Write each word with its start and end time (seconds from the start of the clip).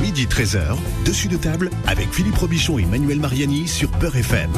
Midi 0.00 0.26
13h, 0.26 0.76
dessus 1.04 1.28
de 1.28 1.36
table 1.36 1.70
avec 1.86 2.10
Philippe 2.12 2.36
Robichon 2.36 2.78
et 2.78 2.86
Manuel 2.86 3.20
Mariani 3.20 3.68
sur 3.68 3.90
Peur 3.90 4.16
FM. 4.16 4.50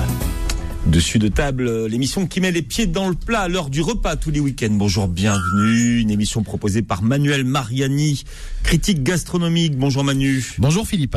Dessus 0.87 1.19
de 1.19 1.29
table, 1.29 1.87
l'émission 1.87 2.27
qui 2.27 2.41
met 2.41 2.53
les 2.53 2.63
pieds 2.63 2.87
dans 2.87 3.09
le 3.09 3.15
plat 3.15 3.41
à 3.41 3.49
l'heure 3.49 3.69
du 3.69 3.83
repas 3.83 4.17
tous 4.17 4.31
les 4.31 4.41
week-ends. 4.41 4.69
Bonjour, 4.71 5.09
bienvenue. 5.09 6.01
Une 6.01 6.11
émission 6.11 6.43
proposée 6.43 6.83
par 6.83 7.03
Manuel 7.03 7.45
Mariani, 7.45 8.23
critique 8.63 9.03
gastronomique. 9.03 9.77
Bonjour 9.77 10.05
Manu. 10.05 10.55
Bonjour 10.59 10.87
Philippe. 10.87 11.17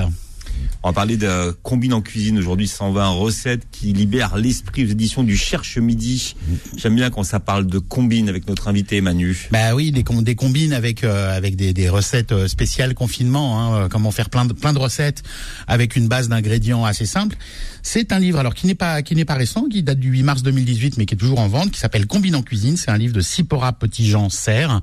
On 0.83 0.89
va 0.89 0.93
parler 0.93 1.15
de 1.15 1.51
combine 1.61 1.93
en 1.93 2.01
cuisine 2.01 2.39
aujourd'hui, 2.39 2.67
120 2.67 3.09
recettes 3.09 3.67
qui 3.71 3.93
libèrent 3.93 4.35
l'esprit 4.35 4.83
aux 4.83 4.87
éditions 4.87 5.21
du 5.21 5.37
Cherche 5.37 5.77
Midi. 5.77 6.35
J'aime 6.75 6.95
bien 6.95 7.11
quand 7.11 7.23
ça 7.23 7.39
parle 7.39 7.67
de 7.67 7.77
combine 7.77 8.27
avec 8.29 8.47
notre 8.47 8.67
invité 8.67 8.99
Manu. 8.99 9.47
Bah 9.51 9.75
oui, 9.75 9.91
des, 9.91 10.03
des 10.03 10.35
combines 10.35 10.73
avec 10.73 11.03
euh, 11.03 11.37
avec 11.37 11.55
des, 11.55 11.73
des, 11.73 11.87
recettes 11.87 12.31
euh, 12.31 12.47
spéciales 12.47 12.95
confinement. 12.95 13.75
Hein, 13.75 13.89
comment 13.89 14.09
faire 14.09 14.31
plein 14.31 14.45
de 14.45 14.53
plein 14.53 14.73
de 14.73 14.79
recettes 14.79 15.21
avec 15.67 15.95
une 15.95 16.07
base 16.07 16.29
d'ingrédients 16.29 16.83
assez 16.83 17.05
simple. 17.05 17.37
C'est 17.83 18.13
un 18.13 18.19
livre 18.19 18.39
alors 18.39 18.53
qui 18.53 18.67
n'est 18.67 18.75
pas 18.75 19.01
qui 19.01 19.15
n'est 19.15 19.25
pas 19.25 19.35
récent, 19.35 19.65
qui 19.69 19.83
date 19.83 19.99
du 19.99 20.09
8 20.09 20.23
mars 20.23 20.43
2018, 20.43 20.97
mais 20.97 21.05
qui 21.05 21.15
est 21.15 21.17
toujours 21.17 21.39
en 21.39 21.47
vente, 21.47 21.71
qui 21.71 21.79
s'appelle 21.79 22.05
Combine 22.05 22.35
en 22.35 22.43
cuisine. 22.43 22.77
C'est 22.77 22.91
un 22.91 22.97
livre 22.97 23.13
de 23.13 23.21
Sipora 23.21 23.73
Petit-Jean 23.73 24.29
Serre, 24.29 24.81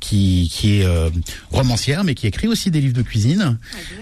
qui 0.00 0.50
qui 0.52 0.80
est 0.80 0.84
euh, 0.84 1.10
romancière, 1.50 2.04
mais 2.04 2.14
qui 2.14 2.26
écrit 2.26 2.48
aussi 2.48 2.70
des 2.70 2.80
livres 2.80 2.94
de 2.94 3.02
cuisine. 3.02 3.58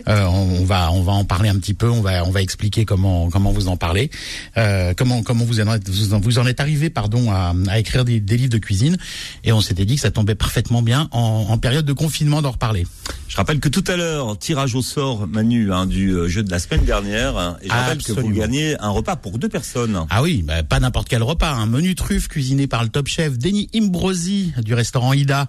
Euh, 0.08 0.24
on, 0.24 0.60
on 0.60 0.64
va 0.64 0.92
on 0.92 1.02
va 1.02 1.12
en 1.12 1.24
parler 1.24 1.48
un 1.48 1.56
petit 1.56 1.74
peu. 1.74 1.88
On 1.88 2.00
va 2.00 2.24
on 2.24 2.30
va 2.30 2.42
expliquer 2.42 2.84
comment 2.84 3.30
comment 3.30 3.52
vous 3.52 3.68
en 3.68 3.76
parlez, 3.76 4.10
euh, 4.56 4.94
comment 4.96 5.22
comment 5.22 5.44
vous 5.44 5.60
en 5.60 5.74
êtes 5.74 5.88
vous 5.88 6.14
en, 6.14 6.20
vous 6.20 6.38
en 6.38 6.46
êtes 6.46 6.60
arrivé 6.60 6.90
pardon 6.90 7.30
à, 7.30 7.54
à 7.68 7.78
écrire 7.78 8.04
des, 8.04 8.20
des, 8.20 8.36
livres 8.36 8.52
de 8.52 8.58
cuisine. 8.58 8.96
Et 9.44 9.52
on 9.52 9.60
s'était 9.60 9.84
dit 9.84 9.96
que 9.96 10.00
ça 10.00 10.10
tombait 10.10 10.34
parfaitement 10.34 10.82
bien 10.82 11.08
en, 11.12 11.46
en 11.48 11.58
période 11.58 11.84
de 11.84 11.92
confinement 11.92 12.42
d'en 12.42 12.50
reparler. 12.50 12.86
Je 13.28 13.36
rappelle 13.36 13.60
que 13.60 13.68
tout 13.68 13.84
à 13.86 13.96
l'heure 13.96 14.38
tirage 14.38 14.74
au 14.74 14.82
sort 14.82 15.26
Manu 15.26 15.72
hein, 15.72 15.86
du 15.86 16.28
jeu 16.28 16.42
de 16.42 16.50
la 16.50 16.58
semaine 16.58 16.84
dernière. 16.84 17.36
Hein, 17.36 17.56
et 17.62 17.68
je 17.68 17.72
rappelle 17.72 17.92
Absolument. 17.92 18.28
que 18.28 18.31
vous 18.31 18.31
gagnez 18.32 18.76
un 18.80 18.90
repas 18.90 19.16
pour 19.16 19.38
deux 19.38 19.48
personnes. 19.48 20.06
Ah 20.10 20.22
oui, 20.22 20.42
bah, 20.42 20.62
pas 20.62 20.80
n'importe 20.80 21.08
quel 21.08 21.22
repas, 21.22 21.52
un 21.52 21.66
menu 21.66 21.94
truffe 21.94 22.28
cuisiné 22.28 22.66
par 22.66 22.82
le 22.82 22.88
top 22.88 23.06
chef 23.06 23.38
Denis 23.38 23.68
Imbrosi 23.74 24.52
du 24.62 24.74
restaurant 24.74 25.12
Ida. 25.12 25.48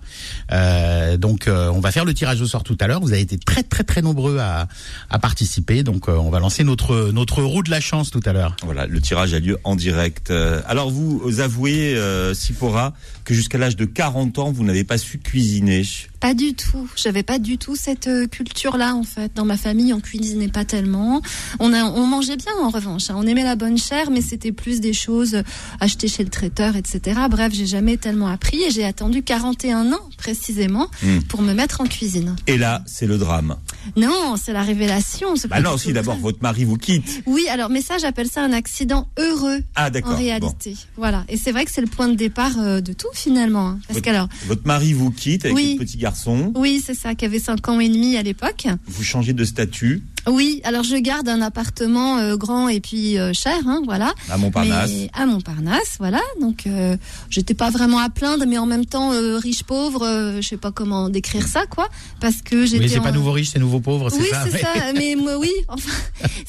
Euh, 0.52 1.18
donc 1.18 1.48
euh, 1.48 1.70
on 1.70 1.80
va 1.80 1.92
faire 1.92 2.06
le 2.06 2.14
tirage 2.14 2.42
au 2.42 2.46
sort 2.46 2.64
tout 2.64 2.78
à 2.80 2.88
l'heure. 2.88 3.02
Vous 3.02 3.14
avez 3.14 3.22
été 3.22 3.38
très 3.38 3.64
très 3.64 3.84
très 3.84 4.02
nombreux 4.02 4.40
à, 4.40 4.68
à 5.10 5.20
participer, 5.20 5.84
donc 5.84 6.10
euh, 6.10 6.14
on 6.14 6.30
va 6.30 6.40
lancer 6.40 6.64
notre 6.64 7.12
notre 7.12 7.42
roue 7.42 7.64
de 7.64 7.72
la 7.72 7.80
chance 7.80 8.12
tout 8.12 8.22
à 8.26 8.34
l'heure. 8.34 8.56
Voilà, 8.64 8.86
le 8.86 9.02
tirage 9.02 9.34
a 9.34 9.40
lieu 9.40 9.58
en 9.64 9.76
direct. 9.76 10.32
Alors 10.68 10.90
vous, 10.90 11.20
vous 11.20 11.40
avouez, 11.40 11.98
Sipora, 12.34 12.94
que 13.24 13.34
jusqu'à 13.34 13.58
l'âge 13.58 13.76
de 13.76 13.86
40 13.86 14.40
ans, 14.40 14.52
vous 14.52 14.64
n'avez 14.64 14.84
pas 14.84 14.98
su 14.98 15.20
cuisiner. 15.20 15.84
Pas 16.24 16.34
du 16.34 16.54
tout. 16.54 16.90
J'avais 16.96 17.22
pas 17.22 17.38
du 17.38 17.58
tout 17.58 17.76
cette 17.76 18.10
culture-là 18.32 18.96
en 18.96 19.04
fait. 19.04 19.34
Dans 19.36 19.44
ma 19.44 19.58
famille, 19.58 19.94
on 19.94 20.00
cuisinait 20.00 20.48
pas 20.48 20.64
tellement. 20.64 21.22
On 21.60 21.74
a, 21.74 21.84
on 21.84 22.08
mangeait 22.08 22.38
bien 22.38 22.54
en 22.62 22.70
revanche. 22.70 23.10
Hein. 23.10 23.16
On 23.18 23.28
aimait 23.28 23.44
la 23.44 23.58
bonne 23.58 23.78
chair, 23.78 24.10
mais 24.10 24.22
c'était 24.22 24.54
plus 24.54 24.80
des 24.80 24.94
choses 24.94 25.44
achetées 25.82 26.08
chez 26.08 26.24
le 26.24 26.30
traiteur, 26.30 26.78
etc. 26.78 27.20
Bref, 27.30 27.52
j'ai 27.52 27.66
jamais 27.66 27.98
tellement 27.98 28.28
appris 28.28 28.64
et 28.64 28.72
j'ai 28.72 28.86
attendu 28.86 29.22
41 29.22 29.92
ans 29.92 30.10
précisément 30.18 30.90
mmh. 31.02 31.20
pour 31.28 31.42
me 31.42 31.54
mettre 31.54 31.82
en 31.82 31.88
cuisine. 31.88 32.38
Et 32.48 32.58
là, 32.58 32.84
c'est 32.86 33.06
le 33.06 33.18
drame. 33.18 33.58
Non, 33.96 34.36
c'est 34.42 34.54
la 34.54 34.64
révélation. 34.64 35.34
Bah 35.50 35.62
non, 35.62 35.78
si 35.78 35.94
d'abord 35.94 36.16
votre 36.18 36.42
mari 36.42 36.64
vous 36.64 36.78
quitte. 36.78 37.24
Oui, 37.26 37.48
alors 37.50 37.70
mais 37.70 37.82
ça, 37.82 37.98
j'appelle 37.98 38.28
ça 38.30 38.44
un 38.44 38.54
accident 38.54 39.08
heureux. 39.18 39.60
Ah 39.76 39.90
d'accord. 39.90 40.14
En 40.14 40.18
réalité, 40.18 40.72
bon. 40.72 40.78
voilà. 40.98 41.26
Et 41.30 41.38
c'est 41.38 41.52
vrai 41.52 41.66
que 41.66 41.72
c'est 41.72 41.82
le 41.82 41.88
point 41.88 42.08
de 42.08 42.16
départ 42.16 42.60
euh, 42.60 42.82
de 42.82 42.94
tout 42.94 43.08
finalement. 43.14 43.70
Hein. 43.70 43.80
Parce 43.88 43.98
votre, 44.00 44.06
qu'alors, 44.06 44.30
votre 44.48 44.66
mari 44.66 44.94
vous 44.94 45.12
quitte 45.12 45.46
avec 45.46 45.56
oui. 45.56 45.76
votre 45.76 45.86
petit 45.86 45.98
garçon. 45.98 46.52
Oui, 46.56 46.82
c'est 46.86 46.96
ça, 46.96 47.16
qui 47.16 47.26
avait 47.26 47.40
5 47.40 47.68
ans 47.70 47.80
et 47.80 47.90
demi 47.90 48.18
à 48.18 48.24
l'époque. 48.24 48.68
Vous 48.88 49.04
changez 49.04 49.34
de 49.34 49.44
statut. 49.44 50.04
Oui, 50.28 50.62
alors 50.64 50.84
je 50.84 50.96
garde 50.96 51.28
un 51.28 51.42
appartement 51.42 52.18
euh, 52.18 52.38
grand 52.38 52.70
et 52.70 52.80
puis 52.80 53.18
euh, 53.18 53.34
cher, 53.34 53.58
hein, 53.68 53.82
voilà. 53.86 54.14
À 54.30 54.38
Montparnasse. 54.38 54.90
Mais 54.90 55.10
à 55.14 55.26
Montparnasse, 55.26 55.98
voilà. 56.00 56.22
Donc 56.40 56.66
euh, 56.66 56.96
j'étais 57.30 57.54
pas 57.54 57.70
vraiment 57.70 58.00
à 58.00 58.10
plaindre, 58.10 58.46
mais 58.48 58.58
en 58.58 58.66
même 58.66 58.86
temps 58.86 59.12
euh, 59.12 59.38
riche 59.38 59.64
pauvre, 59.64 60.38
je 60.40 60.48
sais 60.48 60.58
pas 60.58 60.72
comment 60.72 61.10
décrire 61.10 61.48
ça, 61.48 61.66
quoi, 61.66 61.90
parce 62.22 62.42
que 62.42 62.66
j'étais. 62.66 62.84
Oui, 62.84 62.90
c'est 62.90 63.00
en... 63.00 63.04
pas 63.04 63.12
nouveau 63.12 63.32
riche, 63.32 63.50
c'est 63.52 63.60
nouveau 63.60 63.82
pauvre, 63.82 64.10
c'est 64.10 64.22
oui, 64.22 64.30
ça. 64.32 64.44
Oui, 64.46 64.52
c'est 64.54 64.62
ça. 64.62 64.94
mais 64.96 65.16
moi, 65.18 65.38
oui, 65.38 65.52
enfin, 65.68 65.92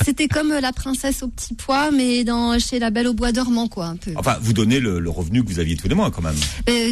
c'était 0.04 0.28
comme 0.28 0.52
la 0.52 0.72
princesse 0.72 1.22
au 1.22 1.28
petit 1.28 1.54
pois, 1.54 1.90
mais 1.90 2.22
dans 2.22 2.58
chez 2.58 2.78
la 2.78 2.90
Belle 2.90 3.08
au 3.08 3.14
bois 3.14 3.32
dormant, 3.32 3.66
quoi, 3.66 3.86
un 3.86 3.96
peu. 3.96 4.12
Enfin, 4.16 4.36
vous 4.40 4.52
donnez 4.52 4.78
le, 4.78 5.00
le 5.00 5.10
revenu 5.10 5.42
que 5.42 5.48
vous 5.48 5.58
aviez 5.58 5.76
tous 5.76 5.88
les 5.88 5.96
mois, 5.96 6.12
quand 6.12 6.22
même. 6.22 6.36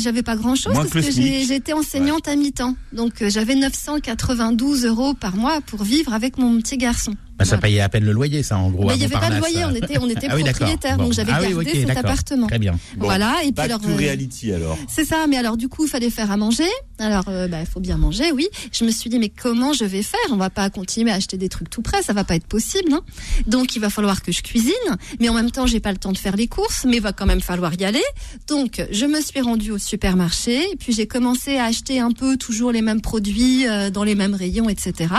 J'avais 0.01 0.23
pas 0.23 0.37
grand 0.37 0.57
chose 0.57 0.73
Moins 0.73 0.85
parce 0.85 1.07
que, 1.07 1.15
que 1.15 1.47
j'étais 1.47 1.73
enseignante 1.73 2.27
ouais. 2.27 2.33
à 2.33 2.37
mi-temps, 2.37 2.75
donc 2.93 3.23
j'avais 3.29 3.55
992 3.55 4.85
euros 4.87 5.15
par 5.15 5.37
mois 5.37 5.61
pour 5.61 5.85
vivre 5.85 6.13
avec 6.13 6.39
mon 6.39 6.59
petit 6.59 6.72
garçon. 6.77 7.15
Bah, 7.39 7.45
ça 7.45 7.59
payait 7.59 7.81
à 7.81 7.89
peine 7.89 8.05
le 8.05 8.13
loyer, 8.13 8.43
ça, 8.43 8.59
en 8.59 8.71
gros. 8.71 8.87
Mais 8.87 8.95
il 8.95 8.99
n'y 8.99 9.05
avait 9.05 9.15
pas 9.15 9.31
de 9.31 9.39
loyer, 9.39 9.65
on 9.65 9.75
était, 9.75 9.99
on 9.99 10.09
était 10.09 10.27
ah 10.31 10.37
oui, 10.37 10.45
propriétaire, 10.45 10.97
bon. 10.97 11.05
donc 11.05 11.13
j'avais 11.13 11.33
ah 11.33 11.41
gardé 11.41 11.55
oui, 11.55 11.67
okay, 11.67 11.87
cet 11.87 11.97
appartement. 11.97 12.47
Très 12.47 12.59
bien. 12.59 12.73
Bon, 12.97 13.07
voilà, 13.07 13.43
et 13.45 13.53
puis 13.53 13.65
alors. 13.65 13.81
To 13.81 13.95
reality, 13.97 14.53
alors. 14.53 14.79
C'est 14.89 15.05
ça, 15.05 15.27
mais 15.29 15.37
alors 15.37 15.57
du 15.57 15.69
coup, 15.69 15.85
il 15.87 15.89
fallait 15.89 16.11
faire 16.11 16.31
à 16.31 16.37
manger. 16.37 16.69
Alors, 16.99 17.25
il 17.27 17.33
euh, 17.33 17.49
bah, 17.49 17.65
faut 17.65 17.81
bien 17.81 17.97
manger, 17.97 18.33
oui. 18.33 18.49
Je 18.73 18.85
me 18.85 18.91
suis 18.91 19.11
dit, 19.11 19.19
mais 19.19 19.29
comment 19.29 19.73
je 19.73 19.85
vais 19.85 20.03
faire? 20.03 20.21
On 20.31 20.37
va 20.37 20.51
pas 20.51 20.71
continuer 20.71 21.11
à 21.11 21.15
acheter 21.15 21.37
des 21.37 21.49
trucs 21.49 21.69
tout 21.69 21.83
près, 21.83 22.03
ça 22.03 22.13
va 22.13 22.25
pas 22.25 22.37
être 22.37 22.47
possible. 22.47 22.93
Hein 22.93 23.01
donc, 23.47 23.75
il 23.75 23.81
va 23.81 23.91
falloir 23.91 24.23
que 24.23 24.31
je 24.31 24.43
cuisine, 24.43 24.73
mais 25.21 25.29
en 25.29 25.35
même 25.35 25.51
temps, 25.51 25.67
j'ai 25.67 25.81
pas 25.81 25.91
le 25.91 25.99
temps 25.99 26.13
de 26.13 26.19
faire 26.19 26.37
les 26.37 26.49
courses, 26.49 26.85
mais 26.85 26.97
il 26.97 27.03
va 27.03 27.13
quand 27.13 27.27
même 27.27 27.41
falloir 27.41 27.73
y 27.75 27.85
aller. 27.85 28.03
Donc, 28.47 28.85
je 28.91 29.07
me 29.07 29.21
suis 29.21 29.41
rendue 29.41 29.73
au 29.73 29.79
supermarché, 29.79 30.61
et 30.73 30.77
puis 30.77 30.93
j'ai 30.93 31.07
commencé 31.07 31.57
à 31.57 31.65
acheter 31.65 31.99
un 31.99 32.13
peu 32.13 32.37
toujours 32.37 32.73
les 32.73 32.83
mêmes 32.83 33.01
produits 33.01 33.67
euh, 33.67 33.91
dans 33.91 34.05
les 34.05 34.15
mêmes 34.15 34.35
rayons, 34.35 34.69
etc. 34.69 35.15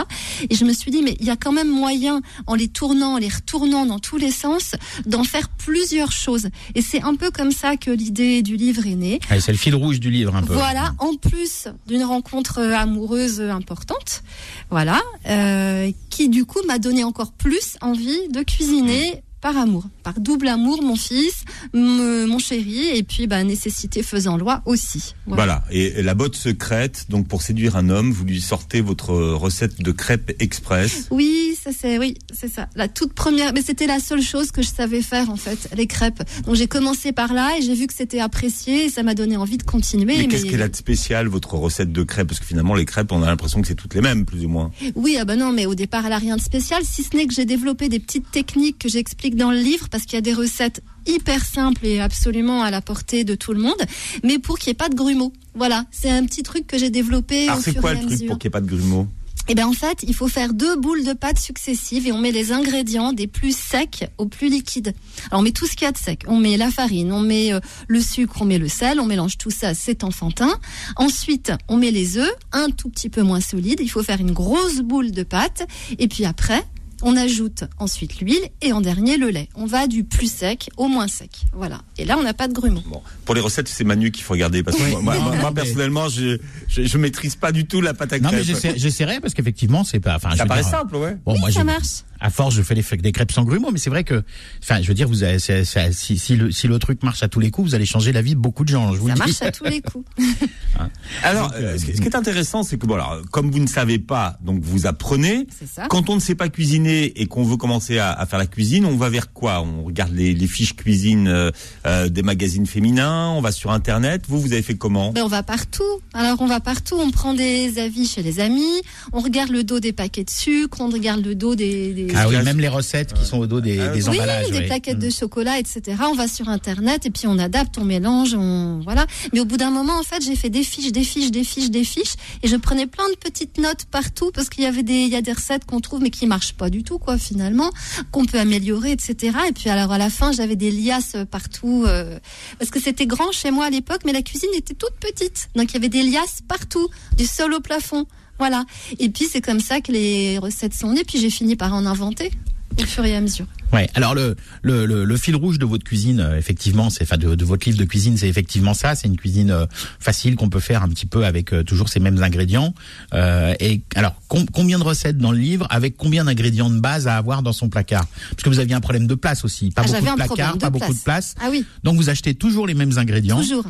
Et 0.50 0.56
je 0.56 0.66
me 0.66 0.74
suis 0.74 0.92
dit, 0.92 1.02
mais 1.02 1.16
il 1.20 1.26
y 1.26 1.32
a 1.32 1.36
quand 1.36 1.52
même 1.52 1.70
moyen, 1.70 2.03
en 2.10 2.56
les 2.56 2.68
tournant, 2.68 3.14
en 3.14 3.18
les 3.18 3.30
retournant 3.30 3.86
dans 3.86 4.00
tous 4.00 4.18
les 4.18 4.32
sens, 4.32 4.76
d'en 5.06 5.24
faire 5.24 5.50
plusieurs 5.50 6.12
choses. 6.12 6.50
Et 6.76 6.82
c'est 6.82 7.02
un 7.02 7.16
peu 7.16 7.32
comme 7.32 7.52
ça 7.52 7.78
que 7.78 7.92
l'idée 7.92 8.42
du 8.42 8.58
livre 8.58 8.86
est 8.88 8.96
née. 8.96 9.20
Ah, 9.30 9.40
c'est 9.40 9.52
le 9.52 9.58
fil 9.58 9.76
rouge 9.76 10.00
du 10.00 10.12
livre, 10.12 10.36
un 10.36 10.44
peu. 10.44 10.54
Voilà, 10.54 10.94
en 11.00 11.16
plus 11.16 11.68
d'une 11.88 12.04
rencontre 12.04 12.60
amoureuse 12.60 13.42
importante, 13.42 14.24
voilà, 14.70 15.02
euh, 15.28 15.92
qui 16.10 16.30
du 16.30 16.46
coup 16.46 16.60
m'a 16.68 16.80
donné 16.80 17.04
encore 17.04 17.32
plus 17.32 17.78
envie 17.82 18.28
de 18.30 18.42
cuisiner 18.44 19.24
par 19.44 19.58
amour, 19.58 19.84
par 20.04 20.22
double 20.22 20.48
amour, 20.48 20.82
mon 20.82 20.96
fils, 20.96 21.44
mon 21.74 22.40
chéri, 22.40 22.88
et 22.96 23.04
puis 23.04 23.28
bah, 23.28 23.44
nécessité 23.44 24.02
faisant 24.02 24.38
loi 24.38 24.62
aussi. 24.66 25.16
Voilà. 25.28 25.44
voilà. 25.44 25.64
Et 25.70 26.02
la 26.02 26.14
botte 26.14 26.36
secrète, 26.36 27.08
donc 27.10 27.28
pour 27.28 27.42
séduire 27.42 27.76
un 27.76 27.90
homme, 27.90 28.14
vous 28.14 28.24
lui 28.24 28.40
sortez 28.40 28.80
votre 28.80 29.14
recette 29.14 29.82
de 29.82 29.92
crêpes 29.92 30.32
express. 30.40 31.08
Oui, 31.12 31.58
ça 31.62 31.72
c'est 31.78 32.00
oui, 32.00 32.16
c'est 32.34 32.48
ça. 32.48 32.70
La 32.76 32.88
toute 32.88 33.12
première, 33.12 33.52
mais 33.54 33.62
c'était 33.62 33.86
la 33.86 34.00
seule 34.00 34.22
chose 34.22 34.52
que 34.52 34.62
je 34.62 34.70
savais 34.70 35.02
faire 35.02 35.30
en 35.30 35.36
fait, 35.36 35.70
les 35.76 35.88
crêpes. 35.88 36.24
Donc 36.46 36.56
j'ai 36.56 36.68
commencé 36.68 37.12
par 37.12 37.34
là 37.34 37.58
et 37.60 37.62
j'ai 37.62 37.76
vu 37.76 37.88
que 37.88 37.94
c'était 37.94 38.22
apprécié 38.22 38.86
et 38.86 38.90
ça 38.90 39.04
m'a 39.04 39.14
donné 39.14 39.36
envie 39.36 39.58
de 39.58 39.64
continuer. 39.64 40.06
Mais, 40.06 40.18
mais... 40.20 40.28
qu'est-ce 40.30 40.46
qu'elle 40.46 40.62
a 40.62 40.70
de 40.70 40.76
spécial 40.76 41.28
votre 41.28 41.56
recette 41.56 41.92
de 41.92 42.04
crêpes? 42.04 42.30
Parce 42.30 42.40
que 42.40 42.46
finalement 42.46 42.76
les 42.76 42.86
crêpes, 42.86 43.12
on 43.12 43.22
a 43.22 43.26
l'impression 43.26 43.62
que 43.62 43.68
c'est 43.68 43.76
toutes 43.76 43.94
les 43.94 44.02
mêmes, 44.02 44.24
plus 44.24 44.46
ou 44.46 44.50
moins. 44.50 44.72
Oui, 44.96 45.18
ah 45.20 45.26
ben 45.26 45.38
non, 45.38 45.52
mais 45.52 45.66
au 45.66 45.76
départ 45.76 46.06
elle 46.06 46.14
a 46.14 46.18
rien 46.18 46.38
de 46.38 46.42
spécial, 46.42 46.82
si 46.86 47.04
ce 47.04 47.14
n'est 47.18 47.28
que 47.28 47.34
j'ai 47.34 47.46
développé 47.46 47.90
des 47.90 48.00
petites 48.00 48.32
techniques 48.32 48.80
que 48.80 48.88
j'explique 48.88 49.33
dans 49.34 49.52
le 49.52 49.60
livre 49.60 49.90
parce 49.90 50.04
qu'il 50.04 50.14
y 50.14 50.18
a 50.18 50.22
des 50.22 50.34
recettes 50.34 50.82
hyper 51.06 51.44
simples 51.46 51.86
et 51.86 52.00
absolument 52.00 52.64
à 52.64 52.72
la 52.72 52.82
portée 52.82 53.24
de 53.24 53.36
tout 53.36 53.54
le 53.54 53.60
monde, 53.60 53.82
mais 54.24 54.40
pour 54.40 54.58
qu'il 54.58 54.70
n'y 54.70 54.72
ait 54.72 54.76
pas 54.76 54.90
de 54.90 54.96
grumeaux. 54.96 55.34
Voilà, 55.56 55.86
c'est 55.92 56.10
un 56.10 56.26
petit 56.26 56.44
truc 56.44 56.68
que 56.68 56.78
j'ai 56.78 56.90
développé. 56.90 57.48
Alors 57.48 57.62
c'est 57.62 57.76
quoi 57.76 57.94
le 57.94 58.00
truc 58.00 58.12
mesure. 58.12 58.28
pour 58.28 58.40
qu'il 58.40 58.48
n'y 58.48 58.52
ait 58.52 58.60
pas 58.60 58.62
de 58.62 58.68
grumeaux? 58.68 59.08
Eh 59.50 59.56
bien, 59.56 59.68
en 59.68 59.74
fait, 59.74 60.04
il 60.04 60.16
faut 60.16 60.30
faire 60.30 60.54
deux 60.54 60.78
boules 60.78 61.04
de 61.04 61.12
pâte 61.12 61.38
successives 61.38 62.08
et 62.08 62.14
on 62.14 62.18
met 62.18 62.32
les 62.32 62.54
ingrédients 62.54 63.12
des 63.12 63.28
plus 63.28 63.56
secs 63.56 64.10
aux 64.18 64.26
plus 64.26 64.48
liquides. 64.48 64.94
Alors, 65.30 65.42
on 65.42 65.44
met 65.44 65.52
tout 65.52 65.68
ce 65.68 65.74
qu'il 65.74 65.84
y 65.84 65.90
a 65.90 65.92
de 65.92 65.98
sec. 65.98 66.24
On 66.28 66.38
met 66.38 66.56
la 66.56 66.72
farine, 66.72 67.12
on 67.12 67.20
met 67.20 67.52
euh, 67.52 67.60
le 67.88 68.00
sucre, 68.00 68.42
on 68.42 68.46
met 68.46 68.58
le 68.58 68.70
sel, 68.70 69.02
on 69.02 69.06
mélange 69.06 69.38
tout 69.38 69.52
ça, 69.52 69.74
c'est 69.74 70.06
enfantin. 70.06 70.58
Ensuite, 70.96 71.52
on 71.68 71.76
met 71.76 71.92
les 71.92 72.18
œufs, 72.18 72.34
un 72.54 72.70
tout 72.70 72.88
petit 72.88 73.10
peu 73.10 73.22
moins 73.22 73.42
solide. 73.42 73.80
Il 73.82 73.90
faut 73.90 74.02
faire 74.02 74.22
une 74.22 74.32
grosse 74.32 74.80
boule 74.80 75.12
de 75.12 75.24
pâte. 75.24 75.68
Et 76.00 76.08
puis 76.08 76.24
après, 76.24 76.64
on 77.04 77.16
ajoute 77.16 77.66
ensuite 77.80 78.20
l'huile 78.20 78.42
et 78.62 78.72
en 78.74 78.82
dernier 78.82 79.18
le 79.18 79.30
lait. 79.30 79.50
On 79.56 79.66
va 79.66 79.88
du 79.88 80.04
plus 80.04 80.32
sec 80.32 80.70
au 80.78 80.88
moins 80.88 81.08
sec. 81.08 81.30
Voilà. 81.54 81.82
Et 81.98 82.06
là, 82.06 82.18
on 82.18 82.24
n'a 82.24 82.34
pas 82.34 82.48
de 82.48 82.54
grumeaux. 82.54 82.82
Bon. 82.88 83.02
Pour 83.26 83.36
les 83.36 83.42
recettes, 83.42 83.68
c'est 83.68 83.84
Manu 83.84 84.12
qu'il 84.12 84.24
faut 84.24 84.34
regarder 84.34 84.64
parce 84.64 84.78
que 84.78 84.84
Oui. 84.84 84.92
moi, 84.92 85.00
Non, 85.16 85.22
moi, 85.22 85.36
non, 85.36 85.42
moi, 85.42 85.52
mais- 85.52 85.62
personnellement, 85.62 86.10
je, 86.10 86.38
je 86.68 86.84
je 86.84 86.98
maîtrise 86.98 87.36
pas 87.36 87.52
du 87.52 87.66
tout 87.66 87.82
la 87.82 87.94
pâte 87.94 88.14
à 88.14 88.20
Non, 88.20 88.30
crêpes. 88.30 88.40
mais 88.40 88.44
j'essaie- 88.46 88.74
j'essaierai 88.78 89.20
parce 89.20 89.34
qu'effectivement, 89.34 89.84
c'est 89.84 90.00
pas. 90.00 90.16
Enfin, 90.16 90.36
ça 90.36 90.46
paraît 90.46 90.62
dire, 90.62 90.72
simple, 90.72 90.96
ouais. 90.96 91.18
Bon, 91.26 91.34
oui, 91.34 91.40
moi, 91.40 91.52
ça 91.52 91.60
j'ai- 91.60 91.64
marche. 91.66 92.04
À 92.24 92.30
force, 92.32 92.56
je 92.56 92.62
fais 92.64 92.74
des 92.74 93.12
crêpes 93.12 93.32
sans 93.32 93.44
grumeaux, 93.44 93.70
mais 93.72 93.78
c'est 93.78 93.92
vrai 93.92 94.04
que, 94.04 94.24
enfin, 94.64 94.82
je 94.82 94.88
veux 94.88 94.94
dire, 94.96 95.08
vous 95.08 95.24
avez, 95.24 95.38
si, 95.40 96.18
si 96.18 96.36
le, 96.36 96.52
si 96.52 96.68
le 96.68 96.80
truc 96.80 97.04
marche 97.04 97.22
à 97.22 97.28
tous 97.28 97.40
les 97.40 97.52
coups, 97.52 97.70
vous 97.70 97.76
allez 97.76 97.86
changer 97.86 98.12
la 98.12 98.22
vie 98.22 98.34
de 98.34 98.40
beaucoup 98.40 98.64
de 98.64 98.70
gens. 98.70 98.94
Je 98.94 99.00
vous 99.00 99.10
Ça 99.10 99.14
le 99.14 99.20
dis. 99.20 99.28
marche 99.28 99.42
à 99.42 99.52
tous 99.52 99.66
les 99.66 99.82
coups. 99.82 100.06
Alors, 101.24 101.52
Donc, 101.52 101.60
euh, 101.60 101.78
ce 101.78 101.86
qui 101.86 101.92
est 102.08 102.16
intéressant, 102.16 102.64
c'est 102.64 102.78
que 102.78 102.88
bon, 102.88 102.96
alors, 102.96 103.22
comme 103.32 103.52
vous 103.52 103.60
ne 103.60 103.68
savez 103.68 104.00
pas, 104.00 104.38
donc 104.44 104.62
vous 104.64 104.88
apprenez. 104.88 105.48
Ça. 105.66 105.88
Quand 105.88 106.10
on 106.10 106.16
ne 106.16 106.20
sait 106.20 106.36
pas 106.36 106.50
cuisiner 106.50 106.64
cuisiner 106.64 107.22
et 107.22 107.26
qu'on 107.26 107.44
veut 107.44 107.58
commencer 107.58 108.00
à, 108.00 108.12
à, 108.12 108.26
faire 108.26 108.40
la 108.40 108.46
cuisine, 108.46 108.86
on 108.86 108.96
va 108.96 109.10
vers 109.10 109.34
quoi? 109.34 109.62
On 109.62 109.84
regarde 109.84 110.14
les, 110.14 110.34
les 110.34 110.48
fiches 110.48 110.76
cuisine 110.76 111.28
euh, 111.28 111.52
euh, 111.86 112.08
des 112.08 112.24
magazines 112.24 112.66
féminins, 112.66 113.32
on 113.32 113.42
va 113.42 113.52
sur 113.52 113.72
Internet. 113.72 114.24
Vous, 114.30 114.40
vous 114.40 114.54
avez 114.54 114.62
fait 114.62 114.76
comment? 114.76 115.12
Ben, 115.12 115.24
On 115.24 115.28
va 115.28 115.44
partout. 115.44 115.84
Alors, 116.14 116.42
on 116.42 116.48
va 116.48 116.62
partout. 116.62 116.96
On 116.98 117.12
prend 117.12 117.34
des 117.34 117.80
avis 117.80 118.08
chez 118.08 118.24
les 118.24 118.40
amis. 118.40 118.82
On 119.12 119.20
regarde 119.20 119.50
le 119.50 119.66
dos 119.66 119.82
des 119.82 119.92
paquets 119.92 120.24
de 120.24 120.30
sucre. 120.30 120.80
On 120.80 120.90
regarde 120.90 121.26
le 121.26 121.36
dos 121.36 121.56
des. 121.56 121.94
des... 121.94 122.13
Ah 122.16 122.28
oui, 122.30 122.36
même 122.44 122.60
les 122.60 122.68
recettes 122.68 123.14
qui 123.14 123.26
sont 123.26 123.38
au 123.40 123.48
dos 123.48 123.62
des, 123.62 123.80
Ah 123.80 123.88
des 123.90 124.08
oui, 124.10 124.16
emballages. 124.18 124.50
des 124.52 124.60
oui. 124.60 124.66
plaquettes 124.68 125.00
de 125.00 125.08
Mm. 125.08 125.12
chocolat, 125.12 125.60
etc. 125.60 125.82
On 126.12 126.16
va 126.16 126.28
sur 126.28 126.50
Internet 126.50 127.06
et 127.06 127.10
puis 127.10 127.28
on 127.28 127.38
adapte, 127.40 127.78
on 127.78 127.86
mélange, 127.86 128.34
on 128.36 128.80
voilà. 128.84 129.06
Mais 129.34 129.40
au 129.40 129.46
bout 129.46 129.58
d'un 129.58 129.70
moment, 129.72 129.98
en 130.00 130.04
fait, 130.04 130.22
j'ai 130.24 130.36
fait 130.36 130.50
des 130.50 130.64
fiches, 130.64 130.92
des 130.92 131.04
fiches, 131.04 131.32
des 131.32 131.44
fiches, 131.44 131.70
des 131.72 131.84
fiches, 131.84 132.14
et 132.44 132.48
je 132.48 132.56
prenais 132.56 132.88
plein 132.88 133.08
de 133.10 133.16
petites 133.16 133.58
notes 133.58 133.86
partout 133.92 134.32
parce 134.34 134.50
qu'il 134.50 134.64
y 134.64 134.68
avait 134.68 134.84
des, 134.84 134.94
il 135.02 135.10
y 135.10 135.16
a 135.16 135.22
des 135.22 135.34
recettes 135.34 135.66
qu'on 135.66 135.80
trouve 135.82 136.02
mais 136.02 136.10
qui 136.10 136.26
marchent 136.28 136.54
pas 136.54 136.70
du 136.70 136.84
tout, 136.84 137.00
quoi, 137.00 137.18
finalement, 137.18 137.72
qu'on 138.12 138.26
peut 138.26 138.40
améliorer, 138.40 138.92
etc. 138.92 139.38
Et 139.50 139.52
puis 139.54 139.70
alors 139.70 139.92
à 139.92 139.98
la 139.98 140.10
fin, 140.10 140.32
j'avais 140.32 140.56
des 140.56 140.72
liasses 140.72 141.16
partout 141.32 141.84
euh, 141.88 142.20
parce 142.60 142.72
que 142.72 142.80
c'était 142.82 143.06
grand 143.08 143.32
chez 143.32 143.52
moi 143.52 143.66
à 143.66 143.70
l'époque, 143.70 144.02
mais 144.06 144.14
la 144.14 144.22
cuisine 144.22 144.50
était 144.56 144.74
toute 144.74 144.94
petite, 145.00 145.50
donc 145.56 145.72
il 145.72 145.74
y 145.76 145.78
avait 145.78 145.90
des 145.90 146.04
liasses 146.04 146.40
partout, 146.48 146.88
du 147.18 147.26
sol 147.26 147.54
au 147.54 147.60
plafond. 147.60 148.06
Voilà. 148.40 148.66
Et 149.00 149.10
puis 149.10 149.26
c'est 149.26 149.42
comme 149.42 149.60
ça 149.60 149.82
que 149.82 149.92
les 149.92 150.38
recettes 150.38 150.74
sont 150.74 150.92
nées. 150.92 151.04
Puis 151.04 151.20
j'ai 151.20 151.30
fini 151.30 151.56
par 151.56 151.74
en 151.74 151.86
inventer 151.86 152.32
au 152.82 152.86
fur 152.86 153.06
et 153.06 153.16
à 153.16 153.22
mesure. 153.22 153.46
Ouais. 153.72 153.90
Alors 153.96 154.14
le, 154.14 154.36
le, 154.62 154.86
le, 154.86 155.04
le 155.04 155.18
fil 155.18 155.36
rouge 155.36 155.58
de 155.58 155.66
votre 155.66 155.84
cuisine, 155.84 156.20
euh, 156.20 156.38
effectivement, 156.38 156.90
c'est 156.92 157.04
enfin 157.04 157.18
de, 157.18 157.34
de 157.36 157.46
votre 157.46 157.66
livre 157.68 157.78
de 157.80 157.86
cuisine, 157.86 158.18
c'est 158.18 158.28
effectivement 158.30 158.74
ça. 158.76 158.94
C'est 158.96 159.08
une 159.08 159.18
cuisine 159.18 159.50
euh, 159.52 159.66
facile 160.00 160.36
qu'on 160.36 160.50
peut 160.50 160.60
faire 160.60 160.84
un 160.84 160.90
petit 160.90 161.08
peu 161.08 161.26
avec 161.26 161.54
euh, 161.54 161.64
toujours 161.64 161.90
ces 161.90 162.00
mêmes 162.00 162.22
ingrédients. 162.22 162.74
Euh, 163.14 163.56
et 163.60 163.82
alors 163.96 164.14
com- 164.28 164.46
combien 164.54 164.78
de 164.78 164.84
recettes 164.84 165.18
dans 165.18 165.32
le 165.32 165.40
livre 165.40 165.66
avec 165.72 165.98
combien 165.98 166.26
d'ingrédients 166.26 166.70
de 166.70 166.80
base 166.80 167.08
à 167.08 167.18
avoir 167.18 167.42
dans 167.42 167.54
son 167.54 167.70
placard? 167.70 168.06
Parce 168.32 168.44
que 168.44 168.50
vous 168.50 168.60
aviez 168.60 168.76
un 168.76 168.82
problème 168.82 169.08
de 169.08 169.16
place 169.16 169.44
aussi, 169.44 169.72
pas 169.72 169.82
Ah, 169.84 169.88
beaucoup 169.88 170.06
de 170.06 170.10
un 170.10 170.16
placard, 170.16 170.54
de 170.56 170.60
pas 170.60 170.70
beaucoup 170.70 170.86
place. 170.86 170.98
de 171.00 171.04
place. 171.04 171.36
Ah 171.42 171.48
oui, 171.50 171.66
Donc 171.84 171.96
vous 171.98 172.10
achetez 172.10 172.36
toujours 172.36 172.68
les 172.68 172.76
mêmes 172.76 172.98
ingrédients. 172.98 173.42
toujours. 173.42 173.66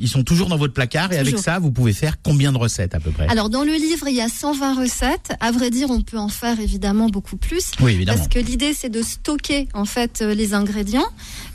Ils 0.00 0.08
sont 0.08 0.22
toujours 0.24 0.48
dans 0.48 0.56
votre 0.56 0.72
placard 0.74 1.12
et 1.12 1.18
avec 1.18 1.38
ça, 1.38 1.58
vous 1.58 1.70
pouvez 1.70 1.92
faire 1.92 2.16
combien 2.22 2.50
de 2.52 2.58
recettes 2.58 2.94
à 2.94 3.00
peu 3.00 3.10
près? 3.10 3.26
Alors 3.28 3.50
dans 3.50 3.64
le 3.64 3.72
livre, 3.74 4.06
il 4.08 4.16
y 4.16 4.20
a 4.22 4.28
120 4.28 4.80
recettes. 4.80 5.32
À 5.40 5.50
vrai 5.52 5.68
dire, 5.70 5.88
on 5.90 6.00
peut 6.00 6.18
en 6.18 6.28
faire 6.28 6.58
évidemment 6.60 7.08
beaucoup 7.10 7.36
plus. 7.36 7.72
Oui, 7.80 7.92
évidemment. 7.92 8.16
Parce 8.18 8.28
que 8.34 8.40
l'idée, 8.40 8.74
c'est 8.74 8.88
de 8.88 9.00
stocker 9.02 9.68
en 9.74 9.84
fait 9.84 10.20
euh, 10.20 10.34
les 10.34 10.54
ingrédients. 10.54 11.06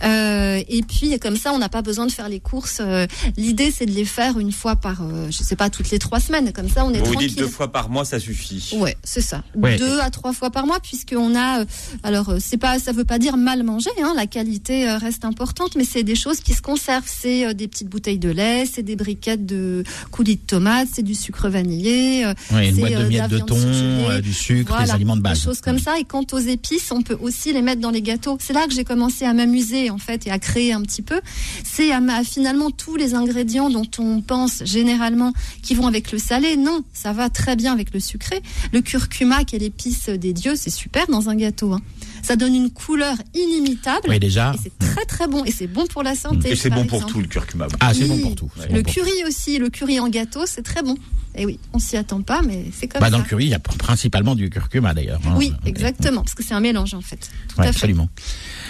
Euh, 0.03 0.61
et 0.69 0.81
puis 0.81 1.19
comme 1.19 1.35
ça, 1.35 1.51
on 1.53 1.57
n'a 1.59 1.67
pas 1.67 1.81
besoin 1.81 2.05
de 2.05 2.11
faire 2.11 2.29
les 2.29 2.39
courses. 2.39 2.77
Euh, 2.79 3.05
l'idée, 3.35 3.69
c'est 3.75 3.85
de 3.85 3.91
les 3.91 4.05
faire 4.05 4.39
une 4.39 4.53
fois 4.53 4.77
par, 4.77 5.01
euh, 5.01 5.27
je 5.29 5.43
sais 5.43 5.57
pas, 5.57 5.69
toutes 5.69 5.89
les 5.91 5.99
trois 5.99 6.21
semaines. 6.21 6.53
Comme 6.53 6.69
ça, 6.69 6.85
on 6.85 6.93
est 6.93 6.99
Vous 6.99 7.05
vous 7.05 7.11
tranquille. 7.13 7.29
dites 7.29 7.37
deux 7.39 7.47
fois 7.47 7.69
par 7.71 7.89
mois, 7.89 8.05
ça 8.05 8.17
suffit. 8.19 8.77
Ouais, 8.77 8.95
c'est 9.03 9.21
ça. 9.21 9.43
Ouais. 9.55 9.75
Deux 9.77 9.99
à 9.99 10.09
trois 10.09 10.31
fois 10.31 10.51
par 10.51 10.65
mois, 10.65 10.79
puisqu'on 10.79 11.35
a. 11.35 11.61
euh, 11.61 11.65
alors, 12.03 12.35
c'est 12.39 12.57
pas, 12.57 12.79
ça 12.79 12.93
veut 12.93 13.03
pas 13.03 13.19
dire 13.19 13.35
mal 13.35 13.63
manger. 13.63 13.89
Hein, 14.01 14.13
la 14.15 14.25
qualité 14.27 14.89
reste 14.89 15.25
importante, 15.25 15.75
mais 15.75 15.83
c'est 15.83 16.03
des 16.03 16.15
choses 16.15 16.39
qui 16.39 16.53
se 16.53 16.61
conservent. 16.61 17.03
C'est 17.07 17.45
euh, 17.45 17.53
des 17.53 17.67
petites 17.67 17.89
bouteilles 17.89 18.19
de 18.19 18.29
lait, 18.29 18.65
c'est 18.71 18.83
des 18.83 18.95
briquettes 18.95 19.45
de 19.45 19.83
coulis 20.11 20.37
de 20.37 20.41
tomates, 20.41 20.87
c'est 20.93 21.03
du 21.03 21.15
sucre 21.15 21.49
vanillé. 21.49 22.25
Oui, 22.51 22.69
une 22.69 22.75
c'est, 22.75 22.81
boîte 22.81 22.93
de 22.93 22.97
euh, 22.97 23.27
de 23.27 23.37
de 23.37 23.39
thon, 23.39 23.57
euh, 23.57 24.21
du 24.21 24.33
sucre, 24.33 24.81
des 24.81 24.91
aliments 24.91 25.17
de 25.17 25.21
base. 25.21 25.39
Des 25.39 25.45
choses 25.45 25.61
comme 25.61 25.79
ça. 25.79 25.99
Et 25.99 26.03
quant 26.05 26.25
aux 26.31 26.39
épices, 26.39 26.68
on 26.91 27.01
peut 27.01 27.17
aussi 27.21 27.51
les 27.53 27.61
mettre 27.61 27.81
dans 27.81 27.89
les 27.89 28.01
gâteaux. 28.01 28.37
C'est 28.39 28.53
là 28.53 28.67
que 28.67 28.73
j'ai 28.73 28.83
commencé 28.83 29.25
à 29.25 29.33
m'amuser, 29.33 29.89
en 29.89 29.97
fait, 29.97 30.27
et 30.27 30.31
à 30.31 30.39
créer 30.39 30.73
un 30.73 30.81
petit 30.81 31.01
peu. 31.01 31.19
C'est 31.63 31.91
à, 31.91 31.99
ma- 31.99 32.23
finalement 32.23 32.69
tous 32.71 32.95
les 32.95 33.13
ingrédients 33.15 33.69
dont 33.69 33.87
on 33.97 34.21
pense 34.21 34.63
généralement 34.65 35.33
qui 35.63 35.73
vont 35.75 35.87
avec 35.87 36.11
le 36.11 36.17
salé. 36.19 36.57
Non, 36.57 36.83
ça 36.93 37.13
va 37.13 37.29
très 37.29 37.55
bien 37.55 37.73
avec 37.73 37.93
le 37.93 37.99
sucré. 37.99 38.41
Le 38.73 38.81
curcuma, 38.81 39.43
qui 39.43 39.55
est 39.55 39.59
l'épice 39.59 40.09
des 40.09 40.33
dieux, 40.33 40.55
c'est 40.55 40.69
super 40.69 41.07
dans 41.07 41.29
un 41.29 41.35
gâteau. 41.35 41.73
hein. 41.73 41.81
Ça 42.21 42.35
donne 42.35 42.55
une 42.55 42.69
couleur 42.71 43.15
inimitable. 43.33 44.07
Oui, 44.09 44.19
déjà. 44.19 44.53
Et 44.55 44.59
c'est 44.63 44.77
très 44.79 45.05
très 45.05 45.27
bon. 45.27 45.43
Et 45.45 45.51
c'est 45.51 45.67
bon 45.67 45.85
pour 45.87 46.03
la 46.03 46.15
santé. 46.15 46.51
Et 46.51 46.55
c'est 46.55 46.69
bon 46.69 46.85
pour 46.85 47.05
tout 47.05 47.19
le 47.21 47.27
curcuma. 47.27 47.67
Ah, 47.79 47.93
c'est 47.93 48.03
Oui. 48.03 48.09
bon 48.09 48.19
pour 48.21 48.35
tout. 48.35 48.49
Le 48.57 48.67
bon 48.67 48.73
pour 48.83 48.93
tout. 48.93 48.99
curry 49.01 49.23
aussi, 49.27 49.57
le 49.59 49.69
curry 49.69 49.99
en 49.99 50.09
gâteau, 50.09 50.41
c'est 50.45 50.61
très 50.63 50.81
bon. 50.83 50.95
Et 51.35 51.45
oui, 51.45 51.59
on 51.73 51.79
s'y 51.79 51.95
attend 51.95 52.21
pas, 52.23 52.41
mais 52.41 52.65
c'est 52.73 52.87
comme 52.87 52.99
Bah, 53.01 53.05
ça. 53.07 53.11
dans 53.11 53.17
le 53.19 53.23
curry, 53.23 53.45
il 53.45 53.49
y 53.51 53.53
a 53.53 53.59
principalement 53.59 54.33
du 54.35 54.49
curcuma 54.49 54.93
d'ailleurs. 54.95 55.21
hein. 55.27 55.35
Oui, 55.37 55.53
exactement, 55.65 56.21
parce 56.23 56.33
que 56.33 56.43
c'est 56.43 56.55
un 56.55 56.59
mélange 56.59 56.95
en 56.95 57.01
fait. 57.01 57.29
Tout 57.47 57.55
Ouais, 57.59 57.61
à 57.61 57.63
fait. 57.65 57.69
absolument. 57.69 58.09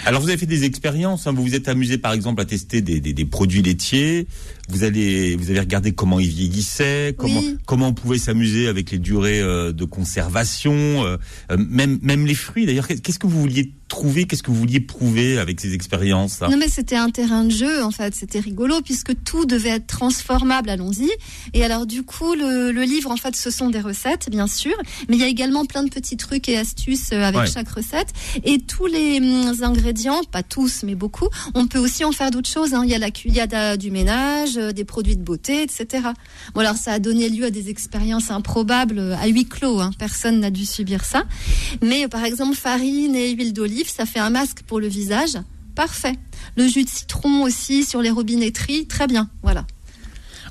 Alors 0.04 0.20
vous 0.20 0.28
avez 0.28 0.36
fait 0.36 0.46
des 0.46 0.64
expériences, 0.64 1.26
hein, 1.26 1.32
vous 1.32 1.42
vous 1.42 1.54
êtes 1.54 1.68
amusé 1.68 1.96
par 1.96 2.12
exemple 2.12 2.40
à 2.42 2.44
tester 2.44 2.82
des, 2.82 3.00
des, 3.00 3.14
des 3.14 3.24
produits 3.24 3.62
laitiers, 3.62 4.26
vous 4.70 4.84
allez 4.84 5.36
vous 5.36 5.50
avez 5.50 5.60
regardé 5.60 5.92
comment 5.92 6.20
ils 6.20 6.28
vieillissaient, 6.28 7.14
comment 7.16 7.40
Oui. 7.40 7.56
comment 7.66 7.88
on 7.88 7.94
pouvait 7.94 8.18
s'amuser 8.18 8.68
avec 8.68 8.90
les 8.90 8.98
durées 8.98 9.40
euh, 9.40 9.72
de 9.72 9.84
conservation, 9.84 10.72
euh, 10.74 11.16
euh, 11.50 11.56
même 11.58 11.98
même 12.02 12.26
les 12.26 12.34
fruits 12.34 12.66
d'ailleurs. 12.66 12.86
Qu'est-ce 12.86 13.18
que 13.18 13.26
vous 13.26 13.40
vouliez 13.40 13.72
trouver, 13.90 14.24
qu'est-ce 14.24 14.42
que 14.42 14.50
vous 14.50 14.56
vouliez 14.56 14.80
prouver 14.80 15.38
avec 15.38 15.60
ces 15.60 15.74
expériences 15.74 16.40
Non 16.40 16.56
mais 16.56 16.68
c'était 16.68 16.96
un 16.96 17.10
terrain 17.10 17.44
de 17.44 17.50
jeu 17.50 17.82
en 17.82 17.90
fait, 17.90 18.14
c'était 18.14 18.40
rigolo 18.40 18.80
puisque 18.82 19.12
tout 19.24 19.44
devait 19.44 19.68
être 19.70 19.86
transformable, 19.86 20.70
allons-y. 20.70 21.10
Et 21.52 21.62
alors 21.64 21.84
du 21.86 22.02
coup 22.04 22.34
le, 22.34 22.70
le 22.72 22.82
livre 22.84 23.10
en 23.10 23.16
fait 23.16 23.36
ce 23.36 23.50
sont 23.50 23.68
des 23.68 23.80
recettes 23.80 24.30
bien 24.30 24.46
sûr, 24.46 24.74
mais 25.08 25.16
il 25.16 25.20
y 25.20 25.24
a 25.24 25.28
également 25.28 25.66
plein 25.66 25.82
de 25.82 25.90
petits 25.90 26.16
trucs 26.16 26.48
et 26.48 26.56
astuces 26.56 27.10
euh, 27.12 27.22
avec 27.22 27.40
Ouais. 27.40 27.46
chaque 27.50 27.68
recette. 27.70 28.08
Et 28.44 28.58
tous 28.58 28.86
les 28.86 29.18
hum, 29.18 29.52
ingrédients, 29.62 30.20
pas 30.30 30.42
tous 30.42 30.82
mais 30.84 30.94
beaucoup, 30.94 31.28
on 31.54 31.66
peut 31.66 31.78
aussi 31.78 32.04
en 32.04 32.12
faire 32.12 32.30
d'autres 32.30 32.48
choses. 32.50 32.74
hein. 32.74 32.82
Il 32.84 32.90
y 32.90 32.94
a 32.94 32.98
la 32.98 33.10
cu- 33.10 33.28
il 33.28 33.34
y 33.34 33.40
a 33.40 33.46
da- 33.46 33.76
du 33.76 33.90
ménage, 33.90 34.56
euh, 34.56 34.72
des 34.72 34.84
produits 34.84 35.16
de 35.16 35.22
beauté, 35.22 35.62
etc. 35.62 35.86
Bon 36.54 36.60
alors 36.60 36.76
ça 36.76 36.92
a 36.92 36.98
donné 37.00 37.28
lieu 37.28 37.46
à 37.46 37.50
des 37.50 37.68
expériences 37.70 38.30
improbables 38.30 38.98
euh, 38.98 39.16
à 39.16 39.26
huis 39.26 39.46
clos. 39.46 39.80
Hein. 39.80 39.90
Personne 39.98 40.38
n'a 40.40 40.50
dû 40.50 40.64
subir 40.64 41.04
ça. 41.04 41.24
Mais 41.82 42.06
par 42.08 42.24
exemple 42.24 42.54
farine 42.56 43.16
et 43.16 43.30
huile 43.30 43.52
d'olive, 43.52 43.79
ça 43.88 44.06
fait 44.06 44.18
un 44.18 44.30
masque 44.30 44.62
pour 44.66 44.80
le 44.80 44.88
visage. 44.88 45.38
Parfait. 45.74 46.16
Le 46.56 46.66
jus 46.66 46.84
de 46.84 46.88
citron 46.88 47.42
aussi 47.42 47.84
sur 47.84 48.02
les 48.02 48.10
robinetteries, 48.10 48.86
très 48.86 49.06
bien. 49.06 49.30
Voilà. 49.42 49.66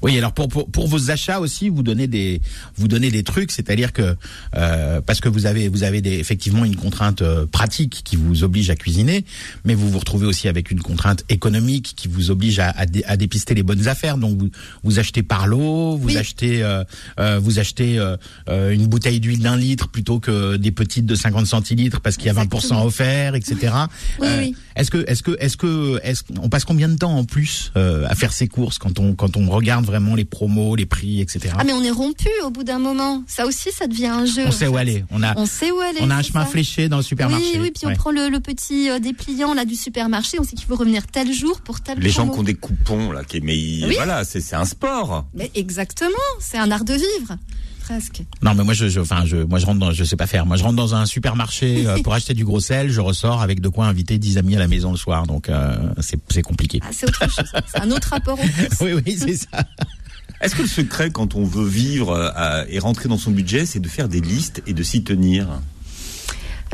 Oui, 0.01 0.17
alors 0.17 0.33
pour, 0.33 0.47
pour 0.47 0.69
pour 0.69 0.87
vos 0.87 1.11
achats 1.11 1.39
aussi, 1.39 1.69
vous 1.69 1.83
donnez 1.83 2.07
des 2.07 2.41
vous 2.75 2.87
donnez 2.87 3.11
des 3.11 3.23
trucs, 3.23 3.51
c'est-à-dire 3.51 3.91
que 3.93 4.15
euh, 4.55 5.01
parce 5.01 5.19
que 5.19 5.29
vous 5.29 5.45
avez 5.45 5.67
vous 5.69 5.83
avez 5.83 6.01
des, 6.01 6.13
effectivement 6.19 6.65
une 6.65 6.75
contrainte 6.75 7.21
euh, 7.21 7.45
pratique 7.45 8.01
qui 8.03 8.15
vous 8.15 8.43
oblige 8.43 8.69
à 8.69 8.75
cuisiner, 8.75 9.25
mais 9.65 9.73
vous 9.75 9.89
vous 9.89 9.99
retrouvez 9.99 10.25
aussi 10.27 10.47
avec 10.47 10.71
une 10.71 10.81
contrainte 10.81 11.23
économique 11.29 11.93
qui 11.95 12.07
vous 12.07 12.31
oblige 12.31 12.59
à, 12.59 12.69
à, 12.71 12.85
dé- 12.85 13.03
à 13.05 13.17
dépister 13.17 13.53
les 13.55 13.63
bonnes 13.63 13.87
affaires. 13.87 14.17
Donc 14.17 14.37
vous 14.37 14.49
vous 14.83 14.99
achetez 14.99 15.23
par 15.23 15.47
lot, 15.47 15.97
vous 15.97 16.07
Oui. 16.07 16.17
achetez 16.17 16.63
euh, 16.63 16.83
euh, 17.19 17.39
vous 17.39 17.59
achetez 17.59 17.97
euh, 17.99 18.15
euh, 18.49 18.71
une 18.71 18.87
bouteille 18.87 19.19
d'huile 19.19 19.39
d'un 19.41 19.57
litre 19.57 19.89
plutôt 19.89 20.19
que 20.19 20.55
des 20.57 20.71
petites 20.71 21.05
de 21.05 21.15
50 21.15 21.45
centilitres 21.47 21.99
parce 22.01 22.15
qu'il 22.17 22.27
y 22.27 22.29
a 22.29 22.33
20% 22.33 22.43
Exactement. 22.55 22.85
offert, 22.85 23.35
etc. 23.35 23.73
Oui, 24.19 24.27
oui. 24.39 24.55
Est-ce 24.75 24.91
que 24.91 25.03
est-ce 25.07 25.23
que 25.23 25.35
est-ce 25.39 25.57
que 25.57 25.99
est-ce 26.03 26.23
on 26.41 26.47
passe 26.49 26.63
combien 26.65 26.87
de 26.87 26.95
temps 26.95 27.15
en 27.17 27.25
plus 27.25 27.71
euh, 27.75 28.05
à 28.07 28.15
faire 28.15 28.31
ces 28.31 28.47
courses 28.47 28.77
quand 28.77 28.99
on 28.99 29.13
quand 29.13 29.35
on 29.35 29.49
regarde 29.49 29.88
vraiment 29.89 30.15
les 30.15 30.25
promos, 30.25 30.75
les 30.75 30.85
prix, 30.85 31.21
etc. 31.21 31.53
Ah 31.57 31.63
mais 31.63 31.73
on 31.73 31.83
est 31.83 31.91
rompu 31.91 32.29
au 32.45 32.49
bout 32.49 32.63
d'un 32.63 32.79
moment. 32.79 33.23
Ça 33.27 33.45
aussi, 33.45 33.71
ça 33.71 33.87
devient 33.87 34.07
un 34.07 34.25
jeu. 34.25 34.43
on 34.47 34.51
sait 34.51 34.65
fait. 34.65 34.67
où 34.67 34.77
aller. 34.77 35.03
On 35.11 35.21
a 35.23 35.37
On 35.37 35.45
sait 35.45 35.71
où 35.71 35.79
aller. 35.79 35.99
on 36.01 36.09
a 36.09 36.15
un 36.15 36.21
chemin 36.21 36.45
ça. 36.45 36.51
fléché 36.51 36.87
dans 36.89 36.97
le 36.97 37.03
supermarché. 37.03 37.45
Oui, 37.55 37.59
oui, 37.61 37.71
puis 37.71 37.87
on 37.87 37.95
prend 37.95 38.11
le, 38.11 38.29
le 38.29 38.39
petit 38.39 38.89
euh, 38.89 38.99
dépliant 38.99 39.53
là 39.53 39.65
du 39.65 39.75
supermarché. 39.75 40.37
On 40.39 40.43
sait 40.43 40.55
qu'il 40.55 40.65
faut 40.65 40.75
revenir 40.75 41.07
tel 41.07 41.31
jour 41.33 41.61
pour 41.61 41.81
tel 41.81 41.99
Les 41.99 42.09
gens 42.09 42.27
qui 42.29 42.39
ont 42.39 42.43
des 42.43 42.55
coupons 42.55 43.11
là, 43.11 43.23
qui 43.23 43.41
mais 43.41 43.53
Oui. 43.53 43.95
voilà, 43.95 44.23
c'est 44.23 44.41
c'est 44.41 44.55
un 44.55 44.65
sport. 44.65 45.25
Mais 45.33 45.51
exactement, 45.55 46.09
c'est 46.39 46.57
un 46.57 46.71
art 46.71 46.85
de 46.85 46.93
vivre, 46.93 47.35
presque. 47.89 48.21
Non, 48.43 48.53
mais 48.53 48.63
moi 48.63 48.73
je, 48.73 48.87
je 48.87 48.99
enfin 48.99 49.25
je 49.25 49.37
moi 49.37 49.57
je 49.57 49.65
rentre 49.65 49.79
dans 49.79 49.91
je 49.91 50.03
sais 50.03 50.15
pas 50.15 50.27
faire. 50.27 50.45
Moi 50.45 50.57
je 50.57 50.63
rentre 50.63 50.75
dans 50.75 50.95
un 50.95 51.05
supermarché 51.05 51.87
euh, 51.87 51.97
pour 52.03 52.13
acheter 52.13 52.33
du 52.33 52.45
gros 52.45 52.59
sel, 52.59 52.89
je 52.89 53.01
ressors 53.01 53.41
avec 53.41 53.61
de 53.61 53.69
quoi 53.69 53.87
inviter 53.87 54.17
10 54.17 54.37
amis 54.37 54.55
à 54.55 54.59
la 54.59 54.67
maison 54.67 54.91
le 54.91 54.97
soir. 54.97 55.25
Donc 55.25 55.49
euh, 55.49 55.77
c'est 55.99 56.19
c'est 56.29 56.41
compliqué. 56.43 56.79
Ah, 56.83 56.89
c'est 56.91 57.07
autre 57.07 57.29
chose. 57.29 57.51
C'est 57.67 57.81
un 57.81 57.91
autre 57.91 58.09
rapport. 58.09 58.37
Oui 58.81 58.93
oui, 58.93 59.17
c'est 59.17 59.35
ça. 59.35 59.63
Est-ce 60.41 60.55
que 60.55 60.61
le 60.61 60.67
secret 60.67 61.09
quand 61.09 61.35
on 61.35 61.43
veut 61.43 61.67
vivre 61.67 62.11
euh, 62.11 62.63
et 62.69 62.79
rentrer 62.79 63.09
dans 63.09 63.17
son 63.17 63.31
budget, 63.31 63.65
c'est 63.65 63.79
de 63.79 63.89
faire 63.89 64.07
des 64.07 64.21
listes 64.21 64.61
et 64.67 64.73
de 64.73 64.83
s'y 64.83 65.03
tenir? 65.03 65.47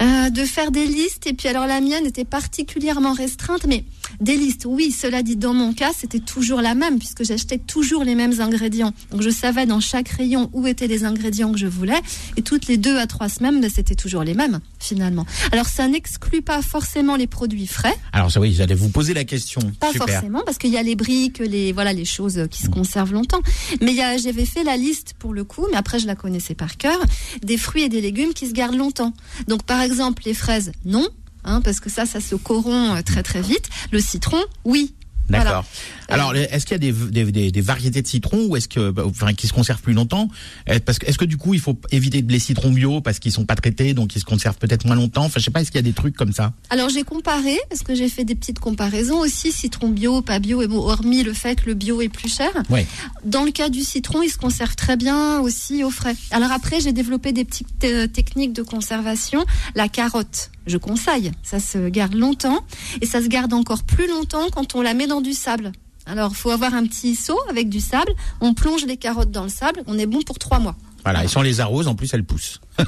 Euh, 0.02 0.30
de 0.30 0.44
faire 0.44 0.72
des 0.72 0.86
listes 0.86 1.26
et 1.26 1.34
puis 1.34 1.48
alors 1.48 1.68
la 1.68 1.80
mienne 1.80 2.06
était 2.06 2.26
particulièrement 2.26 3.14
restreinte 3.14 3.66
mais 3.66 3.86
des 4.20 4.36
listes 4.36 4.66
oui 4.68 4.92
cela 4.92 5.24
dit 5.24 5.38
dans 5.38 5.54
mon 5.54 5.74
cas 5.74 5.92
c'était 5.98 6.20
toujours 6.20 6.60
la 6.60 6.76
même 6.76 7.00
puisque 7.00 7.24
j'achetais 7.24 7.60
toujours 7.60 8.04
les 8.04 8.14
mêmes 8.14 8.42
ingrédients. 8.42 8.92
Donc 9.12 9.22
je 9.22 9.30
savais 9.30 9.66
dans 9.66 9.80
chaque 9.80 10.10
rayon 10.10 10.50
où 10.52 10.68
étaient 10.68 10.88
les 10.88 11.06
ingrédients 11.06 11.54
que 11.54 11.58
je 11.58 11.68
voulais 11.68 12.02
et 12.36 12.42
toutes 12.42 12.68
les 12.68 12.76
deux 12.76 12.98
à 12.98 13.08
trois 13.08 13.30
semaines 13.30 13.62
ben, 13.62 13.70
c'était 13.74 13.96
toujours 13.96 14.24
les 14.24 14.34
mêmes 14.34 14.60
finalement. 14.80 15.26
Alors 15.54 15.68
ça 15.68 15.88
n'exclut 15.88 16.42
pas 16.42 16.62
forcément 16.62 17.16
les 17.16 17.28
produits 17.28 17.68
frais. 17.68 17.96
Alors 18.12 18.32
ça 18.32 18.42
oui, 18.42 18.54
j'allais 18.54 18.76
vous 18.76 18.90
poser 18.90 19.14
la 19.14 19.24
question. 19.24 19.62
pas 19.80 19.94
Super. 19.94 20.10
forcément 20.10 20.42
parce 20.46 20.58
qu'il 20.58 20.72
y 20.72 20.78
a 20.78 20.84
les 20.84 20.96
briques 20.96 21.40
les 21.40 21.72
voilà 21.72 21.94
les 21.94 22.06
choses 22.06 22.48
qui 22.52 22.64
se 22.64 22.70
conservent 22.70 23.14
longtemps. 23.14 23.42
Mais 23.82 23.96
j'avais 24.18 24.46
fait 24.46 24.66
la 24.66 24.76
liste 24.76 25.14
pour 25.20 25.34
le 25.34 25.46
coup 25.46 25.66
mais 25.72 25.78
après 25.78 26.00
je 26.00 26.08
la 26.08 26.16
connaissais 26.16 26.56
par 26.56 26.76
cœur 26.76 27.00
des 27.44 27.58
fruits 27.58 27.84
et 27.84 27.90
des 27.90 28.02
légumes 28.02 28.34
qui 28.34 28.48
se 28.48 28.54
gardent 28.54 28.76
longtemps. 28.76 29.14
Donc 29.48 29.64
par 29.64 29.85
exemple 29.86 30.24
les 30.26 30.34
fraises 30.34 30.72
non 30.84 31.08
hein, 31.46 31.62
parce 31.62 31.80
que 31.80 31.90
ça 31.90 32.06
ça 32.06 32.20
se 32.20 32.36
corrompt 32.36 32.98
euh, 32.98 33.02
très 33.02 33.24
très 33.24 33.42
vite. 33.42 33.70
Le 33.92 34.00
citron 34.00 34.42
oui 34.66 34.94
D'accord. 35.30 35.66
Alors, 36.08 36.36
est-ce 36.36 36.66
qu'il 36.66 36.74
y 36.74 36.76
a 36.76 36.92
des, 36.92 36.92
des, 36.92 37.32
des, 37.32 37.52
des, 37.52 37.62
variétés 37.62 38.02
de 38.02 38.08
citrons 38.08 38.46
ou 38.46 38.56
est-ce 38.56 38.68
que, 38.68 38.92
bah, 38.92 39.04
enfin, 39.08 39.34
qui 39.34 39.48
se 39.48 39.54
conservent 39.54 39.82
plus 39.82 39.94
longtemps? 39.94 40.30
Est- 40.68 40.80
Parce 40.80 41.00
que, 41.00 41.08
est-ce 41.08 41.18
que 41.18 41.26
du 41.26 41.38
coup, 41.38 41.54
il 41.56 41.60
faut 41.60 41.80
éviter 41.92 42.22
les 42.28 42.40
citrons 42.40 42.72
bio 42.72 43.02
parce 43.02 43.18
qu'ils 43.20 43.32
sont 43.32 43.46
pas 43.46 43.56
traités, 43.56 43.94
donc 43.96 44.16
ils 44.16 44.20
se 44.20 44.26
conservent 44.26 44.58
peut-être 44.58 44.86
moins 44.86 44.96
longtemps? 44.96 45.26
Enfin, 45.26 45.40
je 45.40 45.46
sais 45.46 45.52
pas, 45.52 45.62
est-ce 45.62 45.72
qu'il 45.72 45.80
y 45.80 45.84
a 45.84 45.90
des 45.90 45.94
trucs 45.94 46.16
comme 46.16 46.32
ça? 46.32 46.54
Alors 46.70 46.90
j'ai 46.90 47.04
comparé, 47.04 47.58
parce 47.70 47.82
que 47.82 47.96
j'ai 47.96 48.08
fait 48.10 48.24
des 48.24 48.36
petites 48.36 48.60
comparaisons 48.60 49.20
aussi, 49.20 49.52
citron 49.52 49.90
bio, 49.90 50.22
pas 50.22 50.38
bio, 50.40 50.62
et 50.62 50.68
bon, 50.68 50.78
hormis 50.78 51.24
le 51.24 51.34
fait 51.34 51.56
que 51.60 51.66
le 51.66 51.74
bio 51.74 52.02
est 52.02 52.10
plus 52.10 52.34
cher. 52.34 52.50
Ouais. 52.70 52.86
Dans 53.24 53.44
le 53.44 53.52
cas 53.52 53.70
du 53.70 53.82
citron, 53.82 54.22
il 54.22 54.30
se 54.30 54.38
conserve 54.38 54.76
très 54.76 54.98
bien 54.98 55.40
aussi 55.40 55.84
au 55.84 55.90
frais. 55.90 56.16
Alors 56.32 56.52
après, 56.52 56.82
j'ai 56.82 56.94
développé 56.94 57.32
des 57.32 57.46
petites 57.46 57.84
euh, 57.84 58.06
techniques 58.08 58.54
de 58.54 58.62
conservation. 58.62 59.44
La 59.74 59.88
carotte, 59.90 60.52
je 60.68 60.78
conseille, 60.78 61.32
ça 61.44 61.60
se 61.60 61.90
garde 61.90 62.14
longtemps, 62.16 62.60
et 63.02 63.06
ça 63.06 63.22
se 63.22 63.28
garde 63.28 63.54
encore 63.54 63.84
plus 63.84 64.08
longtemps 64.08 64.48
quand 64.52 64.76
on 64.76 64.82
la 64.82 64.94
met 64.94 65.08
dans 65.08 65.22
du 65.22 65.34
sable. 65.34 65.72
Alors, 66.06 66.36
faut 66.36 66.52
avoir 66.52 66.74
un 66.74 66.86
petit 66.86 67.16
seau 67.16 67.38
avec 67.50 67.68
du 67.68 67.80
sable. 67.80 68.14
On 68.40 68.54
plonge 68.54 68.86
les 68.86 68.98
carottes 68.98 69.32
dans 69.32 69.44
le 69.44 69.50
sable. 69.50 69.82
On 69.88 69.98
est 69.98 70.06
bon 70.06 70.22
pour 70.22 70.38
trois 70.38 70.60
mois. 70.60 70.76
Voilà. 71.06 71.24
Et 71.24 71.28
sans 71.30 71.42
les 71.44 71.62
arroses, 71.62 71.88
en 71.88 71.96
plus, 71.96 72.14
elles 72.14 72.26
poussent. 72.26 72.60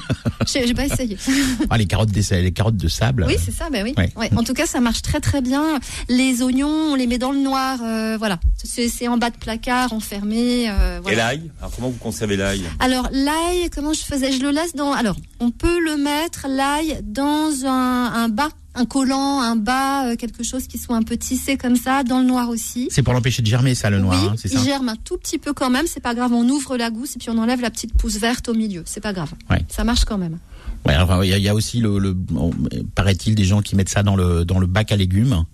J'ai 0.46 0.74
pas 0.74 0.84
essayé. 0.84 1.16
Ah, 1.70 1.78
les 1.78 1.86
carottes, 1.86 2.10
des, 2.10 2.22
les 2.42 2.52
carottes 2.52 2.76
de 2.76 2.88
sable. 2.88 3.24
Oui, 3.26 3.34
euh, 3.36 3.40
c'est 3.42 3.52
ça, 3.52 3.70
ben 3.70 3.82
oui. 3.84 3.94
Ouais. 3.96 4.12
Ouais. 4.16 4.28
En 4.36 4.42
tout 4.42 4.52
cas, 4.54 4.66
ça 4.66 4.80
marche 4.80 5.00
très 5.02 5.20
très 5.20 5.40
bien. 5.40 5.78
Les 6.10 6.42
oignons, 6.42 6.68
on 6.68 6.94
les 6.94 7.06
met 7.06 7.16
dans 7.18 7.32
le 7.32 7.38
noir, 7.38 7.78
euh, 7.82 8.16
voilà. 8.18 8.38
C'est 8.62 9.08
en 9.08 9.16
bas 9.16 9.30
de 9.30 9.36
placard, 9.36 9.92
enfermé. 9.92 10.68
euh, 10.68 11.00
Et 11.08 11.14
l'ail? 11.14 11.50
Alors 11.60 11.70
comment 11.74 11.88
vous 11.88 11.96
conservez 11.98 12.36
l'ail? 12.36 12.62
Alors 12.80 13.08
l'ail, 13.12 13.70
comment 13.74 13.92
je 13.94 14.02
faisais? 14.02 14.32
Je 14.32 14.42
le 14.42 14.50
laisse 14.50 14.74
dans. 14.74 14.92
Alors, 14.92 15.16
on 15.40 15.50
peut 15.50 15.78
le 15.82 15.96
mettre 15.96 16.46
l'ail 16.48 16.98
dans 17.02 17.64
un, 17.64 18.12
un 18.12 18.28
bas, 18.28 18.50
un 18.78 18.86
collant, 18.86 19.40
un 19.40 19.56
bas, 19.56 20.06
euh, 20.08 20.16
quelque 20.16 20.42
chose 20.42 20.66
qui 20.66 20.78
soit 20.78 20.96
un 20.96 21.02
peu 21.02 21.16
tissé 21.16 21.56
comme 21.56 21.76
ça, 21.76 22.04
dans 22.04 22.20
le 22.20 22.24
noir 22.26 22.48
aussi. 22.48 22.88
C'est 22.90 23.02
pour 23.02 23.12
l'empêcher 23.12 23.42
de 23.42 23.46
germer, 23.46 23.74
ça, 23.74 23.90
le 23.90 23.98
noir. 23.98 24.20
oui, 24.22 24.28
hein, 24.30 24.34
c'est 24.38 24.50
il 24.52 24.58
ça. 24.58 24.64
germe 24.64 24.88
un 24.88 24.96
tout 24.96 25.16
petit 25.18 25.38
peu 25.38 25.52
quand 25.52 25.70
même. 25.70 25.86
C'est 25.86 26.00
pas 26.00 26.14
grave. 26.14 26.32
On 26.32 26.48
ouvre 26.48 26.76
la 26.76 26.90
gousse 26.90 27.16
et 27.16 27.18
puis 27.18 27.30
on 27.30 27.38
enlève 27.38 27.60
la 27.60 27.70
petite 27.70 27.94
pousse 27.96 28.16
verte 28.16 28.48
au 28.48 28.54
milieu. 28.54 28.82
C'est 28.86 29.00
pas 29.00 29.12
grave. 29.12 29.32
Ouais. 29.50 29.64
Ça 29.68 29.84
marche 29.84 30.04
quand 30.04 30.18
même. 30.18 30.38
Ouais, 30.86 30.94
alors, 30.94 31.24
il 31.24 31.38
y, 31.38 31.48
a- 31.48 31.54
aussi 31.54 31.80
le, 31.80 32.16
paraît-il 32.94 33.34
des 33.34 33.44
gens 33.44 33.60
qui 33.62 33.76
mettent 33.76 33.88
ça 33.88 34.02
dans 34.02 34.16
le 34.16 34.44
dans 34.44 34.58
le 34.58 34.66
bac 34.66 34.92
à 34.92 34.96
légumes. 34.96 35.44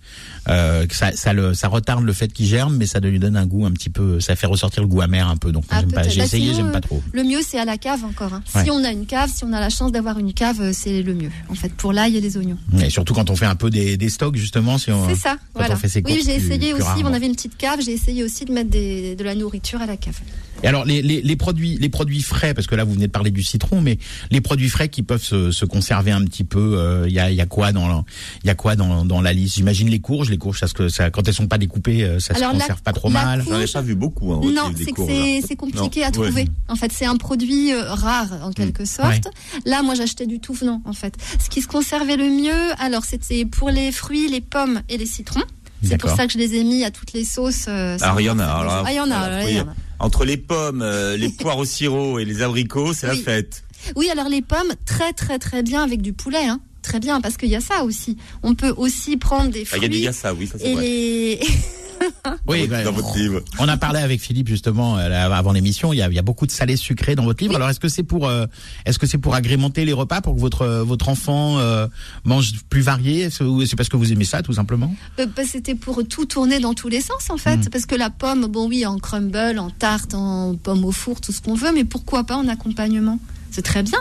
Euh, 0.49 0.87
ça 0.91 1.13
ça 1.13 1.33
le 1.33 1.55
ça 1.55 1.69
retarde 1.69 2.05
le 2.05 2.13
fait 2.13 2.33
qu'il 2.33 2.47
germe, 2.47 2.77
mais 2.77 2.87
ça 2.87 3.01
lui 3.01 3.19
donne 3.19 3.37
un 3.37 3.47
goût 3.47 3.65
un 3.67 3.73
petit 3.73 3.91
peu. 3.91 4.21
Ça 4.21 4.37
fait 4.37 4.47
ressortir 4.47 4.83
le 4.83 4.89
goût 4.89 5.01
amer 5.01 5.29
un 5.29 5.37
peu. 5.37 5.51
Donc 5.53 5.65
Ah. 5.71 5.81
J'ai 5.81 5.87
Bah, 5.87 6.03
essayé, 6.25 6.53
sinon, 6.53 6.57
j'aime 6.57 6.71
pas 6.73 6.79
euh, 6.79 6.81
trop. 6.83 7.03
Le 7.13 7.25
mieux, 7.25 7.41
c'est 7.47 7.59
à 7.59 7.65
la 7.65 7.79
cave 7.79 8.05
encore. 8.05 8.35
hein. 8.35 8.43
Ouais. 8.55 8.65
Si 8.65 8.71
on 8.71 8.85
a 8.85 8.91
une 8.91 9.07
cave, 9.07 9.31
si 9.35 9.45
on 9.45 9.53
a 9.53 9.61
la 9.61 9.71
chance 9.71 9.91
d'avoir 9.93 10.19
une 10.19 10.33
cave, 10.35 10.61
euh, 10.61 10.71
c'est 10.73 11.03
le 11.03 11.15
mieux, 11.15 11.31
en 11.49 11.55
fait, 11.55 11.73
pour 11.73 11.93
l'ail 11.93 12.17
et 12.17 12.21
les 12.21 12.37
oignons. 12.37 12.59
Et 12.83 12.91
surtout 12.91 13.15
quand 13.15 13.31
on 13.31 13.37
fait 13.37 13.47
un 13.47 13.57
peu 13.57 13.71
des, 13.71 13.97
des 13.97 14.09
stocks 14.11 14.37
justement, 14.37 14.79
si 14.79 14.91
on. 14.93 15.09
C'est 15.09 15.17
ça, 15.17 15.37
quand 15.55 15.61
voilà. 15.61 15.75
on 15.75 15.79
fait 15.79 15.89
ses 15.89 16.03
Oui, 16.05 16.23
j'ai 16.25 16.37
essayé 16.37 16.73
plus 16.75 16.83
aussi, 16.83 17.03
on 17.05 17.13
avait 17.13 17.27
une 17.27 17.35
petite 17.35 17.57
cave, 17.57 17.81
j'ai 17.85 17.93
essayé 17.93 18.23
aussi 18.23 18.45
de 18.45 18.53
mettre 18.53 18.71
des, 18.71 19.17
de 19.17 19.25
la 19.25 19.35
nourriture 19.35 19.81
à 19.81 19.87
la 19.87 19.97
cave. 19.97 20.21
Et 20.65 20.67
alors 20.67 20.85
les, 20.85 21.01
les, 21.03 21.23
les 21.23 21.37
produits 21.37 21.77
les 21.79 21.89
produits 21.89 22.23
frais 22.23 22.55
parce 22.55 22.67
que 22.67 22.75
là 22.75 22.83
vous 22.85 22.95
venez 22.95 23.07
de 23.07 23.13
parler 23.13 23.31
du 23.31 23.43
citron 23.45 23.81
mais 23.81 23.99
les 24.33 24.41
produits 24.41 24.69
frais 24.71 24.89
qui 24.89 25.03
peuvent 25.03 25.23
se, 25.23 25.51
se 25.53 25.65
conserver 25.65 26.11
un 26.11 26.25
petit 26.25 26.43
peu 26.43 27.05
il 27.07 27.13
y, 27.13 27.21
a, 27.21 27.31
y 27.31 27.41
a 27.41 27.47
quoi 27.47 27.71
dans 27.73 27.87
la, 27.87 28.03
y 28.45 28.51
a 28.51 28.55
quoi 28.57 28.75
dans, 28.75 29.05
dans 29.05 29.21
la 29.21 29.33
liste? 29.33 29.55
J'imagine 29.57 29.89
les 29.91 30.01
courges 30.01 30.31
les 30.31 30.39
courges 30.39 30.59
ça, 30.61 30.67
se- 30.67 30.89
ça 30.89 31.11
quand 31.11 31.29
elles 31.29 31.35
sont 31.35 31.47
pas 31.49 31.59
découpées 31.59 32.03
euh, 32.05 32.19
ça 32.19 32.35
Alors, 32.35 32.51
se 32.53 32.57
la- 32.57 32.61
conserve 32.63 32.83
pas 32.83 32.93
trop 32.93 33.11
mal 33.11 33.45
J'en 33.49 33.61
ai 33.61 33.67
pas 33.67 33.83
vu 33.83 33.95
beaucoup. 33.95 34.33
Hein, 34.33 34.41
Non, 34.55 34.73
c'est 34.77 34.93
que 34.93 35.07
c'est 35.07 35.41
c'est 35.47 35.57
compliqué 35.57 36.01
Non. 36.01 36.07
à 36.07 36.11
trouver. 36.11 36.31
Ouais. 36.33 36.49
En 36.69 36.77
fait, 36.77 36.91
c'est 36.93 37.05
un 37.05 37.17
produit 37.17 37.73
euh, 37.73 37.93
rare 37.93 38.29
en 38.43 38.51
Mm. 38.51 38.55
quelque 38.55 38.85
sorte. 38.87 39.29
Là, 39.67 39.83
moi, 39.83 39.95
j'achetais 39.95 40.27
du 40.27 40.41
tout 40.41 40.55
venant. 40.55 40.81
En 40.87 40.93
fait, 40.95 41.15
ce 41.43 41.51
qui 41.51 41.61
se 41.61 41.67
conservait 41.69 42.17
le 42.17 42.29
mieux, 42.31 42.73
alors 42.79 43.05
c'était 43.05 43.45
pour 43.45 43.69
les 43.71 43.93
fruits, 43.93 44.29
les 44.31 44.41
pommes 44.41 44.81
et 44.89 44.97
les 44.97 45.07
citrons. 45.07 45.43
C'est 45.83 45.99
pour 45.99 46.09
ça 46.11 46.27
que 46.27 46.33
je 46.33 46.39
les 46.39 46.55
ai 46.55 46.65
mis 46.65 46.83
à 46.85 46.91
toutes 46.91 47.13
les 47.13 47.25
sauces. 47.25 47.67
euh, 47.69 47.99
Alors, 48.01 48.19
il 48.21 48.25
y 48.25 48.31
en 48.31 48.39
a, 48.39 48.45
alors, 48.47 48.85
ah, 48.87 48.91
il 48.93 48.97
y 48.97 49.01
en 49.01 49.11
a. 49.11 49.17
alors, 49.17 49.49
il 49.49 49.57
y 49.57 49.61
en 49.61 49.65
a. 49.69 49.75
Entre 50.01 50.25
les 50.25 50.37
pommes, 50.37 50.83
euh, 50.83 51.17
les 51.17 51.29
poires 51.41 51.59
au 51.59 51.65
sirop 51.65 52.19
et 52.19 52.25
les 52.25 52.43
abricots, 52.43 52.93
c'est 52.93 53.07
la 53.07 53.15
fête. 53.15 53.63
Oui, 53.97 54.09
alors 54.11 54.29
les 54.29 54.43
pommes, 54.43 54.73
très 54.87 55.13
très 55.13 55.39
très 55.39 55.63
bien 55.63 55.83
avec 55.83 56.03
du 56.03 56.13
poulet. 56.13 56.45
Hein. 56.45 56.61
Très 56.83 57.01
bien, 57.01 57.21
parce 57.23 57.37
qu'il 57.39 57.49
y 57.49 57.57
a 57.57 57.61
ça 57.63 57.85
aussi. 57.85 58.17
On 58.43 58.55
peut 58.55 58.75
aussi 58.77 59.17
prendre 59.17 59.51
des 59.51 59.63
Ah, 59.73 59.77
fruits 59.77 59.89
Il 59.91 59.99
y 60.01 60.07
a 60.09 60.13
ça, 60.13 60.35
oui, 60.35 60.47
ça 60.47 60.59
c'est 60.59 60.71
et 60.71 61.37
vrai. 61.37 61.47
oui 62.47 62.69
dans, 62.69 62.85
bah, 62.85 62.91
votre 62.91 63.17
livre. 63.17 63.41
on 63.59 63.69
a 63.69 63.77
parlé 63.77 64.01
avec 64.01 64.21
Philippe 64.21 64.49
justement 64.49 64.99
euh, 64.99 65.31
avant 65.31 65.53
l'émission 65.53 65.93
il 65.93 65.97
y 65.99 66.03
a, 66.03 66.09
il 66.09 66.15
y 66.15 66.19
a 66.19 66.23
beaucoup 66.23 66.47
de 66.47 66.53
salés 66.53 66.77
sucrés 66.77 67.15
dans 67.15 67.25
votre 67.25 67.43
livre 67.43 67.57
alors 67.57 67.69
est-ce 67.69 67.81
que 67.81 67.89
c'est 67.89 68.03
pour 68.03 68.29
euh, 68.29 68.47
est-ce 68.87 68.99
que 68.99 69.07
c'est 69.07 69.19
pour 69.19 69.35
agrémenter 69.35 69.85
les 69.85 69.93
repas 69.93 70.21
pour 70.21 70.35
que 70.35 70.41
votre 70.41 70.67
votre 70.85 71.09
enfant 71.09 71.59
euh, 71.59 71.87
mange 72.25 72.53
plus 72.69 72.81
varié? 72.81 73.29
Ou 73.41 73.65
c'est 73.67 73.77
parce 73.77 73.89
que 73.89 73.97
vous 73.97 74.13
aimez 74.13 74.25
ça 74.25 74.43
tout 74.43 74.53
simplement? 74.53 74.95
Euh, 75.19 75.27
bah, 75.27 75.43
C'était 75.47 75.75
pour 75.75 76.07
tout 76.07 76.27
tourner 76.27 76.61
dans 76.61 76.75
tous 76.75 76.89
les 76.89 77.01
sens 77.01 77.31
en 77.31 77.37
fait, 77.37 77.71
parce 77.71 77.87
que 77.87 77.95
la 77.95 78.11
pomme, 78.11 78.47
bon 78.47 78.69
oui, 78.69 78.87
en 78.87 78.99
crumble, 78.99 79.59
en 79.59 79.71
tarte, 79.71 80.15
en 80.15 80.55
pomme 80.55 80.85
au 80.85 80.93
four, 80.93 81.21
tout 81.21 81.33
ce 81.33 81.41
qu'on 81.41 81.55
veut, 81.55 81.73
mais 81.73 81.85
pourquoi 81.85 82.25
pas 82.25 82.37
en 82.37 82.49
accompagnement? 82.49 83.19
C'est 83.51 83.63
très 83.63 83.83
bien. 83.85 83.99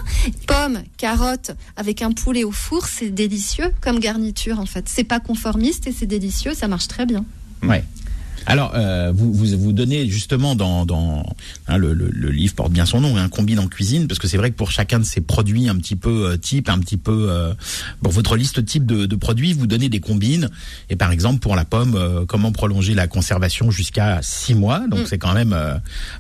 Pomme, 0.48 0.82
carotte 0.98 1.52
avec 1.76 2.02
un 2.02 2.12
poulet 2.12 2.44
au 2.44 2.52
four, 2.52 2.88
c'est 2.88 3.10
délicieux 3.10 3.72
comme 3.82 4.00
garniture 4.00 4.60
en 4.60 4.66
fait. 4.66 4.86
C'est 4.88 5.04
pas 5.04 5.20
conformiste 5.20 5.86
et 5.88 5.92
c'est 5.92 6.08
délicieux, 6.08 6.54
ça 6.56 6.68
marche 6.68 6.88
très 6.88 7.06
bien. 7.06 7.24
Ouais. 7.68 7.84
Alors, 8.46 8.74
euh, 8.76 9.14
vous, 9.16 9.32
vous 9.34 9.58
vous 9.58 9.72
donnez 9.72 10.10
justement 10.10 10.54
dans, 10.54 10.86
dans 10.86 11.26
hein, 11.70 11.78
le, 11.78 11.94
le, 11.94 12.10
le 12.12 12.30
livre 12.30 12.54
porte 12.56 12.74
bien 12.74 12.86
son 12.86 13.00
nom, 13.00 13.16
un 13.16 13.30
combine 13.30 13.58
en 13.58 13.68
cuisine, 13.68 14.06
parce 14.06 14.20
que 14.20 14.28
c'est 14.28 14.36
vrai 14.36 14.52
que 14.52 14.58
pour 14.58 14.70
chacun 14.70 15.00
de 15.00 15.06
ces 15.06 15.22
produits 15.22 15.70
un 15.70 15.78
petit 15.78 15.96
peu 15.96 16.26
euh, 16.32 16.36
type, 16.36 16.68
un 16.68 16.80
petit 16.80 16.98
peu 16.98 17.28
euh, 17.30 17.54
pour 18.02 18.12
votre 18.12 18.36
liste 18.36 18.66
type 18.66 18.86
de, 18.86 19.06
de 19.06 19.16
produits, 19.16 19.54
vous 19.54 19.66
donnez 19.66 19.88
des 19.88 20.02
combines. 20.02 20.50
Et 20.90 20.98
par 20.98 21.12
exemple 21.14 21.40
pour 21.40 21.56
la 21.56 21.64
pomme, 21.64 21.96
euh, 21.96 22.26
comment 22.26 22.52
prolonger 22.52 22.96
la 22.96 23.08
conservation 23.08 23.72
jusqu'à 23.72 24.20
six 24.22 24.56
mois, 24.56 24.80
donc 24.90 25.04
Mm. 25.04 25.06
c'est 25.08 25.18
quand 25.20 25.34
même 25.34 25.54
euh, 25.54 25.76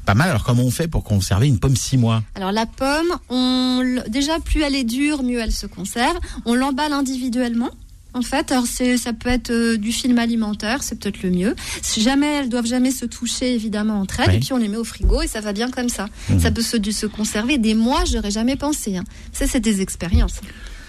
pas 0.05 0.15
mal. 0.15 0.29
Alors 0.29 0.45
comment 0.45 0.63
on 0.63 0.71
fait 0.71 0.88
pour 0.88 1.03
conserver 1.03 1.50
une 1.50 1.59
pomme 1.59 1.75
six 1.75 1.97
mois? 1.97 2.23
Alors 2.35 2.53
la 2.53 2.65
pomme, 2.65 3.17
on 3.29 3.83
déjà 4.07 4.39
plus 4.39 4.62
elle 4.62 4.75
est 4.75 4.85
dure, 4.85 5.23
mieux 5.23 5.41
elle 5.41 5.51
se 5.51 5.65
conserve. 5.67 6.15
On 6.45 6.55
l'emballe 6.55 6.93
individuellement. 6.93 7.69
En 8.15 8.22
fait, 8.22 8.51
alors 8.51 8.67
c'est, 8.67 8.98
ça 8.98 9.12
peut 9.13 9.29
être 9.29 9.50
euh, 9.50 9.77
du 9.77 9.91
film 9.91 10.20
alimentaire, 10.20 10.84
c'est 10.84 11.00
peut-être 11.00 11.24
le 11.24 11.32
mieux. 11.32 11.55
Si 11.82 12.01
jamais 12.01 12.27
elles 12.27 12.50
doivent 12.50 12.67
jamais 12.67 12.91
se 12.91 13.05
toucher 13.05 13.53
évidemment 13.55 14.00
entre 14.00 14.20
elles, 14.20 14.29
Oui. 14.29 14.36
et 14.36 14.39
puis 14.39 14.53
on 14.53 14.58
les 14.58 14.67
met 14.67 14.77
au 14.77 14.84
frigo 14.84 15.22
et 15.22 15.27
ça 15.27 15.41
va 15.41 15.51
bien 15.51 15.70
comme 15.72 15.89
ça. 15.89 16.08
Mhm. 16.29 16.39
Ça 16.39 16.51
peut 16.51 16.62
se, 16.62 16.77
se 16.91 17.05
conserver 17.08 17.58
des 17.58 17.74
mois, 17.74 18.03
j'aurais 18.05 18.32
jamais 18.32 18.55
pensé. 18.55 18.98
hein. 18.98 19.03
Ça 19.32 19.48
c'est 19.48 19.60
des 19.60 19.82
expériences. 19.82 20.39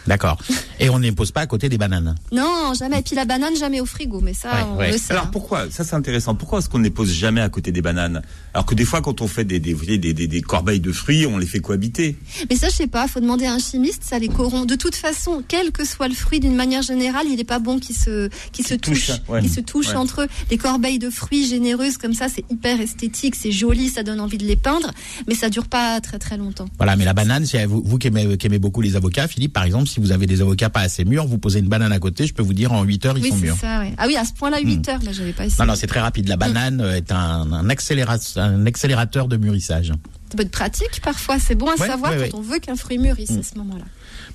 D'accord. 0.07 0.39
Et 0.81 0.91
on 0.91 0.99
ne 0.99 1.05
les 1.05 1.13
pose 1.13 1.31
pas 1.31 1.43
à 1.43 1.47
côté 1.47 1.69
des 1.69 1.79
bananes. 1.79 2.15
Non, 2.33 2.73
jamais. 2.79 2.99
Et 2.99 3.03
puis 3.03 3.17
la 3.17 3.25
banane 3.25 3.57
jamais 3.57 3.81
au 3.81 3.87
frigo, 3.87 4.21
mais 4.21 4.35
ça 4.35 4.51
Ouais, 4.53 4.63
on 4.73 4.77
ouais. 4.77 4.93
le 4.93 4.99
sait. 4.99 5.13
Alors 5.13 5.25
hein. 5.25 5.31
pourquoi? 5.33 5.71
Ça 5.71 5.85
c'est 5.85 5.95
intéressant. 5.97 6.35
Pourquoi 6.35 6.59
est-ce 6.59 6.69
qu'on 6.69 6.79
ne 6.79 6.85
les 6.85 6.91
pose 6.91 7.11
jamais 7.13 7.41
à 7.41 7.49
côté 7.49 7.73
des 7.73 7.83
bananes? 7.83 8.23
Alors 8.53 8.67
que 8.67 8.75
des 8.75 8.85
fois, 8.85 9.01
quand 9.01 9.21
on 9.21 9.29
fait 9.29 9.45
des, 9.45 9.61
des, 9.61 9.75
des, 9.75 10.13
des, 10.13 10.27
des 10.27 10.43
corbeilles 10.43 10.81
de 10.81 10.93
fruits, 10.93 11.27
on 11.27 11.39
les 11.39 11.47
fait 11.47 11.61
cohabiter. 11.61 12.17
Mais 12.51 12.57
ça, 12.57 12.69
je 12.69 12.75
sais 12.75 12.87
pas, 12.87 13.09
faut 13.09 13.21
demander 13.21 13.47
à 13.47 13.53
un 13.53 13.59
chimiste, 13.59 14.03
ça 14.05 14.19
les 14.19 14.29
corrompt. 14.29 14.69
De 14.69 14.75
toute 14.77 14.95
façon, 14.95 15.43
quel 15.47 15.73
que 15.73 15.85
soit 15.85 16.09
le 16.09 16.15
fruit, 16.15 16.41
d'une 16.41 16.55
manière 16.55 16.83
générale, 16.83 17.27
il 17.29 17.37
n'est 17.37 17.45
pas 17.45 17.59
bon 17.59 17.79
qu'ils 17.79 17.97
se, 17.97 18.29
qu'ils 18.53 18.67
se 18.67 18.75
touchent, 18.75 19.11
ouais. 19.29 19.41
qu'ils 19.41 19.51
se 19.51 19.61
touchent 19.61 19.95
entre 19.95 20.23
eux. 20.23 20.29
Les 20.51 20.59
corbeilles 20.59 20.99
de 20.99 21.11
fruits 21.11 21.47
généreuses 21.47 21.97
comme 21.99 22.15
ça, 22.15 22.29
c'est 22.29 22.45
hyper 22.51 22.81
esthétique, 22.81 23.35
c'est 23.35 23.53
joli, 23.53 23.89
ça 23.89 24.03
donne 24.03 24.21
envie 24.21 24.39
de 24.39 24.45
les 24.45 24.57
peindre, 24.57 24.91
mais 25.27 25.35
ça 25.35 25.49
dure 25.49 25.67
pas 25.67 26.01
très 26.01 26.19
très 26.19 26.37
longtemps. 26.37 26.67
Voilà, 26.79 26.97
mais 26.97 27.05
la 27.05 27.15
banane, 27.15 27.47
si 27.47 27.57
vous, 27.65 27.83
vous 27.85 27.99
qui, 27.99 28.09
aimez, 28.09 28.37
qui 28.37 28.47
aimez 28.47 28.59
beaucoup 28.59 28.81
les 28.81 28.97
avocats, 28.97 29.29
Philippe, 29.29 29.53
par 29.53 29.65
exemple, 29.65 29.89
si 29.95 30.01
vous 30.01 30.11
avez 30.13 30.27
des 30.27 30.41
avocats 30.41 30.71
pas 30.71 30.81
assez 30.81 31.05
mûrs, 31.05 31.27
vous 31.27 31.39
posez 31.39 31.61
une 31.61 31.69
banane 31.69 31.93
à 31.93 31.99
côté, 32.01 32.27
je 32.27 32.35
peux 32.35 32.43
vous 32.43 32.53
dire 32.53 32.73
en 32.73 32.83
8 32.83 33.07
heures 33.07 33.17
ils 33.19 33.23
oui, 33.23 33.31
sont 33.31 33.37
c'est 33.37 33.43
mûrs. 33.43 33.57
ça, 33.57 33.79
ouais. 33.81 33.93
Ah 33.97 34.07
oui, 34.09 34.17
à 34.17 34.25
ce 34.25 34.33
point-là, 34.33 34.59
8 34.61 34.89
heures, 34.89 35.03
là, 35.03 35.13
j'avais 35.13 35.33
pas 35.33 35.47
essayé. 35.47 35.61
Non, 35.61 35.67
non, 35.73 35.77
c'est 35.77 35.87
très 35.87 36.01
rapide. 36.01 36.29
La 36.29 36.37
banane 36.37 36.81
euh, 36.81 36.97
est 36.97 37.13
un, 37.13 37.53
un, 37.53 37.71
accélérateur, 37.71 38.43
un 38.45 38.67
accélérateur 38.67 39.29
de 39.29 39.37
mûrissage. 39.37 39.89
Ça 40.31 40.37
peut 40.37 40.43
être 40.43 40.51
pratique 40.51 41.01
parfois, 41.03 41.39
c'est 41.39 41.55
bon 41.55 41.69
à 41.69 41.75
Ouais, 41.81 41.87
savoir 41.87 42.13
ouais, 42.13 42.29
quand 42.31 42.39
on 42.39 42.43
veut 42.43 42.59
qu'un 42.59 42.75
fruit 42.77 42.99
mûrisse 42.99 43.31
à 43.31 43.43
ce 43.43 43.57
moment-là. 43.59 43.85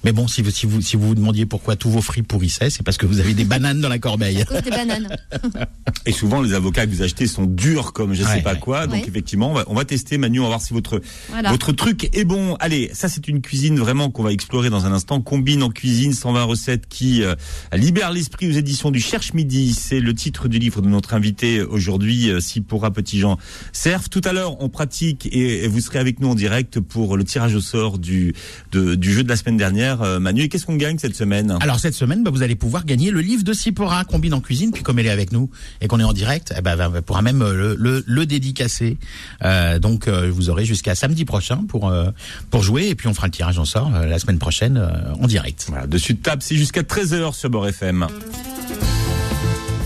Mais 0.04 0.12
bon, 0.12 0.28
si 0.28 0.42
vous, 0.42 0.52
si 0.52 0.66
vous, 0.66 0.82
si 0.82 0.96
vous 0.98 1.08
vous 1.10 1.16
demandiez 1.16 1.46
pourquoi 1.46 1.76
tous 1.76 1.90
vos 1.90 2.02
fruits 2.02 2.24
pourrissaient, 2.24 2.70
c'est 2.70 2.84
parce 2.84 2.98
que 2.98 3.06
vous 3.06 3.20
avez 3.20 3.34
des 3.34 3.44
bananes 3.46 3.82
dans 3.82 3.90
la 3.90 4.00
corbeille. 4.00 4.42
À 4.42 4.46
cause 4.46 4.62
des 4.62 4.70
bananes. 4.70 5.10
Et 6.06 6.12
souvent, 6.12 6.42
les 6.42 6.54
avocats 6.54 6.86
que 6.86 6.92
vous 6.92 7.02
achetez 7.02 7.28
sont 7.28 7.46
durs 7.46 7.94
comme 7.94 8.14
je 8.14 8.24
Ouais, 8.24 8.36
sais 8.36 8.42
pas 8.42 8.54
ouais. 8.54 8.60
quoi. 8.60 8.88
Donc 8.88 8.96
Ouais. 8.96 9.06
effectivement, 9.08 9.52
on 9.52 9.54
va, 9.54 9.64
on 9.68 9.74
va 9.76 9.86
tester. 9.86 10.18
Manu, 10.18 10.40
on 10.40 10.44
va 10.44 10.50
voir 10.50 10.62
si 10.62 10.74
votre 10.74 11.02
Voilà. 11.30 11.52
votre 11.52 11.72
truc 11.72 12.10
est 12.14 12.24
bon. 12.26 12.56
Allez, 12.60 12.90
ça 12.94 13.10
c'est 13.10 13.28
une 13.28 13.42
cuisine 13.42 13.78
vraiment 13.80 14.10
qu'on 14.10 14.24
va 14.24 14.32
explorer 14.32 14.70
dans 14.70 14.86
un 14.86 14.92
instant. 14.94 15.22
Combine 15.22 15.64
en 15.64 15.70
cuisine 15.70 16.14
120 16.14 16.44
recettes 16.44 16.88
qui 16.88 17.24
euh, 17.24 17.36
libèrent 17.74 18.12
l'esprit 18.12 18.48
aux 18.50 18.54
éditions 18.58 18.92
du 18.92 19.00
Cherche 19.00 19.34
Midi. 19.34 19.74
C'est 19.74 20.00
le 20.00 20.14
titre 20.14 20.48
du 20.48 20.60
livre 20.60 20.82
de 20.82 20.88
notre 20.88 21.14
invité 21.14 21.62
aujourd'hui, 21.62 22.30
euh, 22.30 22.40
Si 22.40 22.62
pourra 22.62 22.92
Petit 22.92 23.20
Jean 23.20 23.38
Serve. 23.74 24.10
Tout 24.10 24.22
à 24.24 24.34
l'heure, 24.34 24.62
on 24.62 24.70
pratique 24.70 25.28
et, 25.28 25.64
et 25.64 25.68
vous 25.68 25.80
serez 25.82 26.00
avec 26.00 26.20
nous 26.20 26.30
en 26.30 26.36
direct 26.36 26.80
pour 26.80 27.18
le 27.18 27.24
tirage 27.24 27.56
au 27.56 27.62
sort 27.62 28.00
du 28.00 28.34
de- 28.72 28.96
du 28.96 29.14
jeu 29.14 29.24
de 29.24 29.30
la 29.30 29.36
semaine 29.36 29.58
dernière. 29.58 29.79
Euh, 29.80 30.20
Manu, 30.20 30.44
et 30.44 30.50
qu'est-ce 30.50 30.66
qu'on 30.66 30.76
gagne 30.76 30.98
cette 30.98 31.16
semaine? 31.16 31.58
Alors 31.62 31.80
cette 31.80 31.94
semaine, 31.94 32.24
bah, 32.24 32.32
vous 32.32 32.44
allez 32.44 32.56
pouvoir 32.56 32.86
gagner 32.86 33.12
le 33.12 33.22
livre 33.22 33.44
de 33.44 33.54
Sipora, 33.54 34.04
combine 34.06 34.34
en 34.34 34.42
cuisine. 34.42 34.72
Puis 34.72 34.84
comme 34.84 35.00
elle 35.00 35.06
est 35.06 35.10
avec 35.12 35.32
nous 35.32 35.50
et 35.82 35.88
qu'on 35.88 36.00
est 36.00 36.04
en 36.04 36.14
direct, 36.14 36.54
eh 36.58 36.62
ben, 36.62 36.78
elle 36.96 37.02
pourra 37.02 37.22
même 37.22 37.42
euh, 37.42 37.54
le, 37.54 37.76
le, 37.76 38.04
le 38.06 38.26
dédicacer. 38.26 38.98
Euh, 39.44 39.80
donc 39.80 40.08
euh, 40.08 40.30
vous 40.34 40.50
aurez 40.50 40.66
jusqu'à 40.66 40.96
samedi 40.96 41.26
prochain 41.26 41.64
pour 41.68 41.90
euh, 41.90 42.10
pour 42.50 42.64
jouer. 42.64 42.88
Et 42.90 42.96
puis 42.96 43.08
on 43.08 43.14
fera 43.14 43.28
le 43.28 43.32
tirage 43.32 43.58
en 43.60 43.66
sort 43.66 43.92
euh, 43.96 44.06
la 44.06 44.20
semaine 44.20 44.40
prochaine 44.40 44.78
euh, 44.78 45.14
en 45.22 45.28
direct. 45.28 45.66
Voilà, 45.70 45.88
dessus 45.88 46.14
de 46.14 46.20
table, 46.22 46.42
c'est 46.42 46.56
jusqu'à 46.56 46.82
13h 46.82 47.34
sur 47.34 47.50
Beurre 47.50 47.68
FM. 47.70 48.08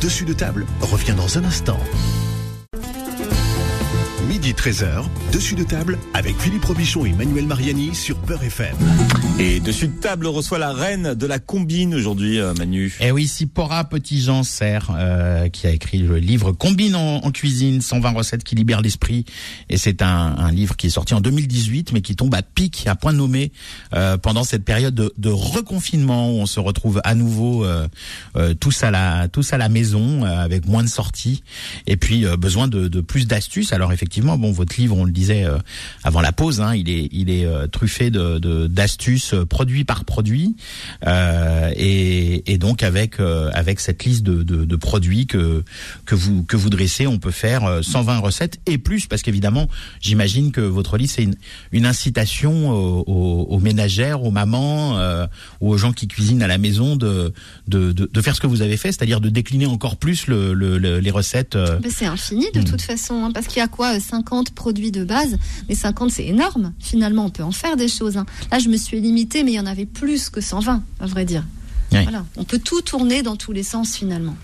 dessus 0.02 0.26
de 0.26 0.34
table 0.34 0.66
revient 0.82 1.14
dans 1.16 1.38
un 1.38 1.44
instant. 1.46 1.80
Midi 4.28 4.54
13h, 4.54 5.04
dessus 5.34 5.56
de 5.56 5.64
table 5.64 5.98
avec 6.14 6.40
Philippe 6.40 6.64
Robichon 6.66 7.06
et 7.06 7.12
Manuel 7.12 7.46
Mariani 7.46 7.94
sur 7.94 8.18
Peur 8.18 8.42
FM. 8.42 8.76
Et 9.38 9.60
dessus 9.60 9.88
de 9.88 10.00
table 10.00 10.28
reçoit 10.28 10.60
la 10.60 10.72
reine 10.72 11.14
de 11.14 11.26
la 11.26 11.40
combine 11.40 11.94
aujourd'hui, 11.94 12.40
euh, 12.40 12.54
Manu. 12.54 12.96
Eh 13.02 13.12
oui, 13.12 13.28
Sipora 13.28 13.84
Petit-Jean 13.84 14.44
Serre, 14.44 14.92
euh, 14.96 15.50
qui 15.50 15.68
a 15.68 15.72
écrit 15.72 15.98
le 15.98 16.18
livre 16.20 16.52
Combine 16.54 16.96
en, 16.96 17.18
en 17.18 17.32
cuisine, 17.32 17.82
120 17.82 18.12
recettes 18.12 18.44
qui 18.44 18.56
libèrent 18.56 18.82
l'esprit. 18.82 19.26
Et 19.70 19.78
c'est 19.78 20.02
un, 20.02 20.08
un 20.38 20.52
livre 20.52 20.78
qui 20.78 20.88
est 20.88 20.92
sorti 20.92 21.14
en 21.14 21.22
2018, 21.22 21.92
mais 21.92 22.02
qui 22.02 22.16
tombe 22.16 22.34
à 22.34 22.42
pic, 22.44 22.88
à 22.88 22.96
point 22.96 23.12
nommé, 23.14 23.52
euh, 23.94 24.18
pendant 24.18 24.44
cette 24.46 24.64
période 24.64 24.96
de, 24.96 25.14
de 25.18 25.30
reconfinement 25.30 26.30
où 26.32 26.36
on 26.40 26.46
se 26.46 26.60
retrouve 26.62 27.02
à 27.04 27.14
nouveau 27.16 27.66
euh, 27.66 27.88
euh, 28.38 28.54
tous 28.54 28.84
à 28.84 28.92
la 28.92 29.28
tous 29.28 29.52
à 29.52 29.58
la 29.58 29.68
maison, 29.68 30.24
euh, 30.24 30.28
avec 30.28 30.66
moins 30.66 30.84
de 30.84 30.90
sorties, 30.90 31.44
et 31.88 31.98
puis 31.98 32.26
euh, 32.26 32.38
besoin 32.38 32.68
de, 32.70 32.88
de 32.88 33.02
plus 33.02 33.28
d'astuces. 33.28 33.74
Alors 33.74 33.92
effectivement, 33.92 34.13
bon, 34.22 34.52
votre 34.52 34.76
livre, 34.80 34.96
on 34.98 35.04
le 35.06 35.12
disait 35.12 35.44
euh, 35.46 35.58
avant 36.04 36.22
la 36.22 36.32
pause, 36.32 36.62
hein, 36.62 36.76
il 36.76 36.90
est 36.90 37.10
il 37.12 37.30
est 37.30 37.46
euh, 37.46 37.68
truffé 37.68 38.10
de 38.12 38.40
de- 38.40 38.68
d'astuces 38.68 39.34
euh, 39.34 39.46
produit 39.46 39.84
par 39.84 40.06
produit, 40.06 40.56
euh, 41.06 41.72
et, 41.76 42.52
et 42.52 42.58
donc 42.58 42.84
avec 42.84 43.20
euh, 43.20 43.50
avec 43.54 43.80
cette 43.80 44.04
liste 44.06 44.24
de, 44.24 44.44
de, 44.44 44.66
de 44.66 44.76
produits 44.76 45.26
que 45.28 45.64
que 46.06 46.16
vous 46.16 46.44
que 46.44 46.56
vous 46.58 46.70
dressez, 46.70 47.08
on 47.08 47.18
peut 47.20 47.32
faire 47.32 47.66
euh, 47.66 47.82
120 47.82 48.20
recettes 48.20 48.60
et 48.66 48.78
plus, 48.78 49.08
parce 49.08 49.22
qu'évidemment, 49.22 49.68
j'imagine 50.02 50.52
que 50.52 50.62
votre 50.62 50.98
livre 50.98 51.12
c'est 51.14 51.24
une 51.24 51.36
une 51.72 51.86
incitation 51.86 52.70
aux, 52.70 53.04
aux- 53.08 53.44
aux 53.50 53.60
ménagères, 53.60 54.24
aux 54.24 54.32
mamans, 54.32 54.98
euh, 54.98 55.26
ou 55.62 55.72
aux 55.72 55.78
gens 55.78 55.92
qui 55.94 56.08
cuisinent 56.08 56.42
à 56.44 56.48
la 56.48 56.58
maison 56.58 56.96
de 56.96 57.34
de, 57.68 57.92
de 57.92 58.10
de 58.12 58.22
faire 58.22 58.36
ce 58.36 58.42
que 58.42 58.48
vous 58.48 58.62
avez 58.62 58.78
fait, 58.78 58.92
c'est-à-dire 58.92 59.22
de 59.22 59.30
décliner 59.30 59.66
encore 59.66 59.98
plus 59.98 60.28
le, 60.28 60.54
le- 60.54 60.78
le- 60.78 61.00
les 61.00 61.12
recettes. 61.12 61.56
euh, 61.56 61.80
c'est 61.90 62.06
infini 62.06 62.46
de 62.54 62.60
Hmm. 62.62 62.64
toute 62.66 62.82
façon, 62.82 63.26
hein, 63.26 63.32
parce 63.34 63.48
qu'il 63.48 63.58
y 63.58 63.62
a 63.62 63.68
quoi 63.68 64.00
50 64.04 64.52
produits 64.52 64.92
de 64.92 65.04
base, 65.04 65.38
mais 65.68 65.76
50 65.76 66.12
c'est 66.12 66.26
énorme. 66.28 66.74
Finalement, 66.80 67.26
on 67.26 67.30
peut 67.30 67.44
en 67.44 67.52
faire 67.52 67.76
des 67.78 67.88
choses. 67.88 68.18
hein. 68.18 68.26
Là, 68.52 68.60
je 68.60 68.70
me 68.70 68.78
suis 68.78 69.00
limitée, 69.02 69.44
mais 69.44 69.52
il 69.54 69.56
y 69.56 69.60
en 69.60 69.66
avait 69.66 69.86
plus 69.88 70.30
que 70.30 70.42
120, 70.42 70.84
à 71.00 71.06
vrai 71.08 71.26
dire. 71.26 71.44
Voilà, 72.04 72.26
on 72.38 72.44
peut 72.44 72.60
tout 72.60 72.82
tourner 72.82 73.22
dans 73.24 73.36
tous 73.36 73.52
les 73.52 73.64
sens 73.64 73.96
finalement. 73.96 74.36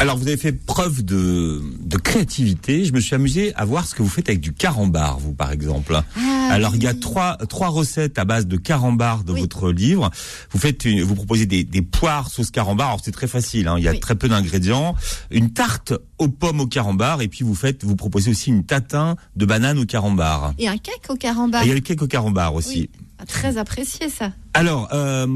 Alors 0.00 0.16
vous 0.16 0.26
avez 0.26 0.36
fait 0.36 0.52
preuve 0.52 1.04
de, 1.04 1.60
de 1.80 1.96
créativité. 1.96 2.84
Je 2.84 2.92
me 2.92 3.00
suis 3.00 3.14
amusé 3.14 3.54
à 3.54 3.64
voir 3.64 3.86
ce 3.86 3.94
que 3.94 4.02
vous 4.02 4.08
faites 4.08 4.28
avec 4.28 4.40
du 4.40 4.52
carambar, 4.52 5.18
vous 5.18 5.32
par 5.34 5.52
exemple. 5.52 5.94
Ah, 6.16 6.48
Alors 6.50 6.74
il 6.74 6.82
y 6.82 6.86
a 6.86 6.94
trois 6.94 7.36
trois 7.48 7.68
recettes 7.68 8.18
à 8.18 8.24
base 8.24 8.46
de 8.46 8.56
carambar 8.56 9.22
dans 9.24 9.34
Oui. 9.34 9.40
votre 9.40 9.70
livre. 9.70 10.10
Vous 10.50 10.58
faites 10.58 10.84
une- 10.84 11.02
vous 11.02 11.14
proposez 11.14 11.46
des, 11.46 11.62
des 11.64 11.82
poires 11.82 12.30
sauce 12.30 12.50
carambar. 12.50 12.88
Alors 12.88 13.00
c'est 13.04 13.12
très 13.12 13.28
facile. 13.28 13.68
Hein. 13.68 13.76
Il 13.78 13.84
y 13.84 13.88
a 13.88 13.92
Oui. 13.92 14.00
très 14.00 14.14
peu 14.16 14.28
d'ingrédients. 14.28 14.94
Une 15.30 15.52
tarte 15.52 15.92
aux 16.18 16.28
pommes 16.28 16.60
au 16.60 16.66
carambar 16.66 17.20
et 17.22 17.28
puis 17.28 17.44
vous 17.44 17.54
faites 17.54 17.84
vous 17.84 17.96
proposez 17.96 18.30
aussi 18.30 18.50
une 18.50 18.64
tatin 18.64 19.16
de 19.36 19.46
banane 19.46 19.78
au 19.78 19.84
carambar. 19.84 20.54
Et 20.58 20.68
un 20.68 20.78
cake 20.78 21.06
au 21.10 21.16
carambar. 21.16 21.62
Et 21.62 21.66
il 21.66 21.68
y 21.68 21.72
a 21.72 21.74
le 21.74 21.80
cake 21.80 22.02
au 22.02 22.06
carambar 22.08 22.54
aussi. 22.54 22.90
Ah, 23.18 23.26
Très 23.26 23.56
apprécié 23.56 24.08
ça. 24.08 24.32
Alors, 24.54 24.88
euh, 24.92 25.26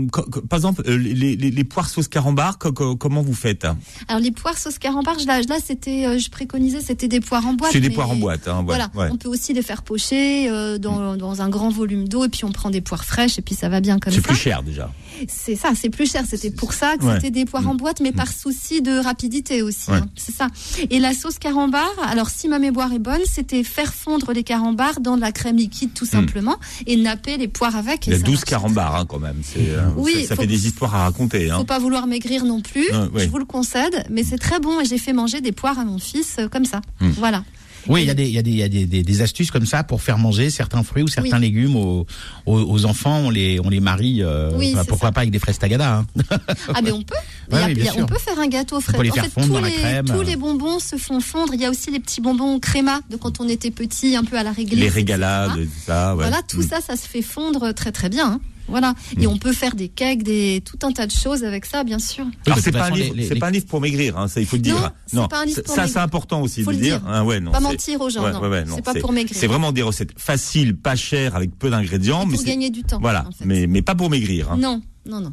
par 0.48 0.58
exemple, 0.58 0.82
euh, 0.86 0.96
les, 0.98 1.14
les, 1.36 1.50
les 1.50 1.64
poires 1.64 1.88
sauce 1.88 2.06
carambar, 2.08 2.58
co- 2.58 2.72
co- 2.72 2.96
comment 2.96 3.22
vous 3.22 3.32
faites? 3.34 3.64
Alors 4.08 4.20
les 4.20 4.30
poires 4.30 4.58
sauce 4.58 4.78
carambar, 4.78 5.16
là, 5.26 5.40
là 5.40 5.56
c'était, 5.64 6.06
euh, 6.06 6.18
je 6.18 6.28
préconisais, 6.30 6.80
c'était 6.82 7.08
des 7.08 7.20
poires 7.20 7.46
en 7.46 7.54
boîte. 7.54 7.72
C'est 7.72 7.80
des 7.80 7.88
poires 7.90 8.10
en 8.10 8.16
boîte. 8.16 8.46
Hein, 8.46 8.62
Voilà, 8.66 8.90
ouais. 8.94 9.08
on 9.10 9.16
peut 9.16 9.28
aussi 9.30 9.54
les 9.54 9.62
faire 9.62 9.82
pocher 9.82 10.50
euh, 10.50 10.76
dans, 10.78 11.16
dans 11.16 11.40
un 11.40 11.48
grand 11.48 11.70
volume 11.70 12.06
d'eau 12.08 12.24
et 12.24 12.28
puis 12.28 12.44
on 12.44 12.52
prend 12.52 12.68
des 12.68 12.82
poires 12.82 13.04
fraîches 13.06 13.38
et 13.38 13.42
puis 13.42 13.54
ça 13.54 13.68
va 13.70 13.80
bien 13.80 13.98
comme 13.98 14.12
C'est 14.12 14.20
ça. 14.20 14.28
plus 14.28 14.36
cher 14.36 14.62
déjà. 14.62 14.92
C'est 15.28 15.56
ça, 15.56 15.70
c'est 15.74 15.88
plus 15.88 16.10
cher. 16.10 16.24
C'était 16.28 16.50
pour 16.50 16.74
ça 16.74 16.96
que 16.98 17.04
Ouais. 17.06 17.14
c'était 17.14 17.30
des 17.30 17.46
poires 17.46 17.66
en 17.68 17.74
boîte, 17.74 18.00
mais 18.00 18.12
par 18.12 18.30
souci 18.30 18.82
de 18.82 18.98
rapidité 18.98 19.62
aussi. 19.62 19.90
Ouais. 19.90 19.96
hein. 19.96 20.08
C'est 20.14 20.34
ça. 20.34 20.48
Et 20.90 20.98
la 21.00 21.14
sauce 21.14 21.38
carambar, 21.38 21.88
alors 22.06 22.28
si 22.28 22.48
ma 22.48 22.58
mémoire 22.58 22.92
est 22.92 22.98
bonne, 22.98 23.22
c'était 23.24 23.64
faire 23.64 23.94
fondre 23.94 24.32
les 24.34 24.42
carambars 24.42 25.00
dans 25.00 25.16
de 25.16 25.22
la 25.22 25.32
crème 25.32 25.56
liquide 25.56 25.94
tout 25.94 26.04
simplement 26.04 26.56
et 26.86 26.96
napper 26.96 27.38
les 27.38 27.48
poires 27.48 27.76
avec. 27.76 28.06
Il 28.06 28.10
et 28.12 28.16
y 28.16 28.18
a 28.18 28.20
ça 28.20 28.26
12 28.26 28.34
marche. 28.34 28.44
carambars 28.44 28.94
hein, 28.96 29.05
quand 29.06 29.18
même. 29.18 29.40
Euh, 29.58 29.88
Oui, 29.96 30.26
ça, 30.26 30.36
fait 30.36 30.46
des 30.46 30.66
histoires 30.66 30.94
à 30.94 31.04
raconter. 31.04 31.50
Hein. 31.50 31.58
Faut 31.58 31.64
pas 31.64 31.78
vouloir 31.78 32.06
maigrir 32.06 32.44
non 32.44 32.60
plus, 32.60 32.86
ouais. 33.12 33.24
je 33.24 33.28
vous 33.28 33.38
le 33.38 33.44
concède, 33.44 34.04
mais 34.10 34.22
c'est 34.24 34.38
très 34.38 34.60
bon 34.60 34.80
et 34.80 34.84
j'ai 34.84 34.98
fait 34.98 35.12
manger 35.12 35.40
des 35.40 35.52
poires 35.52 35.78
à 35.78 35.84
mon 35.84 35.98
fils 35.98 36.36
euh, 36.38 36.48
comme 36.48 36.64
ça. 36.64 36.80
Hmm. 37.00 37.10
Voilà. 37.10 37.44
Oui, 37.88 38.02
il 38.02 38.08
y 38.08 38.10
a 38.10 38.14
des, 38.14 38.24
il 38.24 38.32
y 38.32 38.38
a 38.38 38.42
des, 38.42 38.50
il 38.50 38.56
y 38.56 38.62
a 38.64 38.68
des, 38.68 38.84
des, 38.84 39.04
des 39.04 39.22
astuces 39.22 39.52
comme 39.52 39.64
ça 39.64 39.84
pour 39.84 40.02
faire 40.02 40.18
manger 40.18 40.50
certains 40.50 40.82
fruits 40.82 41.04
ou 41.04 41.06
certains 41.06 41.36
Oui. 41.36 41.40
légumes 41.42 41.76
aux, 41.76 42.04
aux, 42.44 42.58
aux 42.58 42.84
enfants. 42.84 43.18
On 43.18 43.30
les, 43.30 43.60
on 43.60 43.68
les 43.68 43.78
marie. 43.78 44.24
euh, 44.24 44.50
Oui, 44.56 44.72
bah, 44.74 44.82
pourquoi 44.88 45.10
ça. 45.10 45.12
pas 45.12 45.20
avec 45.20 45.30
des 45.30 45.38
fraises 45.38 45.60
tagada. 45.60 45.98
Hein. 45.98 46.06
Ah 46.74 46.80
mais 46.82 46.90
on 46.90 47.02
peut. 47.02 47.14
Ouais, 47.52 47.60
Il 47.60 47.62
a- 47.62 47.66
oui, 47.66 47.74
il 47.94 48.00
a- 48.00 48.02
on 48.02 48.06
peut 48.06 48.18
faire 48.18 48.40
un 48.40 48.48
gâteau 48.48 48.80
frais. 48.80 48.96
peut 48.96 49.04
les 49.04 49.10
en 49.12 49.14
faire 49.14 49.24
fait, 49.26 49.30
fondre 49.30 49.46
tous 49.46 49.52
dans 49.52 49.60
la 49.60 49.68
les, 49.68 49.74
crème. 49.76 50.04
tous 50.06 50.22
les 50.22 50.34
bonbons 50.34 50.80
se 50.80 50.96
font 50.96 51.20
fondre. 51.20 51.54
Il 51.54 51.60
y 51.60 51.64
a 51.64 51.70
aussi 51.70 51.92
les 51.92 52.00
petits 52.00 52.20
bonbons 52.20 52.58
créma 52.58 53.02
de 53.08 53.14
quand 53.16 53.40
on 53.40 53.48
était 53.48 53.70
petit, 53.70 54.16
un 54.16 54.24
peu 54.24 54.36
à 54.36 54.42
la 54.42 54.50
réglisse. 54.50 54.80
Les 54.80 54.86
etc. 54.86 54.96
régalades, 54.96 55.52
tout 55.54 55.68
ça. 55.86 56.16
Ouais. 56.16 56.22
Voilà, 56.26 56.42
tout 56.42 56.58
Mm. 56.62 56.68
ça, 56.68 56.80
ça 56.80 56.96
se 56.96 57.06
fait 57.06 57.22
fondre 57.22 57.72
très 57.72 57.92
très 57.92 58.08
bien. 58.08 58.26
hein. 58.32 58.40
Voilà. 58.68 58.94
Et 59.20 59.26
on 59.26 59.36
peut 59.38 59.52
faire 59.52 59.74
des 59.74 59.88
cakes, 59.88 60.22
des 60.22 60.62
tout 60.64 60.78
un 60.86 60.92
tas 60.92 61.06
de 61.06 61.12
choses 61.12 61.44
avec 61.44 61.64
ça, 61.66 61.84
bien 61.84 61.98
sûr. 61.98 62.24
Alors 62.46 62.58
de 62.58 62.62
c'est 62.62 62.72
pas, 62.72 62.86
un 62.86 62.90
livre, 62.90 63.14
les- 63.14 63.22
les- 63.22 63.28
c'est 63.28 63.36
pas 63.36 63.48
un 63.48 63.50
livre 63.50 63.66
pour 63.66 63.80
maigrir, 63.80 64.18
hein, 64.18 64.28
ça 64.28 64.40
il 64.40 64.46
faut 64.46 64.56
le 64.56 64.62
dire. 64.62 64.74
Non, 65.12 65.22
c'est 65.24 65.30
pas 65.30 65.40
un 65.42 65.44
livre 65.44 65.56
c'est- 65.56 65.62
pour 65.66 65.74
ça 65.74 65.86
c'est 65.86 65.98
important 65.98 66.42
aussi 66.42 66.62
Faut 66.62 66.72
de 66.72 66.76
le 66.76 66.82
dire. 66.82 67.00
dire. 67.00 67.08
Ah 67.08 67.24
ouais, 67.24 67.40
non, 67.40 67.52
Pas 67.52 67.60
mentir 67.60 68.00
aux 68.00 68.10
gens, 68.10 68.24
ouais, 68.24 68.32
non. 68.32 68.40
ouais, 68.40 68.48
ouais, 68.48 68.64
non, 68.64 68.76
C'est 68.76 68.84
pas 68.84 68.94
pour 68.94 69.12
maigrir. 69.12 69.36
C'est 69.38 69.46
vraiment 69.46 69.72
des 69.72 69.82
recettes 69.82 70.10
faciles, 70.16 70.76
pas 70.76 70.96
chères, 70.96 71.36
avec 71.36 71.56
peu 71.58 71.70
d'ingrédients, 71.70 72.26
pour 72.26 72.38
c'est- 72.38 72.44
gagner 72.46 72.70
du 72.70 72.82
temps. 72.82 72.98
voilà, 73.00 73.24
en 73.28 73.32
fait. 73.32 73.44
mais 73.44 73.66
mais 73.66 73.82
pas 73.82 73.94
pour 73.94 74.10
maigrir, 74.10 74.50
hein, 74.52 74.56
Non, 74.58 74.80
non, 75.08 75.20
non. 75.20 75.32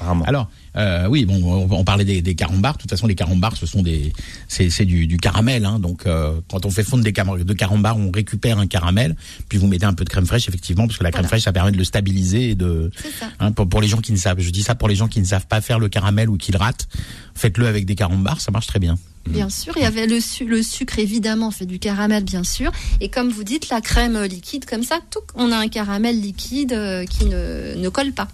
vraiment. 0.00 0.24
Alors, 0.24 0.50
euh, 0.76 1.06
oui, 1.08 1.24
bon, 1.24 1.40
on, 1.42 1.70
on 1.70 1.84
parlait 1.84 2.04
des, 2.04 2.22
des 2.22 2.34
carambars. 2.34 2.74
De 2.76 2.82
toute 2.82 2.90
façon, 2.90 3.06
les 3.06 3.14
carambars, 3.14 3.56
ce 3.56 3.66
sont 3.66 3.82
des, 3.82 4.12
c'est, 4.48 4.68
c'est 4.70 4.84
du, 4.84 5.06
du 5.06 5.16
caramel. 5.18 5.64
Hein, 5.64 5.78
donc, 5.78 6.06
euh, 6.06 6.40
quand 6.50 6.66
on 6.66 6.70
fait 6.70 6.82
fondre 6.84 7.04
des 7.04 7.12
car- 7.12 7.36
de 7.36 7.52
carambars, 7.54 7.96
on 7.96 8.10
récupère 8.10 8.58
un 8.58 8.66
caramel, 8.66 9.16
puis 9.48 9.58
vous 9.58 9.66
mettez 9.66 9.86
un 9.86 9.94
peu 9.94 10.04
de 10.04 10.10
crème 10.10 10.26
fraîche, 10.26 10.48
effectivement, 10.48 10.86
parce 10.86 10.98
que 10.98 11.04
la 11.04 11.10
crème 11.10 11.22
Voilà. 11.22 11.28
fraîche, 11.28 11.42
ça 11.44 11.52
permet 11.52 11.72
de 11.72 11.78
le 11.78 11.84
stabiliser 11.84 12.50
et 12.50 12.54
de, 12.54 12.90
C'est 13.00 13.10
ça. 13.12 13.26
hein, 13.40 13.52
pour, 13.52 13.68
pour 13.68 13.80
les 13.80 13.88
gens 13.88 13.98
qui 14.00 14.12
ne 14.12 14.16
savent, 14.18 14.40
je 14.40 14.50
dis 14.50 14.62
ça 14.62 14.74
pour 14.74 14.88
les 14.88 14.94
gens 14.96 15.08
qui 15.08 15.20
ne 15.20 15.26
savent 15.26 15.46
pas 15.46 15.60
faire 15.60 15.78
le 15.78 15.88
caramel 15.88 16.28
ou 16.28 16.36
qui 16.36 16.52
le 16.52 16.58
ratent, 16.58 16.88
faites-le 17.34 17.66
avec 17.66 17.86
des 17.86 17.94
carambars, 17.94 18.40
ça 18.40 18.50
marche 18.50 18.66
très 18.66 18.78
bien. 18.78 18.98
Bien 19.28 19.48
sûr, 19.50 19.72
il 19.76 19.82
y 19.82 19.86
avait 19.86 20.08
le, 20.08 20.18
su- 20.20 20.46
le 20.46 20.64
sucre 20.64 20.98
évidemment 20.98 21.52
fait 21.52 21.64
du 21.66 21.78
caramel 21.78 22.24
bien 22.24 22.42
sûr, 22.42 22.72
et 23.00 23.08
comme 23.08 23.28
vous 23.30 23.44
dites 23.44 23.68
la 23.68 23.80
crème 23.80 24.16
euh, 24.16 24.26
liquide 24.26 24.64
comme 24.64 24.82
ça, 24.82 24.98
tout, 25.10 25.20
on 25.36 25.52
a 25.52 25.56
un 25.58 25.68
caramel 25.68 26.20
liquide 26.20 26.72
euh, 26.72 27.04
qui 27.04 27.26
ne, 27.26 27.74
ne 27.76 27.88
colle 27.88 28.12
pas. 28.12 28.26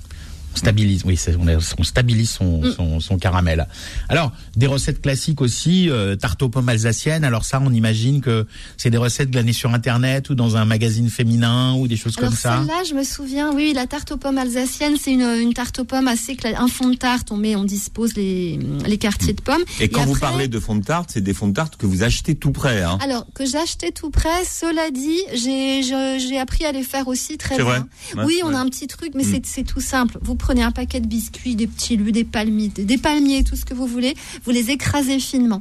On 0.59 0.61
stabilise, 0.61 1.03
oui, 1.05 1.19
on, 1.79 1.83
stabilise 1.85 2.31
son, 2.31 2.61
Mm. 2.63 2.73
son, 2.73 3.01
son 3.01 3.19
caramel. 3.19 3.67
Alors, 4.09 4.33
des 4.57 4.67
recettes 4.67 5.01
classiques 5.01 5.41
aussi, 5.41 5.89
euh, 5.89 6.17
tarte 6.17 6.43
aux 6.43 6.49
pommes 6.49 6.69
alsaciennes. 6.69 7.25
Alors 7.25 7.45
ça, 7.45 7.61
on 7.65 7.73
imagine 7.73 8.21
que 8.21 8.47
c'est 8.77 8.91
des 8.91 8.97
recettes 8.99 9.31
glanées 9.31 9.53
sur 9.53 9.73
Internet 9.73 10.31
ou 10.31 10.35
dans 10.35 10.57
un 10.57 10.65
magazine 10.65 11.09
féminin 11.11 11.75
ou 11.75 11.87
des 11.87 11.97
choses 11.97 12.17
Alors 12.19 12.31
comme 12.31 12.39
ça. 12.39 12.59
celle-là, 12.59 12.83
je 12.89 12.95
me 12.95 13.05
souviens, 13.05 13.53
oui, 13.55 13.73
la 13.75 13.87
tarte 13.87 14.11
aux 14.13 14.17
pommes 14.17 14.39
alsacienne, 14.39 14.97
c'est 15.01 15.13
une, 15.13 15.23
une 15.23 15.55
tarte 15.55 15.79
aux 15.79 15.85
pommes 15.85 16.09
assez 16.09 16.37
un 16.57 16.69
fond 16.69 16.89
de 16.91 16.97
tarte, 16.97 17.31
on 17.33 17.37
met, 17.37 17.55
on 17.57 17.65
dispose 17.65 18.15
les, 18.15 18.59
les 18.87 18.99
quartiers 18.99 19.33
de 19.35 19.41
pommes. 19.41 19.63
Et 19.81 19.89
quand 19.89 20.05
vous 20.05 20.19
parlez 20.19 20.49
de 20.49 20.59
fond 20.61 20.75
de 20.77 20.85
tarte, 20.85 21.11
c'est 21.13 21.21
des 21.21 21.35
fonds 21.35 21.49
de 21.49 21.55
tarte 21.55 21.77
que 21.77 21.87
vous 21.87 22.03
achetez 22.03 22.35
tout 22.35 22.53
près, 22.53 22.83
hein. 22.83 22.99
Alors 23.03 23.27
que 23.35 23.45
j'ai 23.47 23.59
acheté 23.59 23.93
tout 23.93 24.11
près, 24.11 24.45
cela 24.45 24.91
dit, 24.91 25.19
j'ai 25.35 26.39
appris 26.39 26.65
à 26.65 26.73
les 26.73 26.83
faire 26.83 27.09
aussi 27.09 27.39
très 27.39 27.57
C'est 27.57 27.63
bien. 27.63 27.71
vrai 27.71 27.83
Ouais, 28.17 28.25
oui, 28.25 28.41
on 28.45 28.55
a 28.55 28.59
un 28.59 28.69
petit 28.69 28.87
truc, 28.87 29.13
mais 29.15 29.23
Mm. 29.25 29.31
c'est 29.33 29.47
c'est 29.47 29.63
tout 29.65 29.81
simple. 29.81 30.19
Vous 30.23 30.35
prenez 30.49 30.63
un 30.63 30.71
paquet 30.71 31.01
de 31.01 31.07
biscuits, 31.07 31.57
des 31.57 31.67
petits 31.67 31.99
lus, 31.99 32.11
des 32.11 32.25
palmiers, 32.25 32.69
des, 32.69 32.97
palmiers, 32.97 33.45
tout 33.45 33.55
ce 33.55 33.67
que 33.67 33.75
vous 33.75 33.87
voulez. 33.87 34.15
Vous 34.45 34.51
les 34.51 34.71
écrasez 34.71 35.21
finement 35.21 35.61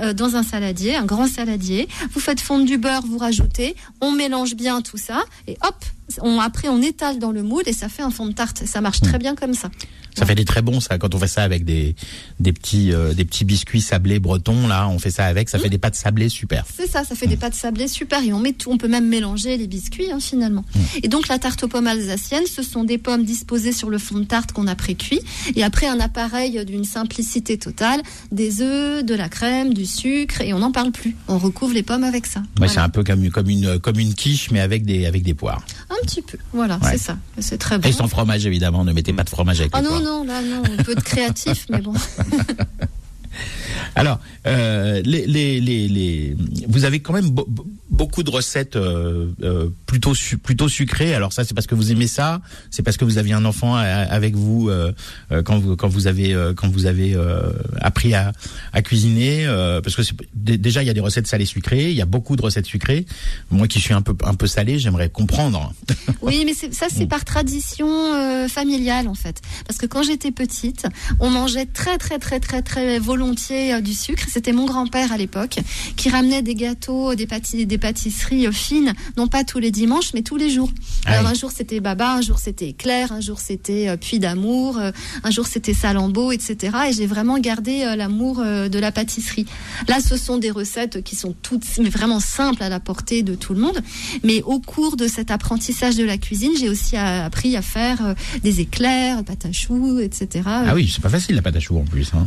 euh, 0.00 0.12
dans 0.12 0.34
un 0.34 0.42
saladier, 0.42 0.96
un 0.96 1.04
grand 1.04 1.28
saladier. 1.28 1.86
Vous 2.10 2.18
faites 2.18 2.40
fondre 2.40 2.64
du 2.64 2.76
beurre, 2.76 3.02
vous 3.06 3.18
rajoutez. 3.18 3.76
On 4.00 4.10
mélange 4.10 4.56
bien 4.56 4.82
tout 4.82 4.96
ça 4.96 5.22
et 5.46 5.56
hop. 5.62 5.76
On, 6.20 6.38
après, 6.40 6.68
on 6.68 6.80
étale 6.82 7.18
dans 7.18 7.32
le 7.32 7.42
moule 7.42 7.62
et 7.66 7.72
ça 7.72 7.88
fait 7.88 8.02
un 8.02 8.10
fond 8.10 8.26
de 8.26 8.32
tarte. 8.32 8.62
Ça 8.66 8.80
marche 8.80 9.00
très 9.00 9.18
bien 9.18 9.34
comme 9.34 9.54
ça. 9.54 9.70
Ça 10.16 10.24
fait 10.26 10.36
des 10.36 10.44
très 10.44 10.62
bons 10.62 10.78
ça 10.78 10.96
quand 10.96 11.12
on 11.16 11.18
fait 11.18 11.26
ça 11.26 11.42
avec 11.42 11.64
des 11.64 11.96
des 12.38 12.52
petits 12.52 12.92
euh, 12.92 13.14
des 13.14 13.24
petits 13.24 13.44
biscuits 13.44 13.80
sablés 13.80 14.20
bretons 14.20 14.68
là, 14.68 14.88
on 14.88 15.00
fait 15.00 15.10
ça 15.10 15.24
avec, 15.26 15.48
ça 15.48 15.58
fait 15.58 15.68
des 15.68 15.78
pâtes 15.78 15.96
sablées 15.96 16.28
super. 16.28 16.64
C'est 16.72 16.86
ça, 16.88 17.02
ça 17.02 17.16
fait 17.16 17.26
des 17.26 17.36
pâtes 17.36 17.54
sablées 17.56 17.88
super 17.88 18.22
et 18.22 18.32
on 18.32 18.38
met 18.38 18.52
tout, 18.52 18.70
on 18.70 18.78
peut 18.78 18.86
même 18.86 19.08
mélanger 19.08 19.56
les 19.56 19.66
biscuits 19.66 20.12
hein, 20.12 20.20
finalement. 20.20 20.64
Et 21.02 21.08
donc 21.08 21.26
la 21.26 21.40
tarte 21.40 21.64
aux 21.64 21.68
pommes 21.68 21.88
alsacienne, 21.88 22.44
ce 22.46 22.62
sont 22.62 22.84
des 22.84 22.96
pommes 22.96 23.24
disposées 23.24 23.72
sur 23.72 23.90
le 23.90 23.98
fond 23.98 24.16
de 24.20 24.24
tarte 24.24 24.52
qu'on 24.52 24.68
a 24.68 24.76
pré-cuit 24.76 25.18
et 25.56 25.64
après 25.64 25.88
un 25.88 25.98
appareil 25.98 26.64
d'une 26.64 26.84
simplicité 26.84 27.58
totale, 27.58 28.00
des 28.30 28.60
œufs, 28.62 29.04
de 29.04 29.14
la 29.16 29.28
crème, 29.28 29.74
du 29.74 29.84
sucre 29.84 30.42
et 30.42 30.52
on 30.54 30.60
n'en 30.60 30.70
parle 30.70 30.92
plus. 30.92 31.16
On 31.26 31.38
recouvre 31.38 31.74
les 31.74 31.82
pommes 31.82 32.04
avec 32.04 32.26
ça. 32.26 32.38
Ouais, 32.38 32.46
Voilà. 32.58 32.72
c'est 32.72 32.78
un 32.80 32.88
peu 32.88 33.02
comme 33.02 33.28
comme 33.30 33.50
une 33.50 33.80
comme 33.80 33.98
une 33.98 34.14
quiche 34.14 34.52
mais 34.52 34.60
avec 34.60 34.84
des 34.84 35.06
avec 35.06 35.24
des 35.24 35.34
poires. 35.34 35.64
Un 36.02 36.06
petit 36.06 36.22
peu, 36.22 36.38
voilà, 36.52 36.78
Ouais. 36.82 36.90
c'est 36.92 36.98
ça. 36.98 37.16
C'est 37.38 37.58
très 37.58 37.78
bon. 37.78 37.88
Et 37.88 37.92
sans 37.92 38.08
fromage 38.08 38.44
évidemment, 38.46 38.84
ne 38.84 38.92
mettez 38.92 39.12
pas 39.12 39.24
de 39.24 39.30
fromage 39.30 39.60
avec 39.60 39.72
Ah 39.74 39.80
les 39.80 39.84
non, 39.88 39.90
poires. 39.90 40.02
non, 40.02 40.24
là 40.24 40.42
non, 40.42 40.62
on 40.78 40.82
peut 40.82 40.92
être 40.92 41.04
créatif, 41.04 41.66
mais 41.70 41.80
bon. 41.80 41.92
Alors, 43.96 44.18
euh, 44.46 45.02
les, 45.04 45.26
les, 45.26 45.60
les, 45.60 45.88
les- 45.88 46.36
vous 46.68 46.84
avez 46.84 47.00
quand 47.00 47.12
même 47.12 47.30
bo- 47.30 47.46
bo- 47.48 47.66
beaucoup 47.90 48.22
de 48.22 48.30
recettes 48.30 48.76
euh, 48.76 49.26
euh, 49.42 49.68
plutôt 49.86 50.12
plutôt 50.42 50.68
sucrées. 50.68 51.14
Alors 51.14 51.32
ça, 51.32 51.44
c'est 51.44 51.54
parce 51.54 51.66
que 51.66 51.74
vous 51.74 51.92
aimez 51.92 52.06
ça, 52.06 52.40
c'est 52.70 52.82
parce 52.82 52.96
que 52.96 53.04
vous 53.04 53.18
aviez 53.18 53.34
un 53.34 53.44
enfant 53.44 53.74
a- 53.76 53.82
avec 53.82 54.34
vous 54.34 54.68
euh, 54.68 54.92
euh, 55.32 55.42
quand 55.42 55.58
vous 55.58 55.76
quand 55.76 55.88
vous 55.88 56.06
avez 56.06 56.34
euh, 56.34 56.54
quand 56.54 56.68
vous 56.68 56.86
avez 56.86 57.14
euh, 57.14 57.52
appris 57.80 58.14
à, 58.14 58.32
à 58.72 58.82
cuisiner. 58.82 59.46
euh, 59.46 59.80
parce 59.80 59.96
que 59.96 60.02
déjà 60.34 60.82
il 60.82 60.86
y 60.86 60.90
a 60.90 60.94
des 60.94 61.00
recettes 61.00 61.26
salées 61.26 61.44
sucrées, 61.46 61.90
il 61.90 61.96
y 61.96 62.02
a 62.02 62.06
beaucoup 62.06 62.36
de 62.36 62.42
recettes 62.42 62.66
sucrées. 62.66 63.06
Moi 63.50 63.68
qui 63.68 63.80
suis 63.80 63.94
un 63.94 64.02
peu 64.02 64.14
un 64.24 64.34
peu 64.34 64.46
salé, 64.46 64.78
j'aimerais 64.78 65.08
comprendre. 65.10 65.72
Oui, 66.22 66.44
mais 66.46 66.54
ça, 66.54 66.86
c'est 66.90 67.06
par 67.06 67.24
tradition 67.24 67.86
euh, 68.14 68.48
familiale, 68.48 69.08
en 69.08 69.14
fait. 69.14 69.42
Parce 69.66 69.78
que 69.78 69.84
quand 69.84 70.02
j'étais 70.02 70.30
petite, 70.30 70.86
on 71.20 71.28
mangeait 71.28 71.66
très, 71.66 71.98
très, 71.98 72.18
très, 72.18 72.40
très, 72.40 72.62
très 72.62 72.98
volontiers 72.98 73.74
euh, 73.74 73.80
du 73.82 73.92
sucre. 73.92 74.24
C'était 74.32 74.52
mon 74.52 74.64
grand-père 74.64 75.12
à 75.12 75.18
l'époque 75.18 75.58
qui 75.96 76.08
ramenait 76.08 76.40
des 76.40 76.54
gâteaux, 76.54 77.14
des, 77.14 77.26
pâtis- 77.26 77.66
des 77.66 77.76
pâtisseries 77.84 78.46
euh, 78.46 78.52
fines, 78.52 78.94
non 79.18 79.28
pas 79.28 79.44
tous 79.44 79.58
les 79.58 79.70
dimanches, 79.70 80.14
mais 80.14 80.22
tous 80.22 80.38
les 80.38 80.48
jours. 80.48 80.70
Ah 81.04 81.10
Alors, 81.10 81.24
oui. 81.24 81.30
un 81.32 81.34
jour, 81.34 81.50
c'était 81.50 81.80
Baba, 81.80 82.14
un 82.14 82.22
jour, 82.22 82.38
c'était 82.38 82.68
Éclair, 82.70 83.12
un 83.12 83.20
jour, 83.20 83.40
c'était 83.40 83.88
euh, 83.88 83.98
Puits 83.98 84.18
d'amour, 84.18 84.78
euh, 84.78 84.90
un 85.22 85.30
jour, 85.30 85.46
c'était 85.46 85.74
Salambeau, 85.74 86.32
etc. 86.32 86.76
Et 86.88 86.92
j'ai 86.94 87.06
vraiment 87.06 87.38
gardé 87.38 87.82
euh, 87.82 87.94
l'amour 87.94 88.40
euh, 88.40 88.70
de 88.70 88.78
la 88.78 88.90
pâtisserie. 88.90 89.44
Là, 89.86 89.98
ce 90.00 90.16
sont 90.16 90.38
des 90.38 90.50
recettes 90.50 91.04
qui 91.04 91.14
sont 91.14 91.34
toutes 91.42 91.64
mais 91.78 91.90
vraiment 91.90 92.20
simples 92.20 92.62
à 92.62 92.70
la 92.70 92.80
portée 92.80 93.22
de 93.22 93.34
tout 93.34 93.52
le 93.52 93.60
monde. 93.60 93.82
Mais 94.22 94.40
au 94.42 94.60
cours 94.60 94.96
de 94.96 95.06
cet 95.06 95.30
apprentissage 95.30 95.96
de 95.96 96.04
la 96.04 96.16
cuisine, 96.16 96.52
j'ai 96.58 96.70
aussi 96.70 96.96
appris 96.96 97.54
à 97.54 97.62
faire 97.62 98.14
des 98.42 98.60
éclairs, 98.60 99.24
pâte 99.24 99.44
à 99.44 99.52
choux, 99.52 99.98
etc. 99.98 100.42
Ah 100.46 100.74
oui, 100.74 100.90
c'est 100.92 101.02
pas 101.02 101.08
facile 101.10 101.36
la 101.36 101.42
pâte 101.42 101.56
à 101.56 101.60
choux 101.60 101.78
en 101.78 101.84
plus. 101.84 102.12
Hein. 102.14 102.26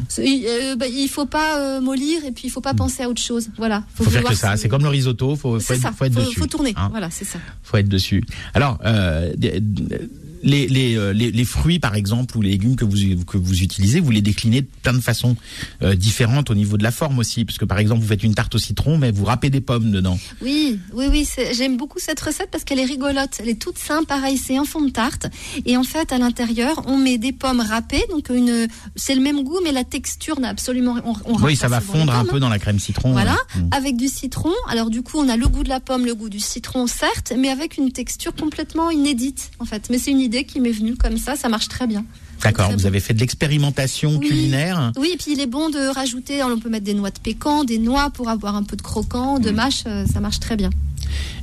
Bah, 0.77 0.85
il 0.87 1.07
faut 1.07 1.25
pas 1.25 1.79
mollir 1.79 2.25
et 2.25 2.31
puis 2.31 2.43
il 2.45 2.49
faut 2.49 2.61
pas 2.61 2.73
penser 2.73 3.03
à 3.03 3.09
autre 3.09 3.21
chose. 3.21 3.49
Voilà. 3.57 3.83
Faut, 3.95 4.03
faire 4.03 4.21
vouloir 4.21 4.33
que 4.33 4.39
ça. 4.39 4.57
C'est 4.57 4.69
comme 4.69 4.83
le 4.83 4.89
risotto, 4.89 5.35
faut, 5.37 5.59
faut, 5.59 5.73
être, 5.73 5.81
ça. 5.81 5.91
faut 5.91 6.05
être 6.05 6.13
dessus. 6.13 6.39
faut 6.39 6.47
tourner. 6.47 6.73
hein. 6.75 6.87
Voilà, 6.89 7.09
c'est 7.09 7.25
ça. 7.25 7.39
faut 7.63 7.77
être 7.77 7.87
dessus. 7.89 8.23
Alors, 8.53 8.79
euh, 8.85 9.33
les, 10.43 10.67
les, 10.67 10.95
euh, 10.95 11.13
les, 11.13 11.31
les 11.31 11.45
fruits, 11.45 11.79
par 11.79 11.95
exemple, 11.95 12.37
ou 12.37 12.41
les 12.41 12.51
légumes 12.51 12.75
que 12.75 12.85
vous, 12.85 13.23
que 13.25 13.37
vous 13.37 13.61
utilisez, 13.61 13.99
vous 13.99 14.11
les 14.11 14.21
déclinez 14.21 14.61
de 14.61 14.67
plein 14.81 14.93
de 14.93 15.01
façons 15.01 15.35
euh, 15.81 15.95
différentes 15.95 16.49
au 16.49 16.55
niveau 16.55 16.77
de 16.77 16.83
la 16.83 16.91
forme 16.91 17.19
aussi. 17.19 17.45
Parce 17.45 17.57
que, 17.57 17.65
par 17.65 17.79
exemple, 17.79 18.01
vous 18.01 18.07
faites 18.07 18.23
une 18.23 18.35
tarte 18.35 18.55
au 18.55 18.59
citron, 18.59 18.97
mais 18.97 19.11
vous 19.11 19.25
râpez 19.25 19.49
des 19.49 19.61
pommes 19.61 19.91
dedans. 19.91 20.19
Oui, 20.41 20.79
oui, 20.93 21.05
oui. 21.09 21.27
J'aime 21.53 21.77
beaucoup 21.77 21.99
cette 21.99 22.19
recette 22.19 22.49
parce 22.51 22.63
qu'elle 22.63 22.79
est 22.79 22.85
rigolote. 22.85 23.37
Elle 23.39 23.49
est 23.49 23.59
toute 23.59 23.77
simple, 23.77 24.05
pareil. 24.05 24.37
C'est 24.37 24.57
un 24.57 24.65
fond 24.65 24.81
de 24.81 24.89
tarte 24.89 25.27
et 25.65 25.77
en 25.77 25.83
fait 25.83 26.11
à 26.11 26.17
l'intérieur 26.17 26.83
on 26.87 26.97
met 26.97 27.17
des 27.17 27.31
pommes 27.31 27.61
râpées. 27.61 28.03
Donc 28.09 28.29
une, 28.29 28.67
c'est 28.95 29.15
le 29.15 29.21
même 29.21 29.43
goût, 29.43 29.59
mais 29.63 29.71
la 29.71 29.83
texture 29.83 30.39
n'a 30.39 30.49
absolument. 30.49 30.95
On, 31.05 31.15
on 31.25 31.41
oui, 31.43 31.55
ça 31.55 31.67
va 31.67 31.81
fondre 31.81 32.13
un 32.13 32.19
pommes, 32.21 32.29
peu 32.33 32.39
dans 32.39 32.49
la 32.49 32.59
crème 32.59 32.79
citron. 32.79 33.11
Voilà, 33.11 33.37
ouais. 33.55 33.61
Mm. 33.61 33.69
avec 33.71 33.97
du 33.97 34.07
citron. 34.07 34.53
Alors 34.69 34.89
du 34.89 35.01
coup, 35.01 35.17
on 35.19 35.29
a 35.29 35.37
le 35.37 35.47
goût 35.47 35.63
de 35.63 35.69
la 35.69 35.79
pomme, 35.79 36.05
le 36.05 36.15
goût 36.15 36.29
du 36.29 36.39
citron, 36.39 36.87
certes, 36.87 37.33
mais 37.37 37.49
avec 37.49 37.77
une 37.77 37.91
texture 37.91 38.33
complètement 38.35 38.89
inédite, 38.89 39.51
en 39.59 39.65
fait. 39.65 39.89
Mais 39.89 39.97
c'est 39.97 40.11
une 40.11 40.19
idée 40.19 40.36
qui 40.43 40.59
m'est 40.59 40.71
venue 40.71 40.95
comme 40.95 41.17
ça, 41.17 41.35
ça 41.35 41.49
marche 41.49 41.67
très 41.67 41.87
bien. 41.87 42.05
D'accord, 42.43 42.69
vous 42.71 42.77
bon. 42.77 42.85
avez 42.85 42.99
fait 42.99 43.13
de 43.15 43.19
l'expérimentation 43.19 44.17
Oui. 44.17 44.27
culinaire. 44.27 44.91
Oui, 44.97 45.09
et 45.13 45.17
puis 45.17 45.31
il 45.33 45.39
est 45.39 45.47
bon 45.47 45.69
de 45.69 45.91
rajouter, 45.93 46.43
on 46.43 46.59
peut 46.59 46.69
mettre 46.69 46.85
des 46.85 46.93
noix 46.93 47.09
de 47.09 47.19
pécan, 47.19 47.63
des 47.63 47.79
noix 47.79 48.09
pour 48.11 48.29
avoir 48.29 48.55
un 48.55 48.63
peu 48.63 48.75
de 48.75 48.81
croquant, 48.83 49.39
Mm. 49.39 49.41
de 49.43 49.51
mâche, 49.51 49.83
euh, 49.87 50.05
ça 50.05 50.19
marche 50.19 50.39
très 50.39 50.55
bien. 50.55 50.69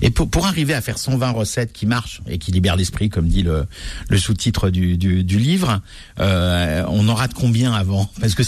Et 0.03 0.11
pour, 0.11 0.29
pour 0.29 0.47
arriver 0.47 0.75
à 0.75 0.81
faire 0.83 0.99
120 0.99 1.31
recettes 1.31 1.73
qui 1.73 1.87
marchent 1.87 2.21
et 2.29 2.39
qui 2.39 2.53
libèrent 2.53 2.77
l'esprit, 2.77 3.09
comme 3.09 3.27
dit 3.29 3.43
le, 3.43 3.67
le 4.09 4.19
sous-titre 4.19 4.69
du, 4.71 4.97
du, 4.99 5.25
du 5.25 5.39
livre, 5.39 5.81
euh, 6.21 6.85
on 6.89 7.09
en 7.09 7.15
rate 7.15 7.33
combien 7.35 7.73
avant? 7.73 8.09
Parce 8.21 8.35
que 8.35 8.43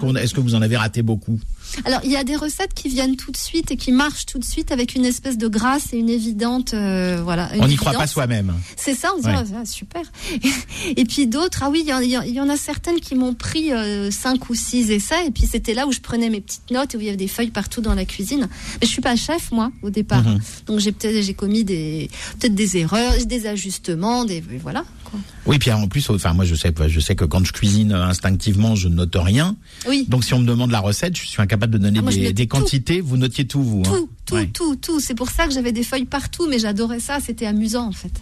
qu'on 0.00 0.16
est-ce 0.16 0.32
que 0.34 0.40
vous 0.40 0.54
en 0.54 0.62
avez 0.62 0.76
raté 0.76 1.02
beaucoup? 1.02 1.38
Alors, 1.84 2.00
il 2.04 2.10
y 2.10 2.16
a 2.16 2.24
des 2.24 2.36
recettes 2.36 2.74
qui 2.74 2.88
viennent 2.88 3.16
tout 3.16 3.30
de 3.32 3.36
suite 3.36 3.70
et 3.70 3.76
qui 3.76 3.92
marchent 3.92 4.26
tout 4.26 4.38
de 4.38 4.44
suite 4.44 4.70
avec 4.72 4.94
une 4.94 5.04
espèce 5.04 5.38
de 5.38 5.48
grâce 5.48 5.92
et 5.92 5.96
une 5.98 6.10
évidente, 6.10 6.74
euh, 6.74 7.20
voilà. 7.22 7.54
une 7.54 7.62
On 7.62 7.68
n'y 7.68 7.76
croit 7.76 7.92
pas 7.92 8.06
soi-même. 8.06 8.52
C'est 8.76 8.94
ça, 8.94 9.10
on 9.14 9.18
se 9.18 9.22
dit, 9.28 9.28
Ouais. 9.28 9.36
ah, 9.54 9.58
ah, 9.62 9.64
super. 9.64 10.02
Et 10.96 11.04
puis 11.04 11.26
d'autres, 11.26 11.60
ah 11.62 11.70
oui, 11.70 11.82
il 11.84 11.88
y 11.88 11.92
en- 11.94 12.00
y, 12.00 12.30
y 12.32 12.38
a 12.38 12.56
certaines 12.56 13.00
qui 13.00 13.14
m'ont 13.14 13.34
pris 13.34 13.72
euh, 13.72 14.10
cinq 14.10 14.50
ou 14.50 14.54
six 14.54 14.90
essais, 14.90 15.26
et 15.26 15.30
puis 15.30 15.46
c'était 15.50 15.74
là 15.74 15.86
où 15.86 15.92
je 15.92 16.00
prenais 16.00 16.28
mes 16.30 16.40
petites 16.40 16.70
notes 16.70 16.94
et 16.94 16.96
où 16.96 17.00
il 17.00 17.06
y 17.06 17.08
avait 17.08 17.16
des 17.16 17.28
feuilles 17.28 17.50
partout 17.50 17.80
dans 17.80 17.94
la 17.94 18.04
cuisine. 18.04 18.48
Mais 18.80 18.86
je 18.86 18.92
suis 18.92 19.00
pas 19.02 19.16
chef, 19.16 19.50
moi, 19.52 19.70
au 19.82 19.90
départ. 19.90 20.22
Mhm. 20.22 20.40
Donc 20.66 20.78
j'ai 20.80 20.92
peut-être 20.92 21.22
j'ai 21.24 21.34
commis 21.34 21.64
des 21.64 22.10
peut-être 22.38 22.54
des 22.54 22.76
erreurs, 22.76 23.14
des 23.24 23.46
ajustements, 23.46 24.24
des 24.24 24.40
voilà. 24.62 24.84
Quoi. 25.04 25.18
Oui, 25.46 25.58
puis 25.58 25.70
en 25.72 25.86
plus, 25.88 26.08
enfin 26.10 26.32
moi 26.34 26.44
je 26.44 26.54
sais, 26.54 26.72
je 26.88 27.00
sais 27.00 27.14
que 27.14 27.24
quand 27.24 27.44
je 27.44 27.52
cuisine 27.52 27.92
euh, 27.92 28.04
instinctivement, 28.06 28.74
je 28.74 28.88
note 28.88 29.14
rien. 29.16 29.56
Oui. 29.88 30.06
Donc 30.08 30.24
si 30.24 30.34
on 30.34 30.38
me 30.40 30.46
demande 30.46 30.70
la 30.70 30.80
recette, 30.80 31.16
je 31.16 31.26
suis 31.26 31.40
incapable 31.40 31.61
de 31.66 31.78
donner 31.78 31.98
Ah, 32.00 32.02
moi, 32.02 32.12
des, 32.12 32.32
tout. 32.34 32.46
quantités. 32.46 33.00
Vous 33.00 33.16
notiez 33.16 33.46
tout, 33.46 33.62
vous. 33.62 33.80
hein 33.86 33.90
Tout, 33.90 34.08
tout, 34.26 34.34
Ouais. 34.34 34.46
tout, 34.52 34.76
tout. 34.76 35.00
C'est 35.00 35.14
pour 35.14 35.30
ça 35.30 35.46
que 35.46 35.52
j'avais 35.52 35.72
des 35.72 35.82
feuilles 35.84 36.04
partout, 36.04 36.46
mais 36.48 36.58
j'adorais 36.58 37.00
ça. 37.00 37.18
C'était 37.20 37.46
amusant 37.46 37.86
en 37.88 37.92
fait. 37.92 38.12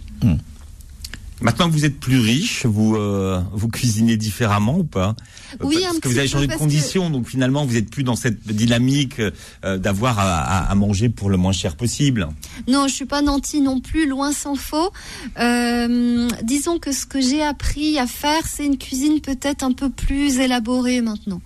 Maintenant 1.43 1.69
que 1.69 1.73
vous 1.73 1.85
êtes 1.85 1.99
plus 1.99 2.19
riche, 2.19 2.67
vous 2.67 2.95
euh, 2.95 3.41
vous 3.51 3.67
cuisinez 3.67 4.15
différemment 4.15 4.77
ou 4.77 4.83
pas? 4.83 5.15
Oui, 5.63 5.77
Parce 5.81 5.95
un 5.95 5.99
que 5.99 6.07
vous 6.07 6.19
avez 6.19 6.27
changé 6.27 6.45
de 6.45 6.51
parce 6.51 6.61
conditions, 6.61 7.09
donc 7.09 7.27
finalement 7.27 7.65
vous 7.65 7.77
êtes 7.77 7.89
plus 7.89 8.03
dans 8.03 8.15
cette 8.15 8.45
dynamique 8.47 9.19
euh, 9.65 9.79
d'avoir 9.79 10.19
à, 10.19 10.37
à- 10.37 10.71
à 10.71 10.75
manger 10.75 11.09
pour 11.09 11.31
le 11.31 11.37
moins 11.37 11.51
cher 11.51 11.75
possible. 11.77 12.27
Non, 12.67 12.87
je 12.87 12.93
suis 12.93 13.05
pas 13.05 13.23
nantie 13.23 13.59
non 13.61 13.79
plus, 13.79 14.07
loin 14.07 14.33
s'en 14.33 14.53
faut. 14.53 14.91
Euh, 15.39 16.27
disons 16.43 16.77
que 16.77 16.91
ce 16.91 17.07
que 17.07 17.19
j'ai 17.19 17.41
appris 17.41 17.97
à 17.97 18.05
faire, 18.05 18.45
c'est 18.47 18.67
une 18.67 18.77
cuisine 18.77 19.19
peut-être 19.19 19.63
un 19.63 19.71
peu 19.71 19.89
plus 19.89 20.37
élaborée 20.37 21.01
maintenant. 21.01 21.41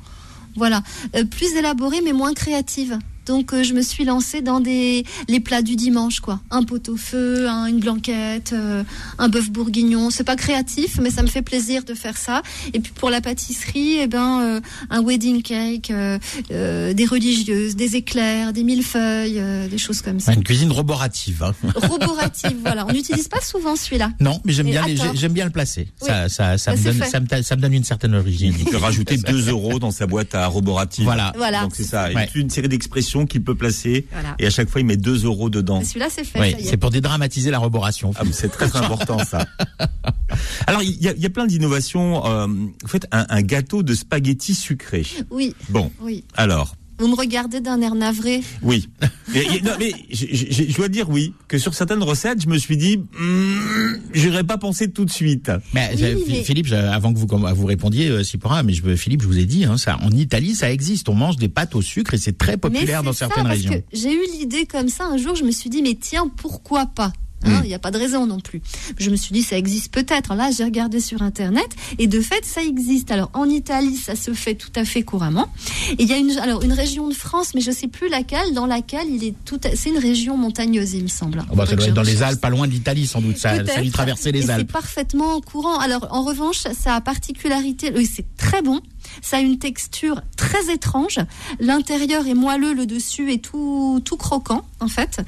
Voilà, 0.55 0.81
Euh, 1.15 1.25
plus 1.25 1.55
élaborée 1.55 2.01
mais 2.01 2.13
moins 2.13 2.33
créative. 2.33 2.97
Donc 3.25 3.53
euh, 3.53 3.63
je 3.63 3.73
me 3.73 3.81
suis 3.81 4.05
lancée 4.05 4.41
dans 4.41 4.59
des 4.59 5.03
les 5.27 5.39
plats 5.39 5.61
du 5.61 5.75
dimanche 5.75 6.19
quoi, 6.19 6.39
un 6.51 6.63
pot-au-feu, 6.63 7.47
un- 7.49 7.65
une 7.65 7.79
blanquette, 7.79 8.53
euh, 8.53 8.83
un 9.17 9.29
bœuf 9.29 9.49
bourguignon. 9.51 10.09
C'est 10.09 10.23
pas 10.23 10.35
créatif, 10.35 10.99
mais 11.01 11.09
ça 11.09 11.21
me 11.23 11.27
fait 11.27 11.41
plaisir 11.41 11.83
de 11.83 11.93
faire 11.93 12.17
ça. 12.17 12.41
Et 12.73 12.79
puis 12.79 12.91
pour 12.93 13.09
la 13.09 13.21
pâtisserie, 13.21 13.97
eh 14.01 14.07
ben 14.07 14.41
euh, 14.41 14.61
un 14.89 15.01
wedding 15.03 15.41
cake, 15.41 15.91
euh, 15.91 16.19
euh, 16.51 16.93
des 16.93 17.05
religieuses, 17.05 17.75
des 17.75 17.95
éclairs, 17.95 18.53
des 18.53 18.63
millefeuilles, 18.63 19.39
euh, 19.39 19.67
des 19.67 19.77
choses 19.77 20.01
comme 20.01 20.19
ça. 20.19 20.33
Une 20.33 20.43
cuisine 20.43 20.71
roborative. 20.71 21.43
hein. 21.43 21.53
Roborative, 21.75 22.57
voilà. 22.61 22.85
On 22.87 22.91
n'utilise 22.93 23.27
pas 23.27 23.41
souvent 23.41 23.75
celui-là. 23.75 24.11
Non, 24.19 24.39
mais 24.45 24.53
j'aime 24.53 24.67
bien, 24.69 24.85
j'aime 25.13 25.33
bien 25.33 25.45
le 25.45 25.51
placer. 25.51 25.87
Oui. 26.01 26.07
Ça, 26.07 26.29
ça, 26.29 26.57
ça, 26.57 26.75
me 26.75 26.83
donne, 26.83 27.03
ça, 27.09 27.19
me, 27.19 27.43
ça 27.43 27.55
me 27.55 27.61
donne 27.61 27.73
une 27.73 27.83
certaine 27.83 28.13
origine. 28.15 28.53
Il 28.59 28.65
peut 28.65 28.77
rajouter 28.77 29.17
2 29.17 29.49
euros 29.49 29.79
dans 29.79 29.91
sa 29.91 30.05
boîte 30.07 30.35
à 30.35 30.47
roborative. 30.47 31.05
Voilà. 31.05 31.31
Voilà. 31.37 31.61
Donc 31.63 31.73
c'est 31.75 31.83
ça, 31.83 32.09
Ouais. 32.13 32.29
une 32.35 32.49
série 32.49 32.67
d'expressions 32.69 33.14
qu'il 33.23 33.41
peut 33.41 33.55
placer 33.55 34.05
Voilà. 34.11 34.35
et 34.39 34.45
à 34.47 34.49
chaque 34.49 34.67
fois 34.67 34.81
il 34.81 34.83
met 34.87 34.97
2 34.97 35.23
euros 35.23 35.49
dedans. 35.49 35.81
Celui-là, 35.81 36.07
c'est 36.09 36.25
fait. 36.25 36.39
Oui, 36.41 36.55
c'est 36.61 36.75
pour 36.75 36.89
dédramatiser 36.89 37.51
la 37.51 37.59
roboration. 37.59 38.11
Ah, 38.17 38.23
c'est 38.33 38.49
très 38.51 38.67
très 38.67 38.79
important 38.83 39.19
ça. 39.19 39.45
Alors 40.67 40.83
il 40.83 41.01
y 41.01 41.07
a, 41.07 41.13
il 41.13 41.21
y 41.21 41.25
a 41.25 41.29
plein 41.29 41.45
d'innovations. 41.45 42.25
Euh, 42.25 42.47
vous 42.47 42.87
faites 42.87 43.07
un, 43.13 43.25
un 43.29 43.41
gâteau 43.41 43.83
de 43.83 43.93
spaghettis 43.93 44.55
sucrés. 44.55 45.05
Oui, 45.29 45.55
Bon, 45.69 45.91
oui. 46.01 46.25
alors. 46.35 46.75
Vous 46.97 47.07
me 47.09 47.15
regardez 47.15 47.59
d'un 47.59 47.81
air 47.81 47.93
navré. 47.95 48.41
Oui. 48.61 48.87
Mais, 49.33 49.43
non, 49.63 49.71
mais 49.79 49.91
je, 50.11 50.25
je- 50.31 50.63
je 50.69 50.75
dois 50.77 50.87
dire 50.87 51.09
oui 51.09 51.33
que 51.47 51.57
sur 51.57 51.73
certaines 51.73 52.01
recettes, 52.03 52.41
je 52.41 52.47
me 52.47 52.57
suis 52.57 52.77
dit, 52.77 52.97
hmm, 52.97 53.97
j'aurais 54.13 54.43
pas 54.45 54.57
pensé 54.57 54.89
tout 54.89 55.03
de 55.03 55.11
suite. 55.11 55.51
Mais, 55.73 55.91
Oui, 55.95 56.03
euh, 56.03 56.15
mais- 56.27 56.43
Philippe, 56.43 56.71
avant 56.71 57.13
que 57.13 57.19
vous 57.19 57.27
vous 57.27 57.65
répondiez, 57.65 58.07
euh, 58.09 58.23
Sipora, 58.23 58.63
mais 58.63 58.73
je, 58.73 58.95
Philippe, 58.95 59.21
je 59.23 59.27
vous 59.27 59.37
ai 59.39 59.45
dit, 59.45 59.65
hein, 59.65 59.77
ça, 59.77 59.97
en 60.03 60.11
Italie, 60.11 60.55
ça 60.55 60.71
existe. 60.71 61.09
On 61.09 61.15
mange 61.15 61.35
des 61.35 61.49
pâtes 61.49 61.75
au 61.75 61.81
sucre 61.81 62.13
et 62.13 62.17
c'est 62.17 62.37
très 62.37 62.55
populaire 62.57 63.01
mais 63.01 63.07
dans 63.07 63.13
ça, 63.13 63.27
certaines 63.27 63.47
régions. 63.47 63.81
j'ai 63.91 64.13
eu 64.13 64.21
l'idée 64.39 64.65
comme 64.65 64.87
ça 64.89 65.05
un 65.05 65.17
jour. 65.17 65.35
Je 65.35 65.43
me 65.43 65.51
suis 65.51 65.69
dit, 65.69 65.81
mais 65.81 65.97
tiens, 65.99 66.29
pourquoi 66.37 66.85
pas? 66.85 67.11
Hein, 67.43 67.61
Il 67.63 67.67
n'y 67.67 67.73
a 67.75 67.79
pas 67.79 67.91
de 67.91 67.97
raison 67.97 68.25
non 68.25 68.39
plus. 68.39 68.61
Je 68.97 69.09
me 69.09 69.15
suis 69.15 69.31
dit, 69.33 69.43
ça 69.43 69.57
existe 69.57 69.93
peut-être. 69.93 70.33
Là, 70.33 70.49
j'ai 70.55 70.63
regardé 70.63 70.99
sur 70.99 71.21
Internet 71.21 71.67
et 71.99 72.07
de 72.07 72.19
fait, 72.21 72.43
ça 72.43 72.63
existe. 72.63 73.11
Alors, 73.11 73.29
en 73.33 73.45
Italie, 73.49 73.95
ça 73.97 74.15
se 74.15 74.33
fait 74.33 74.55
tout 74.55 74.71
à 74.75 74.83
fait 74.85 75.03
couramment. 75.03 75.47
Et 75.91 76.03
il 76.03 76.09
y 76.09 76.13
a 76.13 76.17
une, 76.17 76.31
alors, 76.39 76.63
une 76.63 76.73
région 76.73 77.07
de 77.07 77.13
France, 77.13 77.53
mais 77.53 77.61
je 77.61 77.71
sais 77.71 77.87
plus 77.87 78.09
laquelle, 78.09 78.53
dans 78.53 78.65
laquelle 78.65 79.07
il 79.09 79.23
est 79.23 79.35
tout, 79.45 79.59
c'est 79.75 79.89
une 79.89 79.99
région 79.99 80.37
montagneuse, 80.37 80.93
il 80.93 81.03
me 81.03 81.07
semble. 81.07 81.43
Oh, 81.51 81.55
bah, 81.55 81.65
ça 81.67 81.75
doit 81.75 81.85
être 81.85 81.93
dans 81.93 82.01
les 82.01 82.23
Alpes, 82.23 82.41
pas 82.41 82.49
loin 82.49 82.67
de 82.67 82.71
l'Italie 82.71 83.05
sans 83.05 83.21
doute. 83.21 83.37
Ça, 83.37 83.63
ça 83.65 83.81
lui 83.81 83.91
traverser 83.91 84.29
Et 84.29 84.31
les 84.31 84.41
C'est 84.43 84.51
Alpes. 84.51 84.71
parfaitement 84.71 85.39
courant. 85.41 85.77
Alors, 85.77 86.07
en 86.11 86.23
revanche, 86.23 86.63
ça 86.73 86.95
a 86.95 87.01
particularité. 87.01 87.91
Oui, 87.95 88.09
c'est 88.11 88.25
très 88.37 88.61
bon. 88.61 88.81
Ça 89.21 89.37
a 89.37 89.39
une 89.41 89.57
texture 89.59 90.21
très 90.37 90.73
étrange. 90.73 91.19
L'intérieur 91.59 92.27
est 92.27 92.33
moelleux, 92.33 92.73
le 92.73 92.85
dessus 92.85 93.31
est 93.31 93.43
tout, 93.43 94.01
tout 94.05 94.17
croquant, 94.17 94.65
en 94.79 94.87
fait. 94.87 95.19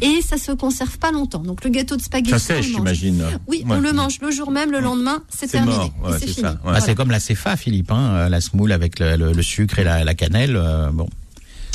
Et 0.00 0.20
ça 0.22 0.38
se 0.38 0.52
conserve 0.52 0.98
pas 0.98 1.10
longtemps. 1.12 1.40
Donc, 1.40 1.64
le 1.64 1.70
gâteau 1.70 1.96
de 1.96 2.02
spaghetti. 2.02 2.30
Ça 2.30 2.38
sèche, 2.38 2.66
j'imagine. 2.66 3.24
Oui, 3.46 3.62
Ouais. 3.66 3.76
on 3.76 3.80
le 3.80 3.92
mange 3.92 4.18
le 4.20 4.30
jour 4.30 4.50
même, 4.50 4.70
le 4.72 4.80
lendemain, 4.80 5.22
c'est 5.28 5.48
terminé. 5.48 5.76
Ouais, 6.02 6.12
c'est 6.18 6.26
fini. 6.28 6.34
ça. 6.42 6.50
Ouais. 6.52 6.56
Voilà. 6.64 6.80
c'est 6.80 6.94
comme 6.94 7.10
la 7.10 7.20
cefa, 7.20 7.56
Philippe, 7.56 7.90
hein, 7.92 8.10
euh, 8.14 8.28
la 8.28 8.40
semoule 8.40 8.72
avec 8.72 8.98
le, 8.98 9.16
le- 9.16 9.32
le 9.32 9.42
sucre 9.42 9.78
et 9.78 9.84
la, 9.84 10.04
la 10.04 10.14
cannelle. 10.14 10.56
euh, 10.56 10.90
bon. 10.90 11.08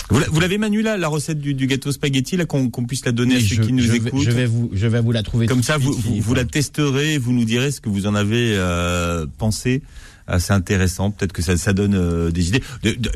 Vous 0.09 0.19
la- 0.19 0.27
vous 0.29 0.39
l'avez 0.39 0.57
Manu 0.57 0.81
là, 0.81 0.95
la 0.95 1.09
recette 1.09 1.39
du, 1.39 1.53
du 1.53 1.67
gâteau 1.67 1.91
spaghetti 1.91 2.37
là 2.37 2.45
qu'on 2.45 2.69
puisse 2.69 3.05
la 3.05 3.11
donner 3.11 3.35
à 3.35 3.39
ceux 3.41 3.45
je, 3.55 3.61
qui 3.61 3.73
nous 3.73 3.83
je 3.83 3.91
vais, 3.91 3.97
écoutent? 3.97 4.23
je 4.23 4.31
vais 4.31 4.45
vous, 4.45 4.69
je 4.71 4.87
vais 4.87 5.01
vous 5.01 5.11
la 5.11 5.21
trouver. 5.21 5.47
Comme 5.47 5.63
ça, 5.63 5.73
suite, 5.79 5.89
vous, 5.89 6.21
vous, 6.21 6.33
la 6.33 6.45
testerez, 6.45 7.17
vous 7.17 7.33
nous 7.33 7.43
direz 7.43 7.71
ce 7.71 7.81
que 7.81 7.89
vous 7.89 8.07
en 8.07 8.15
avez 8.15 8.53
euh, 8.55 9.25
pensé 9.37 9.81
c'est 10.39 10.53
intéressant. 10.53 11.11
Peut-être 11.11 11.33
que 11.33 11.41
ça, 11.41 11.57
ça 11.57 11.73
donne 11.73 11.95
euh, 11.95 12.31
des 12.31 12.49
idées. 12.49 12.63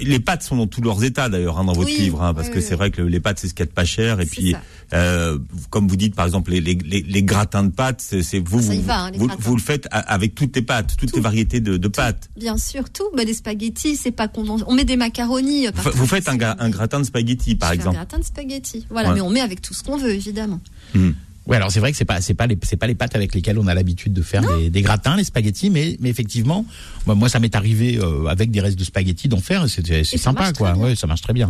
les 0.02 0.20
pâtes 0.20 0.44
sont 0.44 0.56
dans 0.56 0.68
tous 0.68 0.82
leurs 0.82 1.04
états 1.04 1.30
d'ailleurs 1.30 1.60
hein, 1.60 1.66
dans 1.66 1.74
votre 1.74 1.90
livre, 1.90 2.22
hein, 2.22 2.34
parce 2.34 2.50
que 2.50 2.62
c'est 2.62 2.76
vrai 2.76 2.92
que 2.92 3.02
les 3.02 3.20
pâtes 3.20 3.40
c'est 3.40 3.48
ce 3.48 3.54
qu'il 3.54 3.62
y 3.62 3.68
a 3.68 3.68
de 3.68 3.74
pas 3.74 3.86
cher. 3.86 4.20
Et 4.22 4.26
puis, 4.26 4.56
euh, 4.94 5.38
comme 5.70 5.88
vous 5.88 5.96
dites 5.96 6.16
par 6.16 6.26
exemple 6.26 6.52
les, 6.52 6.62
les, 6.62 6.76
les, 6.76 7.24
gratins 7.24 7.64
de 7.64 7.72
pâtes, 7.72 8.02
c'est 8.02 8.40
vous 8.40 8.60
vous, 8.60 8.92
hein, 8.92 9.12
vous, 9.16 9.30
vous, 9.40 9.56
le 9.56 9.62
faites 9.62 9.88
avec 9.92 10.36
toutes 10.36 10.56
les 10.56 10.62
pâtes, 10.62 10.96
toutes 10.98 11.16
les 11.16 11.22
variétés 11.22 11.60
de, 11.60 11.78
de 11.78 11.88
pâtes. 11.88 12.30
Bien 12.38 12.58
sûr, 12.58 12.90
tout. 12.90 13.10
Mais 13.16 13.26
les 13.26 13.34
spaghettis, 13.34 13.96
c'est 13.96 14.12
pas 14.12 14.28
conventionnel. 14.28 14.66
On 14.72 14.76
met 14.76 14.86
des 14.86 14.98
macaronis. 14.98 15.68
Euh, 15.68 15.72
vous, 15.94 16.08
faites 16.08 16.30
un, 16.30 16.38
un, 16.40 16.70
gratin 16.70 17.00
de 17.00 17.06
spaghettis 17.06 17.56
par 17.56 17.72
exemple. 17.72 17.90
un 17.90 18.00
gratin 18.00 18.20
de 18.20 18.24
spaghettis. 18.26 18.86
Voilà, 18.90 19.14
mais 19.14 19.22
on 19.22 19.30
met 19.30 19.42
avec 19.42 19.62
tout 19.62 19.74
ce 19.74 19.84
qu'on 19.84 19.98
veut 19.98 20.14
évidemment. 20.14 20.60
Hmm. 20.94 21.12
Oui, 21.48 21.56
alors 21.56 21.72
c'est 21.72 21.80
vrai 21.80 21.92
que 21.92 21.98
c'est 21.98 22.06
pas 22.06 22.22
c'est 22.22 22.36
pas 22.36 22.46
les 22.46 22.58
c'est 22.62 22.78
pas 22.78 22.88
les 22.88 22.94
pâtes 22.94 23.16
avec 23.16 23.34
lesquelles 23.34 23.58
on 23.58 23.66
a 23.68 23.74
l'habitude 23.74 24.14
de 24.14 24.22
faire 24.22 24.42
des, 24.42 24.70
des, 24.70 24.82
gratins, 24.82 25.16
les 25.16 25.24
spaghettis, 25.24 25.72
mais 25.72 25.98
mais 26.00 26.10
effectivement, 26.10 26.66
moi, 27.08 27.30
ça 27.30 27.40
m'est 27.40 27.56
arrivé 27.56 27.98
euh, 27.98 28.28
avec 28.28 28.52
des 28.52 28.62
restes 28.62 28.78
de 28.78 28.84
spaghettis 28.84 29.28
d'en 29.28 29.40
faire, 29.40 29.68
c'est 29.68 30.04
c'est 30.04 30.18
sympa 30.18 30.54
quoi. 30.54 30.76
Ouais, 30.76 30.96
ça 30.96 31.08
marche 31.08 31.22
très 31.22 31.34
bien. 31.34 31.50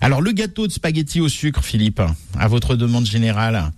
Alors 0.00 0.20
le 0.20 0.32
gâteau 0.32 0.66
de 0.66 0.72
spaghettis 0.72 1.20
au 1.20 1.28
sucre, 1.28 1.64
Philippe, 1.64 2.00
à 2.38 2.48
votre 2.48 2.76
demande 2.76 3.06
générale. 3.06 3.72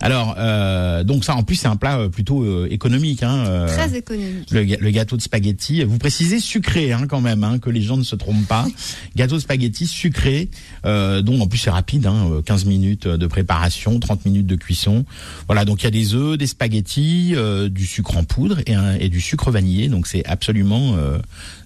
Alors, 0.00 0.34
euh, 0.38 1.04
donc 1.04 1.24
ça, 1.24 1.34
en 1.34 1.42
plus, 1.42 1.56
c'est 1.56 1.68
un 1.68 1.76
plat 1.76 1.98
euh, 1.98 2.08
plutôt 2.08 2.42
euh, 2.42 2.68
économique. 2.70 3.22
Hein, 3.22 3.44
euh, 3.46 3.66
Très 3.66 3.96
économique. 3.96 4.50
Le, 4.50 4.64
le, 4.64 4.90
gâteau 4.90 5.16
de 5.16 5.22
spaghetti. 5.22 5.84
Vous 5.84 5.98
précisez 5.98 6.40
sucré, 6.40 6.92
hein, 6.92 7.06
quand 7.08 7.20
même, 7.20 7.44
hein, 7.44 7.58
que 7.58 7.70
les 7.70 7.82
gens 7.82 7.96
ne 7.96 8.02
se 8.02 8.16
trompent 8.16 8.46
pas. 8.46 8.66
gâteau 9.16 9.36
de 9.36 9.40
spaghetti 9.40 9.86
sucré, 9.86 10.48
euh, 10.84 11.22
donc 11.22 11.40
en 11.40 11.46
plus 11.46 11.58
c'est 11.58 11.70
rapide, 11.70 12.06
hein, 12.06 12.42
15 12.44 12.64
minutes 12.64 13.06
de 13.06 13.26
préparation, 13.26 13.98
30 13.98 14.24
minutes 14.24 14.46
de 14.46 14.56
cuisson. 14.56 15.04
Voilà, 15.46 15.64
donc 15.64 15.82
il 15.82 15.84
y 15.84 15.88
a 15.88 15.90
des 15.90 16.14
œufs, 16.14 16.38
des 16.38 16.46
spaghettis, 16.46 17.34
du 17.70 17.86
sucre 17.86 18.16
en 18.16 18.24
poudre 18.24 18.60
et, 18.66 18.74
et 19.00 19.08
du 19.08 19.20
sucre 19.20 19.50
vanillé. 19.50 19.88
Donc 19.88 20.06
c'est 20.06 20.24
absolument 20.26 20.96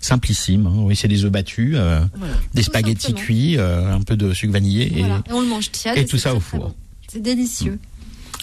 simplissime. 0.00 0.66
Hein. 0.66 0.74
Oui, 0.76 0.96
c'est 0.96 1.08
des 1.08 1.24
œufs 1.24 1.32
battus, 1.32 1.76
des 2.54 2.62
spaghettis 2.62 3.14
cuits, 3.14 3.58
un 3.58 4.00
peu 4.02 4.16
de 4.16 4.32
sucre 4.32 4.52
vanillé 4.52 4.98
et, 4.98 5.04
on 5.30 5.40
le 5.40 5.48
mange 5.48 5.70
tiède 5.70 5.98
et, 5.98 6.04
tout 6.04 6.18
ça 6.18 6.34
au 6.34 6.40
four. 6.40 6.74
C'est 7.08 7.22
délicieux. 7.22 7.78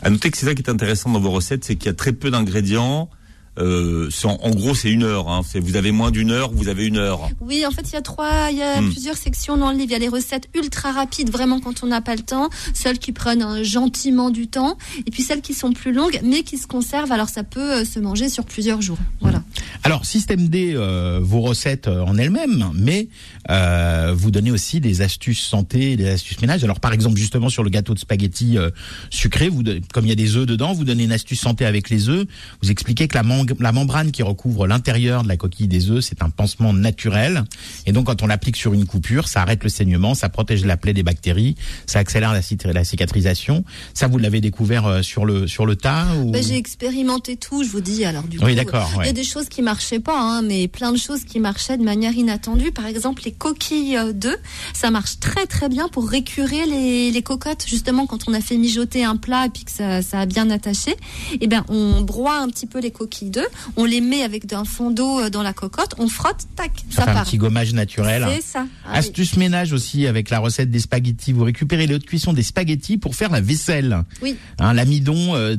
À 0.01 0.09
noter 0.09 0.29
que 0.29 0.37
c'est 0.37 0.45
ça 0.45 0.53
qui 0.53 0.61
est 0.61 0.69
intéressant 0.69 1.11
dans 1.11 1.19
vos 1.19 1.31
recettes, 1.31 1.63
c'est 1.63 1.75
qu'il 1.75 1.87
y 1.87 1.89
a 1.89 1.93
très 1.93 2.13
peu 2.13 2.29
d'ingrédients. 2.29 3.09
Euh, 3.57 4.09
en, 4.23 4.51
gros, 4.51 4.75
c'est 4.75 4.91
une 4.91 5.03
heure. 5.03 5.29
Hein. 5.29 5.41
Vous 5.55 5.75
avez 5.75 5.91
moins 5.91 6.11
d'une 6.11 6.31
heure, 6.31 6.51
vous 6.51 6.67
avez 6.67 6.85
une 6.85 6.97
heure. 6.97 7.29
Oui, 7.41 7.65
en 7.65 7.71
fait, 7.71 7.89
il 7.89 7.93
y 7.93 7.97
a 7.97 8.01
trois, 8.01 8.51
il 8.51 8.57
y 8.57 8.61
a 8.61 8.81
hmm. 8.81 8.91
plusieurs 8.91 9.17
sections 9.17 9.57
dans 9.57 9.71
le 9.71 9.77
livre. 9.77 9.89
Il 9.89 9.93
y 9.93 9.95
a 9.95 9.99
les 9.99 10.07
recettes 10.07 10.47
ultra 10.55 10.91
rapides, 10.91 11.29
vraiment 11.29 11.59
quand 11.59 11.83
on 11.83 11.87
n'a 11.87 12.01
pas 12.01 12.15
le 12.15 12.21
temps, 12.21 12.49
celles 12.73 12.99
qui 12.99 13.11
prennent 13.11 13.63
gentiment 13.63 14.29
du 14.29 14.47
temps, 14.47 14.77
et 15.05 15.11
puis 15.11 15.23
celles 15.23 15.41
qui 15.41 15.53
sont 15.53 15.73
plus 15.73 15.93
longues, 15.93 16.19
mais 16.23 16.43
qui 16.43 16.57
se 16.57 16.67
conservent. 16.67 17.11
Alors, 17.11 17.29
ça 17.29 17.43
peut 17.43 17.73
euh, 17.73 17.85
se 17.85 17.99
manger 17.99 18.29
sur 18.29 18.45
plusieurs 18.45 18.81
jours. 18.81 18.99
Voilà. 19.21 19.43
Alors, 19.83 20.05
système 20.05 20.49
D, 20.49 20.73
euh, 20.75 21.19
vos 21.21 21.41
recettes 21.41 21.87
euh, 21.87 22.01
en 22.01 22.17
elles-mêmes, 22.17 22.71
mais 22.73 23.07
euh, 23.49 24.13
vous 24.15 24.31
donnez 24.31 24.51
aussi 24.51 24.79
des 24.79 25.01
astuces 25.01 25.41
santé, 25.41 25.95
des 25.95 26.07
astuces 26.09 26.39
ménage. 26.41 26.63
Alors, 26.63 26.79
par 26.79 26.93
exemple, 26.93 27.17
justement 27.17 27.49
sur 27.49 27.63
le 27.63 27.69
gâteau 27.69 27.93
de 27.93 27.99
spaghetti 27.99 28.57
euh, 28.57 28.69
sucré, 29.09 29.49
vous, 29.49 29.63
comme 29.93 30.05
il 30.05 30.09
y 30.09 30.11
a 30.11 30.15
des 30.15 30.35
œufs 30.35 30.45
dedans, 30.45 30.73
vous 30.73 30.83
donnez 30.83 31.03
une 31.03 31.11
astuce 31.11 31.39
santé 31.39 31.65
avec 31.65 31.89
les 31.89 32.09
œufs. 32.09 32.25
Vous 32.61 32.71
expliquez 32.71 33.07
que 33.07 33.15
la, 33.15 33.23
la 33.59 33.71
membrane 33.71 34.11
qui 34.11 34.23
recouvre 34.23 34.67
l'intérieur 34.67 35.23
de 35.23 35.27
la 35.27 35.37
coquille 35.37 35.67
des 35.67 35.89
œufs, 35.89 36.03
c'est 36.03 36.21
un 36.21 36.29
pansement 36.29 36.73
naturel. 36.73 37.43
Et 37.85 37.91
donc, 37.91 38.07
quand 38.07 38.21
on 38.21 38.27
l'applique 38.27 38.55
sur 38.55 38.73
une 38.73 38.85
coupure, 38.85 39.27
ça 39.27 39.41
arrête 39.41 39.63
le 39.63 39.69
saignement, 39.69 40.15
ça 40.15 40.29
protège 40.29 40.65
la 40.65 40.77
plaie 40.77 40.93
des 40.93 41.03
bactéries, 41.03 41.55
ça 41.85 41.99
accélère 41.99 42.33
la, 42.33 42.41
la 42.73 42.83
cicatrisation. 42.83 43.63
Ça, 43.93 44.07
vous 44.07 44.17
l'avez 44.17 44.41
découvert 44.41 45.03
sur 45.03 45.25
le 45.25 45.47
sur 45.47 45.65
le 45.65 45.75
tas 45.75 46.07
ou... 46.17 46.31
ben, 46.31 46.43
J'ai 46.43 46.57
expérimenté 46.57 47.37
tout, 47.37 47.63
je 47.63 47.69
vous 47.69 47.81
dis. 47.81 48.05
Alors, 48.05 48.23
du 48.23 48.39
oui, 48.39 48.55
d'accord. 48.55 48.89
Il 49.01 49.05
y 49.05 49.09
a 49.09 49.13
des 49.13 49.23
choses 49.23 49.49
qui 49.49 49.61
marchait 49.61 49.99
pas, 49.99 50.19
hein, 50.19 50.41
mais 50.41 50.67
plein 50.67 50.91
de 50.91 50.97
choses 50.97 51.23
qui 51.23 51.39
marchaient 51.39 51.77
de 51.77 51.83
manière 51.83 52.13
inattendue. 52.13 52.71
Par 52.71 52.85
exemple, 52.85 53.23
les 53.25 53.31
coquilles 53.31 53.97
d'œufs, 54.13 54.39
ça 54.73 54.91
marche 54.91 55.19
très 55.19 55.45
très 55.45 55.69
bien 55.69 55.87
pour 55.89 56.09
récurer 56.09 56.65
les, 56.65 57.11
les, 57.11 57.21
cocottes. 57.21 57.65
Justement, 57.67 58.05
quand 58.05 58.27
on 58.27 58.33
a 58.33 58.41
fait 58.41 58.57
mijoter 58.57 59.03
un 59.03 59.17
plat 59.17 59.45
et 59.45 59.49
puis 59.49 59.63
que 59.63 59.71
ça, 59.71 60.01
ça 60.01 60.19
a 60.21 60.25
bien 60.25 60.49
attaché, 60.49 60.91
et 60.91 61.39
eh 61.41 61.47
ben 61.47 61.65
on 61.69 62.01
broie 62.01 62.37
un 62.39 62.49
petit 62.49 62.65
peu 62.65 62.79
les 62.79 62.91
coquilles 62.91 63.29
d'œufs, 63.29 63.36
on 63.75 63.85
les 63.85 64.01
met 64.01 64.23
avec 64.23 64.51
un 64.53 64.65
fond 64.65 64.91
d'eau 64.91 65.21
euh, 65.21 65.29
dans 65.29 65.43
la 65.43 65.53
cocotte, 65.53 65.95
on 65.97 66.07
frotte, 66.07 66.45
tac, 66.55 66.71
ça, 66.89 67.05
ça 67.05 67.11
fait 67.11 67.19
un 67.19 67.23
petit 67.23 67.37
gommage 67.37 67.73
naturel. 67.73 68.25
C'est 68.35 68.41
ça. 68.41 68.65
Ah 68.85 68.97
Astuce 68.97 69.37
ménage 69.37 69.73
aussi 69.73 70.07
avec 70.07 70.29
la 70.29 70.39
recette 70.39 70.71
des 70.71 70.79
spaghettis. 70.79 71.33
Vous 71.33 71.43
récupérez 71.43 71.87
les 71.87 71.95
hautes 71.95 72.05
cuisson 72.05 72.33
des 72.33 72.43
spaghettis 72.43 72.97
pour 72.97 73.15
faire 73.15 73.31
la 73.31 73.41
vaisselle. 73.41 74.03
Oui. 74.21 74.35
Hein, 74.59 74.73
L'amidon 74.73 75.35
euh, 75.35 75.55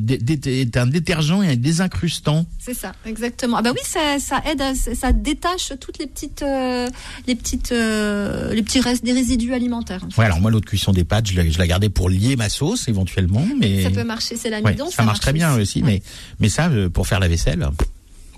est 0.46 0.76
un 0.76 0.86
détergent 0.86 1.42
et 1.42 1.48
un 1.52 1.56
désincrustant. 1.56 2.46
C'est 2.58 2.74
ça, 2.74 2.92
exactement. 3.06 3.58
Ah 3.58 3.62
bah 3.62 3.70
oui, 3.72 3.80
ça 3.84 4.18
ça, 4.18 4.42
aide, 4.46 4.62
ça 4.74 5.12
détache 5.12 5.72
toutes 5.80 5.98
les 5.98 6.06
petites, 6.06 6.42
euh, 6.42 6.88
les 7.26 7.34
petites, 7.34 7.72
euh, 7.72 8.54
les 8.54 8.62
petits 8.62 8.80
restes 8.80 9.04
des 9.04 9.12
résidus 9.12 9.54
alimentaires. 9.54 10.06
Ouais, 10.16 10.24
alors 10.24 10.40
moi 10.40 10.50
l'autre 10.50 10.66
cuisson 10.66 10.92
des 10.92 11.04
pâtes, 11.04 11.28
je 11.28 11.36
la, 11.36 11.48
je 11.48 11.58
la, 11.58 11.66
gardais 11.66 11.88
pour 11.88 12.08
lier 12.08 12.36
ma 12.36 12.48
sauce 12.48 12.88
éventuellement, 12.88 13.46
mais 13.58 13.82
ça 13.82 13.90
peut 13.90 14.04
marcher, 14.04 14.36
c'est 14.36 14.50
l'amidon. 14.50 14.90
ça, 14.90 15.02
marche 15.02 15.20
très 15.20 15.32
bien 15.32 15.54
aussi, 15.54 15.82
mais 15.82 16.02
mais 16.40 16.48
ça 16.48 16.70
pour 16.92 17.06
faire 17.06 17.20
la 17.20 17.28
vaisselle. 17.28 17.67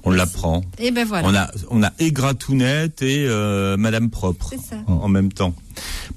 On 0.04 0.10
l'apprend. 0.10 0.62
Et 0.78 0.90
ben 0.92 1.06
voilà. 1.06 1.28
On 1.28 1.34
a 1.34 1.50
on 1.70 1.82
a 1.82 1.92
et 1.98 2.10
Gratounette 2.10 3.02
et 3.02 3.26
Madame 3.76 4.10
propre 4.10 4.52
en 4.86 5.08
même 5.08 5.32
temps. 5.32 5.54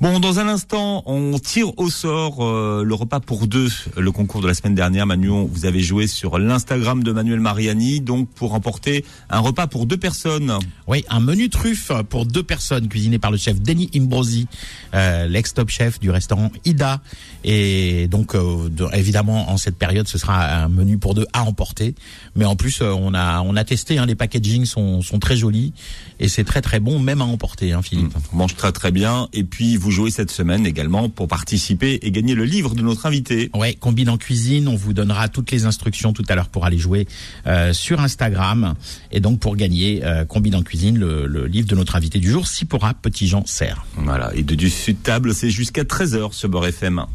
Bon, 0.02 0.19
dans 0.19 0.39
un 0.39 0.47
instant, 0.47 1.04
on 1.06 1.38
tire 1.39 1.78
au 1.78 1.89
sort 1.89 2.43
euh, 2.43 2.84
le 2.84 2.93
repas 2.93 3.19
pour 3.19 3.47
deux, 3.47 3.69
le 3.97 4.12
concours 4.12 4.41
de 4.41 4.47
la 4.47 4.54
semaine 4.54 4.76
dernière. 4.76 5.06
Manuel, 5.06 5.47
vous 5.49 5.65
avez 5.65 5.82
joué 5.82 6.08
sur 6.08 6.39
l'Instagram 6.39 7.04
de 7.04 7.12
Manuel 7.12 7.39
Mariani, 7.39 8.02
donc 8.02 8.28
pour 8.30 8.52
remporter 8.52 9.06
un 9.30 9.39
repas 9.39 9.67
pour 9.67 9.86
deux 9.86 9.97
personnes. 9.97 10.54
Oui, 10.88 11.06
un 11.10 11.19
menu 11.19 11.49
truffe 11.49 11.91
pour 12.10 12.26
deux 12.26 12.43
personnes, 12.43 12.88
cuisiné 12.88 13.19
par 13.19 13.32
le 13.32 13.38
chef 13.38 13.62
Denis 13.62 13.89
Imbrosi, 13.95 14.47
euh, 14.93 15.28
l'ex-top 15.28 15.69
chef 15.69 15.99
du 15.99 16.10
restaurant 16.10 16.52
Ida. 16.65 17.02
Et 17.43 18.08
donc, 18.08 18.36
euh, 18.36 18.69
évidemment, 18.93 19.49
en 19.52 19.58
cette 19.58 19.78
période, 19.78 20.08
ce 20.08 20.17
sera 20.17 20.63
un 20.63 20.69
menu 20.69 20.97
pour 20.97 21.13
deux 21.13 21.28
à 21.34 21.43
emporter. 21.43 21.95
Mais 22.36 22.45
en 22.45 22.56
plus, 22.56 22.82
on 22.82 23.13
a 23.13 23.41
on 23.41 23.56
a 23.56 23.63
testé, 23.63 23.97
hein, 23.97 24.06
les 24.06 24.15
packagings 24.15 24.65
sont, 24.65 25.02
sont 25.02 25.19
très 25.19 25.38
jolis 25.38 25.73
et 26.19 26.28
c'est 26.28 26.43
très 26.43 26.62
très 26.62 26.80
bon, 26.80 26.99
même 26.99 27.21
à 27.21 27.26
emporter, 27.26 27.73
hein, 27.73 27.82
Philippe. 27.82 28.13
On 28.32 28.38
mange 28.38 28.56
très 28.56 28.71
très 28.71 28.91
bien. 28.91 29.28
Et 29.34 29.43
puis, 29.43 29.53
vous 29.80 29.92
jouez 29.92 30.12
cette 30.12 30.32
semaine 30.32 30.66
également 30.66 31.10
pour 31.10 31.28
participer 31.28 32.00
et 32.02 32.12
gagner 32.12 32.36
le 32.36 32.44
livre 32.44 32.76
de 32.76 32.82
notre 32.82 33.06
invité. 33.06 33.50
Ouais, 33.54 33.74
combine 33.74 34.10
en 34.10 34.18
cuisine. 34.18 34.68
On 34.68 34.76
vous 34.76 34.94
donnera 34.94 35.28
toutes 35.30 35.52
les 35.52 35.66
instructions 35.66 36.13
tout 36.13 36.24
à 36.28 36.36
l'heure 36.36 36.50
pour 36.50 36.66
aller 36.66 36.78
jouer 36.78 37.08
euh, 37.48 37.74
sur 37.74 38.00
Instagram 38.00 38.76
et 39.12 39.20
donc 39.20 39.39
pour 39.39 39.56
gagner 39.56 40.04
euh, 40.04 40.26
combine 40.26 40.56
en 40.56 40.63
cuisine 40.63 40.98
le, 40.98 41.46
livre 41.48 41.68
de 41.68 41.76
notre 41.76 41.96
invité 41.96 42.20
du 42.20 42.30
jour, 42.30 42.48
Sipora 42.48 42.94
Petit 42.94 43.28
Jean 43.28 43.46
Serre. 43.46 43.86
Voilà. 43.96 44.32
Et 44.36 44.44
de 44.44 44.56
dessus 44.56 44.94
de 44.94 44.98
table, 44.98 45.34
c'est 45.34 45.50
jusqu'à 45.50 45.84
13h 45.84 46.34
sur 46.34 46.50
Beurre 46.50 46.68
FM. 46.68 47.06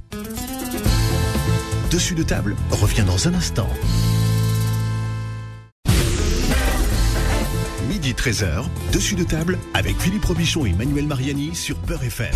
Dessus 1.90 2.14
de 2.14 2.22
table 2.22 2.54
revient 2.70 3.04
dans 3.06 3.28
un 3.28 3.34
instant. 3.34 3.68
13h, 8.18 8.64
dessus 8.92 9.14
de 9.14 9.22
table 9.22 9.58
avec 9.74 9.96
Philippe 9.98 10.24
Robichon 10.24 10.66
et 10.66 10.72
Manuel 10.72 11.06
Mariani 11.06 11.54
sur 11.54 11.76
Beurre 11.76 12.02
FM. 12.04 12.34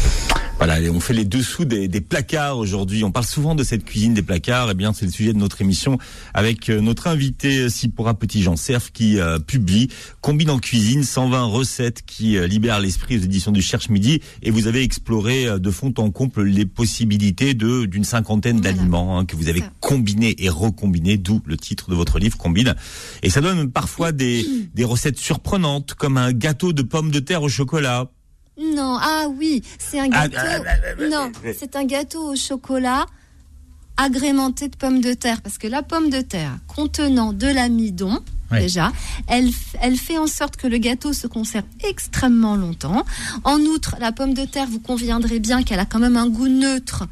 Voilà, 0.64 0.79
on 0.92 1.01
fait 1.01 1.12
les 1.12 1.25
dessous 1.25 1.64
des, 1.64 1.88
des 1.88 2.01
placards 2.01 2.57
aujourd'hui. 2.57 3.03
On 3.03 3.11
parle 3.11 3.27
souvent 3.27 3.57
de 3.57 3.64
cette 3.64 3.85
cuisine 3.85 4.14
des 4.14 4.22
placards. 4.22 4.70
Eh 4.70 4.75
bien, 4.75 4.92
c'est 4.92 5.05
le 5.05 5.11
sujet 5.11 5.33
de 5.33 5.38
notre 5.38 5.61
émission 5.61 5.98
avec 6.35 6.70
euh, 6.70 6.81
notre 6.81 7.09
invité 7.09 7.68
Sipora 7.68 8.14
Petit 8.14 8.44
Jean 8.44 8.55
Cerf 8.55 8.92
qui 8.92 9.18
euh, 9.18 9.40
publie 9.40 9.88
Combine 10.20 10.51
en 10.51 10.61
cuisine 10.61 11.03
120 11.03 11.46
recettes 11.46 12.03
qui 12.07 12.37
euh, 12.37 12.46
libèrent 12.46 12.79
l'esprit 12.79 13.18
aux 13.18 13.22
éditions 13.22 13.51
du 13.51 13.61
Cherche 13.61 13.88
Midi. 13.88 14.20
Et 14.44 14.53
vous 14.53 14.68
avez 14.68 14.85
exploré 14.85 15.59
de 15.59 15.70
fond 15.72 15.92
en 15.98 16.12
comble 16.12 16.44
les 16.44 16.64
possibilités 16.64 17.55
de 17.55 17.85
d'une 17.87 18.05
cinquantaine 18.05 18.61
d'aliments 18.61 19.18
hein, 19.18 19.25
que 19.25 19.35
vous 19.35 19.48
avez 19.48 19.64
combinés 19.81 20.37
et 20.44 20.48
recombinés, 20.48 21.16
d'où 21.16 21.42
le 21.44 21.57
titre 21.57 21.90
de 21.90 21.96
votre 21.96 22.20
livre 22.20 22.38
Combine. 22.38 22.77
Et 23.25 23.31
ça 23.31 23.40
donne 23.40 23.68
parfois 23.72 24.12
des, 24.12 24.46
des 24.77 24.85
recettes 24.85 25.18
surprenantes 25.18 25.94
comme 25.94 26.16
un 26.16 26.33
gâteau 26.33 26.72
de 26.72 26.83
pommes 26.83 27.11
de 27.11 27.18
terre 27.18 27.42
au 27.42 27.48
chocolat 27.48 28.12
non, 28.61 28.99
ah 29.01 29.27
oui, 29.29 29.62
c'est 29.79 29.99
un 29.99 30.09
gâteau. 30.09 30.37
Ah, 30.37 30.61
ah, 30.67 31.05
non, 31.09 31.33
c'est 31.59 31.75
un 31.75 31.85
gâteau 31.85 32.33
au 32.33 32.37
chocolat 32.37 33.07
agrémenté 33.97 34.69
de 34.69 34.77
pommes 34.77 35.01
de 35.01 35.15
terre 35.15 35.43
parce 35.43 35.59
que 35.59 35.67
la 35.67 35.83
pomme 35.83 36.11
de 36.11 36.21
terre 36.21 36.59
contenant 36.67 37.33
de 37.33 37.47
l'amidon 37.47 38.23
déjà, 38.51 38.93
elle, 39.29 39.51
elle 39.81 39.97
fait 39.97 40.19
en 40.19 40.27
sorte 40.27 40.57
que 40.57 40.67
le 40.67 40.79
gâteau 40.79 41.12
se 41.12 41.27
conserve 41.27 41.65
extrêmement 41.88 42.57
longtemps. 42.57 43.05
En 43.45 43.59
outre, 43.61 43.97
la 43.99 44.12
pomme 44.12 44.35
de 44.35 44.45
terre, 44.45 44.67
vous 44.67 44.81
conviendrez 44.81 45.38
bien 45.38 45.62
qu'elle 45.62 45.81
a 45.81 45.87
quand 45.87 45.99
même 45.99 46.17
un 46.17 46.29
goût 46.29 46.49
neutre 46.49 47.05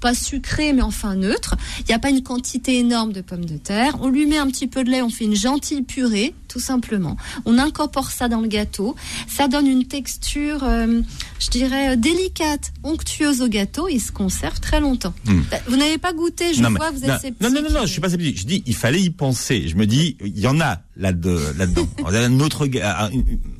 pas 0.00 0.14
sucré, 0.14 0.72
mais 0.72 0.82
enfin 0.82 1.14
neutre. 1.14 1.54
Il 1.80 1.84
n'y 1.88 1.94
a 1.94 1.98
pas 1.98 2.10
une 2.10 2.22
quantité 2.22 2.78
énorme 2.78 3.12
de 3.12 3.20
pommes 3.20 3.44
de 3.44 3.56
terre. 3.56 3.96
On 4.00 4.08
lui 4.08 4.26
met 4.26 4.38
un 4.38 4.46
petit 4.48 4.66
peu 4.66 4.84
de 4.84 4.90
lait, 4.90 5.00
on 5.02 5.08
fait 5.10 5.24
une 5.24 5.34
gentille 5.36 5.82
purée, 5.82 6.34
tout 6.48 6.60
simplement. 6.60 7.16
On 7.46 7.58
incorpore 7.58 8.10
ça 8.10 8.28
dans 8.28 8.40
le 8.40 8.48
gâteau. 8.48 8.94
Ça 9.28 9.48
donne 9.48 9.66
une 9.66 9.86
texture, 9.86 10.62
euh, 10.64 11.00
je 11.38 11.50
dirais, 11.50 11.92
euh, 11.92 11.96
délicate, 11.96 12.72
onctueuse 12.82 13.40
au 13.40 13.48
gâteau. 13.48 13.88
Il 13.88 14.00
se 14.00 14.12
conserve 14.12 14.60
très 14.60 14.80
longtemps. 14.80 15.14
Bah, 15.50 15.58
Vous 15.68 15.76
n'avez 15.76 15.98
pas 15.98 16.12
goûté, 16.12 16.52
je 16.52 16.60
Hmm. 16.60 16.64
non, 16.64 16.70
vois, 16.70 16.90
mais- 16.90 16.98
vous 16.98 17.06
non, 17.06 17.14
êtes 17.14 17.20
sceptique. 17.20 17.40
non, 17.40 17.50
non, 17.50 17.62
non, 17.62 17.70
non, 17.80 17.86
je 17.86 17.92
suis 17.92 18.00
pas 18.00 18.10
sceptique. 18.10 18.38
Je 18.40 18.46
dis, 18.46 18.62
il 18.66 18.74
fallait 18.74 19.00
y 19.02 19.10
penser. 19.10 19.68
Je 19.68 19.76
me 19.76 19.86
dis, 19.86 20.16
il 20.24 20.38
y 20.38 20.46
en 20.46 20.60
a 20.60 20.80
là-dedans. 20.96 21.38
là-dedans. 21.56 21.88
un 22.06 22.40
autre, 22.40 22.66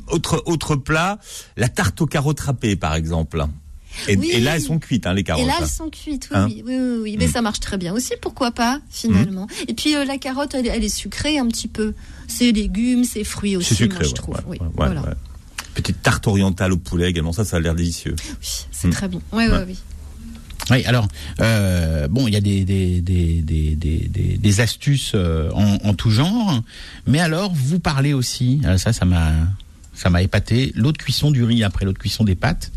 autre, 0.09 0.43
autre 0.47 0.77
plat, 0.77 1.19
la 1.57 1.69
tarte 1.69 2.01
aux 2.03 2.07
carottes 2.07 2.41
râpées, 2.41 2.77
par 2.77 2.95
exemple. 2.95 3.47
Et, 4.09 4.17
Oui. 4.17 4.31
et 4.33 4.41
là, 4.41 4.57
elles 4.57 4.63
sont 4.63 4.79
cuites, 4.79 5.07
hein, 5.07 5.15
les 5.15 5.23
carottes. 5.23 5.43
Et 5.45 5.47
là, 5.47 5.53
là. 5.55 5.59
elles 5.63 5.69
sont 5.69 5.91
cuites, 5.91 6.29
oui, 6.31 6.37
Hein 6.37 6.47
oui, 6.49 6.63
oui, 6.67 6.75
oui, 6.77 6.99
oui. 7.03 7.17
Mais 7.19 7.27
Mm. 7.27 7.33
ça 7.33 7.43
marche 7.43 7.61
très 7.61 7.77
bien 7.79 7.93
aussi, 7.93 8.13
pourquoi 8.21 8.51
pas, 8.53 8.81
finalement. 8.91 9.47
Et 9.69 9.75
puis 9.75 9.95
euh, 9.95 10.05
la 10.05 10.19
carotte, 10.19 10.55
elle, 10.55 10.67
elle 10.67 10.85
est 10.85 10.89
sucrée 10.89 11.39
un 11.39 11.47
petit 11.49 11.69
peu. 11.69 11.95
C'est 12.29 12.53
légumes, 12.53 13.05
c'est 13.05 13.25
fruits 13.25 13.57
aussi, 13.57 13.71
C'est 13.71 13.75
sucré, 13.85 13.99
moi, 14.01 14.09
je 14.09 14.15
trouve. 14.15 14.35
ouais, 14.37 14.41
oui, 14.47 14.59
ouais, 14.61 14.67
ouais, 14.67 14.73
voilà. 14.77 15.03
ouais. 15.03 15.15
Petite 15.75 16.03
tarte 16.03 16.27
orientale 16.27 16.73
au 16.73 16.77
poulet 16.77 17.09
également, 17.09 17.33
ça, 17.33 17.45
ça 17.45 17.57
a 17.57 17.61
l'air 17.61 17.75
délicieux. 17.75 18.15
Oui, 18.19 18.49
c'est 18.71 18.89
Mm. 18.89 18.93
très 18.93 19.09
bon. 19.09 19.21
Oui, 19.33 19.45
oui, 19.47 19.53
Ouais. 19.53 19.65
oui. 19.67 19.79
Oui, 20.71 20.85
alors 20.85 21.09
euh, 21.41 22.07
bon, 22.07 22.29
il 22.29 22.35
y 22.35 22.37
a 22.37 22.41
des 22.41 22.65
des 22.65 23.01
des 23.01 23.43
des 23.43 23.75
des, 23.75 23.99
des- 24.09 24.37
des 24.39 24.61
astuces 24.61 25.11
euh, 25.17 25.51
en, 25.55 25.75
en 25.83 25.95
tout 25.95 26.11
genre, 26.11 26.63
mais 27.07 27.19
alors 27.19 27.53
vous 27.53 27.81
parlez 27.81 28.13
aussi, 28.15 28.61
euh, 28.65 28.79
ça 28.79 28.93
ça 28.93 29.05
m'a 29.05 29.33
ça 30.03 30.11
m'a 30.11 30.21
épaté, 30.23 30.73
l'eau 30.75 30.91
de 30.91 30.99
cuisson 30.99 31.31
du 31.31 31.45
riz 31.45 31.63
après 31.63 31.85
l'eau 31.85 31.93
de 31.93 31.99
cuisson 31.99 32.25
des 32.25 32.35
pâtes. 32.35 32.73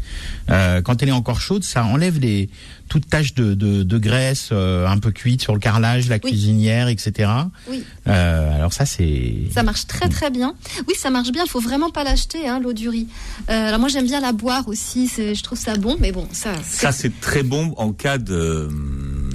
Euh, 0.51 0.81
quand 0.81 1.01
elle 1.01 1.09
est 1.09 1.13
encore 1.13 1.41
chaude, 1.41 1.63
ça 1.63 1.83
enlève 1.83 2.19
les 2.19 2.49
toutes 2.87 3.09
taches 3.09 3.33
de, 3.33 3.55
de, 3.55 3.81
de 3.81 3.97
graisse 3.97 4.49
euh, 4.51 4.87
un 4.87 4.99
peu 4.99 5.11
cuite 5.11 5.41
sur 5.41 5.53
le 5.53 5.59
carrelage, 5.59 6.07
la 6.07 6.17
Oui. 6.23 6.29
cuisinière, 6.29 6.87
etc. 6.87 7.31
Oui. 7.67 7.83
Euh, 8.07 8.55
alors 8.55 8.73
ça 8.73 8.85
c'est 8.85 9.33
Ça 9.51 9.63
marche 9.63 9.87
très 9.87 10.07
très 10.07 10.29
bien. 10.29 10.53
Oui, 10.87 10.93
ça 10.95 11.09
marche 11.09 11.31
bien. 11.31 11.45
Faut 11.47 11.59
vraiment 11.59 11.89
pas 11.89 12.03
l'acheter, 12.03 12.47
hein, 12.47 12.59
l'eau 12.59 12.73
du 12.73 12.89
riz. 12.89 13.07
Euh, 13.49 13.67
alors 13.69 13.79
moi 13.79 13.89
j'aime 13.89 14.05
bien 14.05 14.19
la 14.21 14.33
boire 14.33 14.67
aussi. 14.67 15.09
Je 15.17 15.41
trouve 15.41 15.57
ça 15.57 15.75
bon, 15.77 15.97
mais 15.99 16.11
bon, 16.11 16.27
ça. 16.31 16.53
Ça, 16.63 16.91
c'est 16.91 17.19
très 17.19 17.41
bon 17.41 17.73
en 17.77 17.91
cas 17.91 18.19
de. 18.19 18.69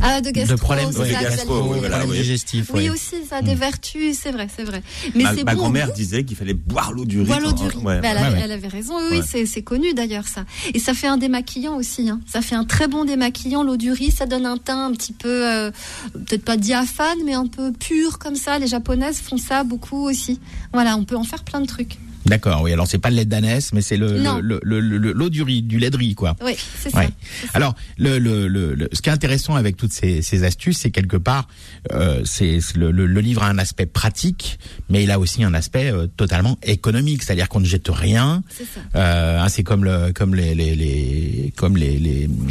Ah, 0.02 0.20
de 0.20 0.30
gastro, 0.30 0.54
de 0.56 0.60
problèmes 0.60 0.88
ouais, 0.88 1.12
ça, 1.12 1.22
gastro, 1.22 1.74
le- 1.74 1.78
voilà, 1.80 2.04
digestifs. 2.06 2.70
Oui 2.72 2.84
ouais. 2.84 2.90
aussi, 2.90 3.16
ça 3.28 3.36
a 3.36 3.42
des 3.42 3.54
vertus, 3.54 4.18
c'est 4.20 4.30
vrai, 4.32 4.48
c'est 4.54 4.64
vrai. 4.64 4.82
Mais 5.14 5.24
ma 5.24 5.34
c'est 5.34 5.44
ma 5.44 5.54
bon. 5.54 5.60
grand-mère 5.62 5.92
disait 5.92 6.24
qu'il 6.24 6.36
fallait 6.36 6.54
boire 6.54 6.92
l'eau 6.92 7.04
du 7.04 7.20
riz. 7.20 7.26
Boire 7.26 7.40
l'eau 7.40 7.52
du 7.52 7.64
riz. 7.64 7.76
ouais, 7.78 8.00
Mais 8.00 8.08
elle, 8.08 8.16
ouais. 8.16 8.22
avait, 8.22 8.36
ouais. 8.36 8.40
elle 8.44 8.52
avait 8.52 8.68
raison, 8.68 8.94
oui, 9.10 9.20
oui, 9.32 9.46
c'est 9.46 9.62
connu 9.62 9.92
d'ailleurs 9.94 10.26
ça. 10.28 10.44
Et 10.74 10.78
ça 10.78 10.94
fait 10.94 11.06
un 11.06 11.16
démaquillant 11.18 11.76
aussi. 11.76 12.08
Hein. 12.08 12.20
Ça 12.26 12.40
fait 12.42 12.54
un 12.54 12.64
très 12.64 12.88
bon 12.88 13.04
démaquillant, 13.04 13.62
l'eau 13.62 13.76
du 13.76 13.92
riz. 13.92 14.10
Ça 14.10 14.26
donne 14.26 14.46
un 14.46 14.56
teint 14.56 14.86
un 14.86 14.92
petit 14.92 15.12
peu, 15.12 15.46
euh, 15.46 15.70
peut-être 16.12 16.44
pas 16.44 16.56
diaphane, 16.56 17.18
mais 17.24 17.34
un 17.34 17.46
peu 17.46 17.72
pur 17.72 18.18
comme 18.18 18.36
ça. 18.36 18.58
Les 18.58 18.66
japonaises 18.66 19.20
font 19.20 19.36
ça 19.38 19.64
beaucoup 19.64 20.06
aussi. 20.08 20.40
Voilà, 20.72 20.96
on 20.96 21.04
peut 21.04 21.16
en 21.16 21.24
faire 21.24 21.44
plein 21.44 21.60
de 21.60 21.66
trucs. 21.66 21.98
D'accord, 22.26 22.62
oui. 22.62 22.72
Alors 22.72 22.86
c'est 22.86 22.98
pas 22.98 23.08
le 23.10 23.16
lait 23.16 23.24
d'ânesse, 23.24 23.72
mais 23.72 23.80
c'est 23.80 23.96
le 23.96 24.18
Non. 24.20 24.38
le- 24.42 24.60
le- 24.62 24.80
le- 24.80 25.12
l'eau 25.12 25.30
du 25.30 25.42
riz, 25.42 25.62
du 25.62 25.78
lait 25.78 25.90
de 25.90 25.96
riz, 25.96 26.14
quoi. 26.14 26.36
Oui, 26.44 26.52
c'est 26.78 26.94
Ouais. 26.94 27.06
ça. 27.06 27.48
Alors, 27.54 27.74
le, 27.96 28.18
le, 28.18 28.46
le, 28.46 28.74
le- 28.74 28.88
ce 28.92 29.00
qui 29.00 29.08
est 29.08 29.12
intéressant 29.12 29.54
avec 29.54 29.76
toutes 29.76 29.92
ces, 29.92 30.20
ces 30.22 30.44
astuces, 30.44 30.78
c'est 30.78 30.90
quelque 30.90 31.16
part, 31.16 31.48
euh, 31.92 32.20
c'est 32.24 32.58
le, 32.76 32.90
le, 32.90 33.06
le 33.06 33.20
livre 33.20 33.42
a 33.42 33.48
un 33.48 33.58
aspect 33.58 33.86
pratique, 33.86 34.58
mais 34.90 35.02
il 35.02 35.10
a 35.10 35.18
aussi 35.18 35.42
un 35.44 35.54
aspect 35.54 35.90
euh, 35.90 36.06
totalement 36.06 36.58
économique, 36.62 37.22
c'est-à-dire 37.22 37.48
qu'on 37.48 37.60
ne 37.60 37.64
jette 37.66 37.88
rien. 37.88 38.42
C'est 38.50 38.64
ça. 38.64 38.80
Euh, 38.96 39.40
hein, 39.40 39.48
c'est 39.48 39.62
comme 39.62 39.84
le, 39.84 40.12
comme 40.12 40.34
les, 40.34 40.54
les, 40.54 40.74
les 40.76 41.52
comme 41.56 41.76
les, 41.78 41.98
les 41.98 42.26
hum, 42.26 42.48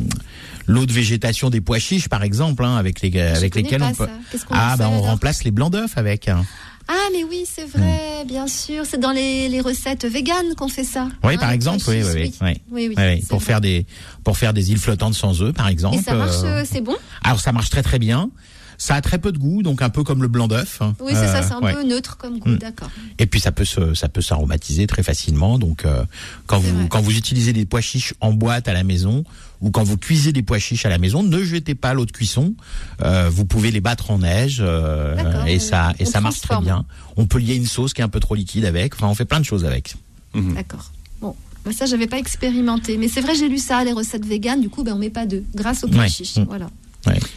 l'eau 0.66 0.86
de 0.88 0.94
végétation 0.94 1.50
des 1.52 1.62
pois 1.62 1.80
chiches, 1.80 2.10
par 2.10 2.24
exemple, 2.24 2.64
hein, 2.66 2.76
avec 2.76 3.02
les 3.02 3.20
avec 3.22 3.56
lesquels 3.56 3.84
on 3.84 3.94
peut. 3.94 4.08
Ah, 4.50 4.76
ben 4.78 4.86
fait, 4.90 4.96
on 4.96 5.02
remplace 5.02 5.44
les 5.44 5.52
blancs 5.52 5.72
d'œufs 5.72 5.92
avec. 5.96 6.28
hein. 6.28 6.44
Ah, 6.92 7.10
mais 7.14 7.24
oui, 7.24 7.46
c'est 7.46 7.66
vrai, 7.66 8.26
bien 8.26 8.48
sûr. 8.48 8.84
C'est 8.84 9.00
dans 9.00 9.12
les, 9.12 9.48
les 9.48 9.62
recettes 9.62 10.06
véganes 10.06 10.56
qu'on 10.58 10.70
fait 10.70 10.84
ça. 10.84 11.08
Oui, 11.24 11.36
Hein, 11.36 11.38
par 11.38 11.52
exemple, 11.52 11.84
oui, 11.88 12.02
oui, 12.04 12.34
oui, 12.42 12.62
oui. 12.72 12.96
oui, 12.98 13.24
pour 13.30 13.38
vrai. 13.38 13.46
faire 13.46 13.62
des 13.62 13.86
pour 14.24 14.38
faire 14.38 14.54
des 14.54 14.72
îles 14.72 14.80
flottantes 14.80 15.14
sans 15.14 15.42
œufs, 15.44 15.54
par 15.54 15.68
exemple. 15.68 15.98
Et 15.98 16.02
ça 16.02 16.16
marche, 16.16 16.38
euh, 16.44 16.62
euh, 16.62 16.66
c'est 16.66 16.82
bon? 16.82 16.96
Alors 17.24 17.40
ça 17.40 17.52
marche 17.52 17.70
très 17.70 17.84
très 17.84 18.00
bien. 18.00 18.32
Ça 18.82 18.96
a 18.96 19.02
très 19.02 19.20
peu 19.20 19.32
de 19.34 19.38
goût, 19.38 19.62
donc 19.62 19.82
un 19.82 19.90
peu 19.90 20.04
comme 20.06 20.22
le 20.22 20.30
blanc 20.30 20.48
d'œuf. 20.48 20.82
hein. 20.82 20.96
Oui, 21.02 21.12
c'est 21.14 21.28
ça, 21.28 21.40
Euh, 21.40 21.44
c'est 21.46 21.54
un 21.54 21.60
ouais. 21.60 21.74
peu 21.74 21.84
neutre 21.84 22.16
comme 22.18 22.40
goût, 22.40 22.50
Mm. 22.52 22.58
d'accord. 22.60 22.90
Et 23.20 23.26
puis 23.26 23.40
ça 23.42 23.52
peut 23.52 23.66
se 23.66 23.94
ça 23.94 24.08
peut 24.08 24.22
s'aromatiser 24.22 24.88
très 24.88 25.04
facilement. 25.04 25.60
Donc 25.60 25.84
euh, 25.86 26.06
quand 26.48 26.60
vous 26.60 26.74
vrai. 26.76 26.88
quand 26.90 27.02
vous 27.02 27.12
utilisez 27.16 27.52
des 27.54 27.66
pois 27.66 27.82
chiches 27.82 28.14
en 28.22 28.32
boîte 28.32 28.68
à 28.70 28.74
la 28.74 28.84
maison 28.84 29.26
ou 29.62 29.70
quand 29.70 29.84
vous 29.84 29.98
cuisez 29.98 30.32
des 30.32 30.42
pois 30.44 30.60
chiches 30.60 30.86
à 30.86 30.90
la 30.90 30.98
maison, 30.98 31.22
ne 31.24 31.44
jetez 31.44 31.76
pas 31.76 31.94
l'eau 31.94 32.06
de 32.06 32.12
cuisson. 32.14 32.56
Euh, 33.04 33.30
vous 33.30 33.44
pouvez 33.44 33.70
les 33.72 33.82
battre 33.82 34.12
en 34.12 34.20
neige 34.20 34.60
euh, 34.62 35.46
et 35.46 35.58
on- 35.58 35.60
ça 35.60 35.92
et 36.00 36.06
ça 36.06 36.22
marche 36.22 36.40
très 36.40 36.60
bien. 36.62 36.86
On 37.18 37.26
peut 37.28 37.40
lier 37.40 37.56
une 37.56 37.66
sauce 37.66 37.94
qui 37.94 38.00
est 38.00 38.06
un 38.06 38.10
peu 38.10 38.22
trop 38.22 38.34
liquide 38.36 38.64
avec. 38.64 38.96
Enfin, 38.96 39.08
on 39.08 39.14
fait 39.16 39.26
plein 39.26 39.42
de 39.42 39.46
choses 39.46 39.66
avec. 39.66 39.96
Mhm. 40.34 40.54
D'accord. 40.54 40.90
Bon, 41.20 41.36
bah 41.66 41.72
ça, 41.74 41.86
j'avais 41.86 42.08
pas 42.08 42.18
expérimenté. 42.18 42.98
Mais 42.98 43.10
c'est 43.10 43.20
vrai, 43.20 43.36
j'ai 43.36 43.50
lu 43.50 43.58
ça, 43.58 43.84
les 43.84 43.92
recettes 43.92 44.26
véganes. 44.26 44.62
Du 44.62 44.70
coup, 44.70 44.84
ben, 44.86 44.94
on 44.94 45.00
met 45.00 45.10
pas 45.10 45.26
d'œufs, 45.26 45.44
grâce 45.54 45.84
aux 45.84 45.90
pois 45.90 46.04
Ouais. 46.04 46.10
chiches. 46.10 46.38
Mm. 46.38 46.46
Voilà. 46.48 46.70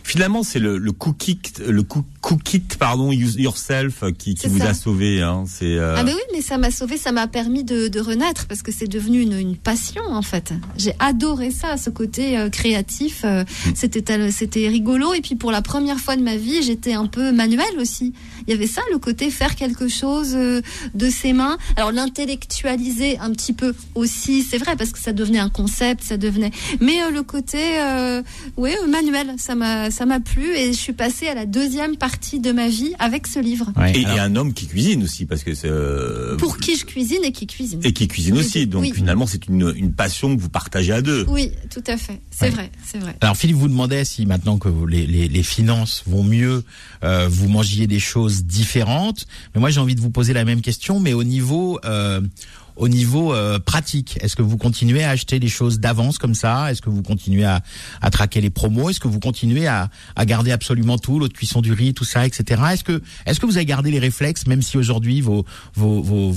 Finalement, 0.02 0.42
c'est 0.42 0.58
le, 0.58 0.76
le 0.78 0.92
le 1.66 1.82
cook 2.20 2.54
it, 2.54 2.76
pardon, 2.78 3.12
use 3.12 3.36
yourself, 3.36 4.02
euh, 4.02 4.10
qui, 4.10 4.34
vous 4.46 4.58
ça. 4.58 4.70
a 4.70 4.74
sauvé. 4.74 5.22
Hein. 5.22 5.44
C'est. 5.46 5.76
euh, 5.76 5.94
Ah, 5.96 6.04
ben 6.04 6.12
oui, 6.14 6.20
mais 6.34 6.42
ça 6.42 6.58
m'a 6.58 6.70
sauvé, 6.70 6.96
ça 6.96 7.12
m'a 7.12 7.26
permis 7.26 7.64
de, 7.64 7.88
de 7.88 8.00
renaître 8.00 8.46
parce 8.46 8.62
que 8.62 8.70
c'est 8.72 8.86
devenu 8.88 9.20
une, 9.20 9.38
une 9.38 9.56
passion, 9.56 10.02
en 10.08 10.22
fait. 10.22 10.52
J'ai 10.76 10.94
adoré 10.98 11.50
ça, 11.50 11.76
ce 11.76 11.90
côté 11.90 12.36
euh, 12.38 12.50
créatif. 12.50 13.22
euh, 13.24 13.44
C'était 13.74 14.30
c'était 14.30 14.68
rigolo. 14.68 15.14
Et 15.14 15.20
puis, 15.20 15.34
pour 15.36 15.50
la 15.52 15.62
première 15.62 15.98
fois 15.98 16.16
de 16.16 16.22
ma 16.22 16.36
vie, 16.36 16.62
j'étais 16.62 16.92
un 16.92 17.06
peu 17.06 17.32
manuel 17.32 17.78
aussi. 17.80 18.12
Il 18.46 18.50
y 18.50 18.54
avait 18.54 18.66
ça, 18.66 18.82
le 18.92 18.98
côté 18.98 19.30
faire 19.30 19.54
quelque 19.56 19.88
chose 19.88 20.32
euh, 20.34 20.60
de 20.94 21.10
ses 21.10 21.32
mains. 21.32 21.58
Alors, 21.76 21.92
l'intellectualiser 21.92 23.18
un 23.18 23.30
petit 23.32 23.52
peu 23.52 23.74
aussi, 23.94 24.42
c'est 24.42 24.58
vrai, 24.58 24.76
parce 24.76 24.90
que 24.90 24.98
ça 24.98 25.12
devenait 25.12 25.38
un 25.38 25.48
concept, 25.48 26.02
ça 26.02 26.16
devenait. 26.16 26.50
Mais 26.80 27.02
euh, 27.02 27.10
le 27.10 27.22
côté, 27.22 27.80
euh, 27.80 28.22
ouais, 28.56 28.76
manuel, 28.88 29.34
ça 29.38 29.54
m'a, 29.54 29.90
ça 29.90 30.06
m'a 30.06 30.20
plu 30.20 30.54
et 30.54 30.72
je 30.72 30.78
suis 30.78 30.92
passée 30.92 31.28
à 31.28 31.34
la 31.34 31.46
deuxième 31.46 31.96
partie 31.96 32.40
de 32.40 32.52
ma 32.52 32.68
vie 32.68 32.92
avec 32.98 33.26
ce 33.26 33.38
livre. 33.38 33.72
Ouais. 33.76 33.92
Et, 33.98 34.06
un 34.22 34.36
homme 34.36 34.52
qui 34.54 34.66
cuisine 34.66 35.02
aussi, 35.04 35.26
parce 35.26 35.42
que 35.42 35.54
c'est. 35.54 35.68
euh, 35.68 36.36
Pour 36.36 36.58
qui 36.58 36.76
je 36.76 36.84
cuisine 36.84 37.20
et 37.24 37.32
qui 37.32 37.46
cuisine. 37.46 37.80
Et 37.84 37.92
qui 37.92 38.06
cuisine 38.08 38.36
aussi. 38.38 38.66
Donc 38.66 38.82
Oui. 38.82 38.92
finalement, 38.94 39.26
c'est 39.26 39.46
une, 39.48 39.72
une 39.76 39.92
passion 39.92 40.34
que 40.36 40.40
vous 40.40 40.48
partagez 40.48 40.92
à 40.92 41.02
deux. 41.02 41.24
Oui, 41.28 41.50
tout 41.70 41.82
à 41.86 41.96
fait. 41.96 42.20
C'est 42.30 42.46
Ouais. 42.46 42.50
vrai, 42.50 42.70
c'est 42.84 42.98
vrai. 42.98 43.16
Alors 43.20 43.36
Philippe 43.36 43.56
vous 43.56 43.68
demandait 43.68 44.04
si 44.04 44.26
maintenant 44.26 44.58
que 44.58 44.68
les, 44.88 45.06
les, 45.06 45.28
les 45.28 45.42
finances 45.42 46.02
vont 46.06 46.22
mieux, 46.24 46.64
euh, 47.04 47.28
vous 47.30 47.48
mangiez 47.48 47.86
des 47.86 47.98
choses 48.00 48.31
différentes. 48.44 49.26
Mais 49.54 49.60
moi 49.60 49.70
j'ai 49.70 49.80
envie 49.80 49.94
de 49.94 50.00
vous 50.00 50.10
poser 50.10 50.32
la 50.32 50.44
même 50.44 50.60
question, 50.62 51.00
mais 51.00 51.12
au 51.12 51.24
niveau 51.24 51.78
euh, 51.84 52.20
au 52.76 52.88
niveau 52.88 53.34
euh, 53.34 53.58
pratique. 53.58 54.16
Est-ce 54.22 54.34
que 54.34 54.40
vous 54.40 54.56
continuez 54.56 55.04
à 55.04 55.10
acheter 55.10 55.38
des 55.38 55.48
choses 55.48 55.78
d'avance 55.78 56.16
comme 56.16 56.34
ça? 56.34 56.72
Est-ce 56.72 56.80
que 56.80 56.88
vous 56.88 57.02
continuez 57.02 57.44
à, 57.44 57.60
à 58.00 58.08
traquer 58.08 58.40
les 58.40 58.48
promos? 58.48 58.88
Est-ce 58.88 58.98
que 58.98 59.08
vous 59.08 59.20
continuez 59.20 59.66
à, 59.66 59.90
à 60.16 60.24
garder 60.24 60.52
absolument 60.52 60.96
tout, 60.96 61.18
l'eau 61.18 61.28
de 61.28 61.34
cuisson 61.34 61.60
du 61.60 61.74
riz, 61.74 61.92
tout 61.92 62.04
ça, 62.06 62.24
etc. 62.26 62.62
Est-ce 62.72 62.82
que 62.82 63.02
est-ce 63.26 63.40
que 63.40 63.44
vous 63.44 63.58
avez 63.58 63.66
gardé 63.66 63.90
les 63.90 63.98
réflexes, 63.98 64.46
même 64.46 64.62
si 64.62 64.78
aujourd'hui 64.78 65.20
vos, 65.20 65.44
vos, 65.74 66.00
vos- 66.02 66.32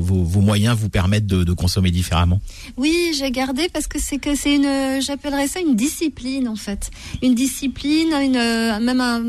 vos 0.00 0.40
moyens 0.40 0.74
vous 0.74 0.88
permettent 0.88 1.26
de, 1.26 1.44
de 1.44 1.52
consommer 1.52 1.90
différemment? 1.90 2.40
Oui, 2.78 2.96
j'ai 3.18 3.30
gardé 3.30 3.68
parce 3.70 3.86
que 3.86 3.98
c'est 4.00 4.16
que 4.18 4.34
c'est 4.34 4.54
une, 4.54 5.02
j'appellerais 5.02 5.48
ça 5.48 5.60
une 5.60 5.76
discipline 5.76 6.48
en 6.48 6.56
fait, 6.56 6.90
une 7.22 7.34
discipline, 7.34 8.08
une 8.22 8.36
euh, 8.36 8.80
même 8.80 9.00
un, 9.02 9.22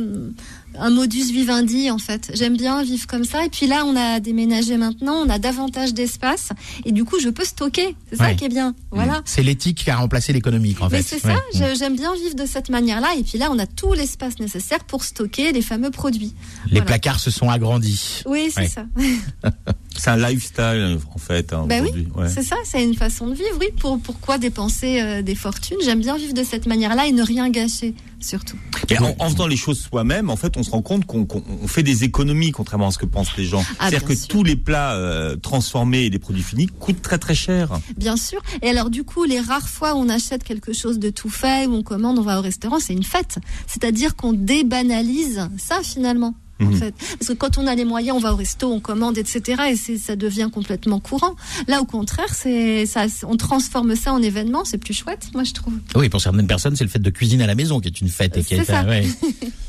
un 0.80 0.90
modus 0.90 1.32
vivendi 1.32 1.90
en 1.92 1.98
fait. 1.98 2.32
J'aime 2.34 2.58
bien 2.58 2.82
vivre 2.84 3.08
comme 3.08 3.24
ça. 3.24 3.46
Et 3.46 3.50
puis 3.50 3.68
là, 3.68 3.84
on 3.86 3.96
a 3.96 4.20
déménagé 4.20 4.78
maintenant, 4.78 5.16
on 5.26 5.30
a 5.30 5.40
davantage 5.40 5.94
d'espace 5.94 6.50
et 6.86 6.92
du 6.92 7.04
coup, 7.06 7.20
je 7.20 7.30
peux 7.30 7.44
stocker. 7.46 7.96
C'est 8.10 8.18
ça 8.18 8.24
Ouais. 8.26 8.36
qui 8.36 8.46
est 8.46 8.50
bien. 8.50 8.74
Voilà. 8.92 9.22
C'est 9.26 9.44
l'éthique 9.44 9.84
qui 9.84 9.90
a 9.90 9.98
remplacé 9.98 10.34
l'économique 10.34 10.82
en 10.82 10.90
Mais 10.90 11.02
fait. 11.02 11.16
c'est 11.16 11.20
ça, 11.22 11.34
Ouais. 11.34 11.40
je- 11.74 11.78
j'aime 11.78 11.96
bien 11.96 12.14
vivre 12.16 12.36
de 12.36 12.46
cette 12.46 12.70
manière-là. 12.70 13.10
Et 13.18 13.24
puis 13.24 13.38
là, 13.38 13.50
on 13.52 13.60
a 13.60 13.66
tout 13.66 13.94
l'espace 13.94 14.40
nécessaire 14.40 14.84
pour 14.86 15.04
stocker 15.04 15.52
les 15.52 15.62
fameux 15.62 15.92
produits. 15.92 16.34
Les 16.66 16.72
Voilà. 16.72 16.86
placards 16.86 17.20
se 17.20 17.32
sont 17.32 17.50
agrandis. 17.50 18.24
Oui, 18.26 18.50
c'est 18.54 18.62
Ouais. 18.62 18.68
ça. 18.68 18.86
C'est 19.98 20.10
un 20.10 20.18
lifestyle, 20.18 20.98
en 21.14 21.18
fait, 21.18 21.54
hein, 21.54 21.66
Bah 21.70 21.76
oui. 21.82 22.06
C'est 22.28 22.44
ça, 22.44 22.58
c'est 22.66 22.84
une 22.84 22.96
façon 22.96 23.28
de 23.28 23.34
vivre. 23.34 23.58
Oui, 23.62 23.68
pour, 23.80 23.98
pourquoi 23.98 24.38
dépenser 24.38 25.02
euh, 25.02 25.22
des 25.22 25.36
fortunes? 25.36 25.78
J'aime 25.86 26.02
bien 26.02 26.18
vivre 26.18 26.34
de 26.34 26.44
cette 26.44 26.66
manière-là 26.68 27.08
et 27.08 27.14
ne 27.14 27.24
rien 27.24 27.50
gâcher, 27.50 27.94
surtout. 28.26 28.58
Et 28.90 28.98
en, 29.00 29.16
en 29.20 29.30
faisant 29.30 29.48
les 29.48 29.56
choses 29.58 29.80
soi-même, 29.80 30.30
en 30.30 30.36
fait, 30.36 30.58
on 30.58 30.64
se 30.64 30.72
rend 30.72 30.82
compte 30.82 31.06
qu'on 31.06 31.26
qu'on- 31.26 31.44
on 31.64 31.68
fait 31.68 31.84
des 31.84 32.04
économies, 32.04 32.52
contrairement 32.52 32.88
à 32.88 32.92
ce 32.92 32.98
que 32.98 33.06
pensent 33.06 33.36
les 33.38 33.46
gens. 33.46 33.64
Ah, 33.80 33.90
C'est-à-dire 33.90 34.06
que 34.08 34.16
sûr. 34.16 34.28
tous 34.28 34.44
les 34.44 34.56
plats 34.56 34.94
euh, 34.96 35.36
transformés 35.36 36.04
et 36.06 36.10
les 36.10 36.20
produits 36.20 36.44
finis 36.44 36.68
coûtent 36.68 37.02
très 37.02 37.18
très 37.18 37.36
cher. 37.36 37.80
Bien 37.98 38.18
sûr. 38.18 38.42
Et 38.62 38.70
alors, 38.70 38.90
du 38.90 39.04
coup, 39.04 39.24
les 39.24 39.40
rares 39.40 39.70
fois 39.70 39.96
où 39.96 39.98
on 40.00 40.10
achète 40.10 40.44
quelque 40.44 40.74
chose 40.74 41.00
de 41.00 41.10
tout 41.10 41.30
fait, 41.30 41.68
où 41.68 41.74
on 41.74 41.84
commande, 41.84 42.20
on 42.20 42.24
va 42.24 42.40
au 42.40 42.42
restaurant, 42.42 42.80
c'est 42.80 42.94
une 42.94 43.04
fête. 43.04 43.38
C'est-à-dire 43.68 44.16
qu'on 44.16 44.34
débanalise 44.34 45.48
ça, 45.58 45.80
finalement. 45.84 46.36
En 46.62 46.66
Mhm. 46.66 46.78
fait. 46.78 46.94
Parce 47.20 47.28
que 47.28 47.34
quand 47.34 47.58
on 47.58 47.68
a 47.68 47.76
les 47.76 47.84
moyens, 47.84 48.16
on 48.16 48.20
va 48.22 48.32
au 48.34 48.38
resto, 48.38 48.72
on 48.72 48.80
commande, 48.80 49.18
etc. 49.18 49.64
Et 49.72 49.76
c'est, 49.76 49.98
ça 49.98 50.16
devient 50.16 50.50
complètement 50.54 51.00
courant. 51.02 51.36
Là, 51.68 51.82
au 51.82 51.86
contraire, 51.86 52.34
c'est, 52.34 52.86
ça, 52.86 53.06
on 53.28 53.36
transforme 53.36 53.96
ça 53.96 54.14
en 54.14 54.22
événement. 54.22 54.64
C'est 54.64 54.78
plus 54.78 54.94
chouette, 54.94 55.28
moi, 55.34 55.44
je 55.44 55.54
trouve. 55.54 55.74
Oui, 55.96 56.08
pour 56.08 56.22
certaines 56.22 56.48
personnes, 56.48 56.76
c'est 56.78 56.86
le 56.86 56.90
fait 56.90 57.00
de 57.00 57.10
cuisiner 57.10 57.44
à 57.44 57.48
la 57.48 57.56
maison 57.56 57.80
qui 57.82 57.90
est 57.90 58.00
une 58.00 58.08
fête 58.10 58.38
et 58.38 58.42
qui 58.42 58.56
C'est 58.56 58.62
est 58.62 58.66
ça. 58.66 58.84
ouais. 58.86 59.06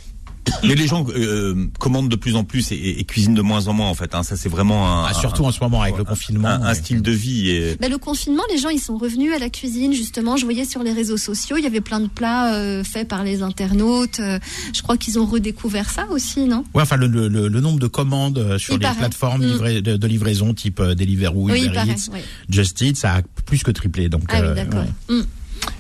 Mais 0.63 0.75
les 0.75 0.87
gens 0.87 1.05
euh, 1.15 1.67
commandent 1.79 2.09
de 2.09 2.17
plus 2.17 2.37
en 2.37 2.45
plus 2.45 2.73
et, 2.73 3.01
et 3.01 3.05
cuisinent 3.05 3.35
de 3.35 3.43
moins 3.43 3.67
en 3.69 3.73
moins 3.73 3.89
en 3.89 3.95
fait. 3.95 4.15
Hein. 4.15 4.23
Ça 4.23 4.37
c'est 4.37 4.49
vraiment 4.49 5.05
un, 5.05 5.07
Ah, 5.09 5.15
surtout 5.15 5.45
en 5.45 5.53
ce 5.53 5.61
moment 5.61 5.83
avec 5.83 5.97
le 5.97 6.05
confinement. 6.05 6.49
un, 6.49 6.69
ouais. 6.69 6.75
style 6.75 7.03
de 7.03 7.13
vie. 7.13 7.51
Et... 7.51 7.77
Ben, 7.81 7.91
le 7.91 7.99
confinement, 7.99 8.43
les 8.51 8.59
gens, 8.59 8.69
ils 8.71 8.79
sont 8.81 8.97
revenus 8.97 9.33
à 9.35 9.39
la 9.39 9.51
cuisine, 9.51 9.93
justement. 9.93 10.37
Je 10.37 10.45
voyais 10.45 10.65
sur 10.65 10.83
les 10.83 10.93
réseaux 10.93 11.17
sociaux, 11.17 11.57
il 11.59 11.65
y 11.65 11.67
avait 11.67 11.81
plein 11.81 12.01
de 12.01 12.09
plats 12.09 12.55
euh, 12.55 12.85
faits 12.85 13.09
par 13.09 13.23
les 13.25 13.43
internautes. 13.43 14.21
Euh, 14.21 14.39
je 14.75 14.83
crois 14.83 14.97
qu'ils 14.97 15.19
ont 15.19 15.27
redécouvert 15.27 15.91
ça 15.91 16.07
aussi, 16.11 16.41
non? 16.45 16.65
Ouais, 16.75 16.83
enfin 16.83 16.97
le, 16.97 17.07
le, 17.07 17.29
le- 17.29 17.49
le 17.49 17.61
nombre 17.61 17.79
de 17.79 17.87
commandes 17.89 18.39
euh, 18.39 18.59
sur 18.59 18.75
Il 18.75 18.79
les 18.79 18.83
paraît. 18.83 18.97
plateformes 18.99 19.45
Mm. 19.47 19.81
de, 19.83 19.97
de 19.97 20.07
livraison 20.07 20.55
type 20.55 20.81
euh, 20.81 20.95
Deliveroo, 20.95 21.51
Oui, 21.51 21.65
Uber 21.67 21.75
paraît. 21.75 21.91
Eats, 21.91 22.11
oui. 22.13 22.21
Just 22.49 22.81
Eat, 22.81 22.97
ça 22.97 23.17
a 23.17 23.23
plus 23.45 23.63
que 23.63 23.71
triplé. 23.71 24.09
Donc, 24.09 24.23
Ah 24.29 24.39
euh, 24.41 24.49
oui, 24.51 24.55
d'accord. 24.57 24.85
ouais. 25.09 25.17
Mm. 25.17 25.23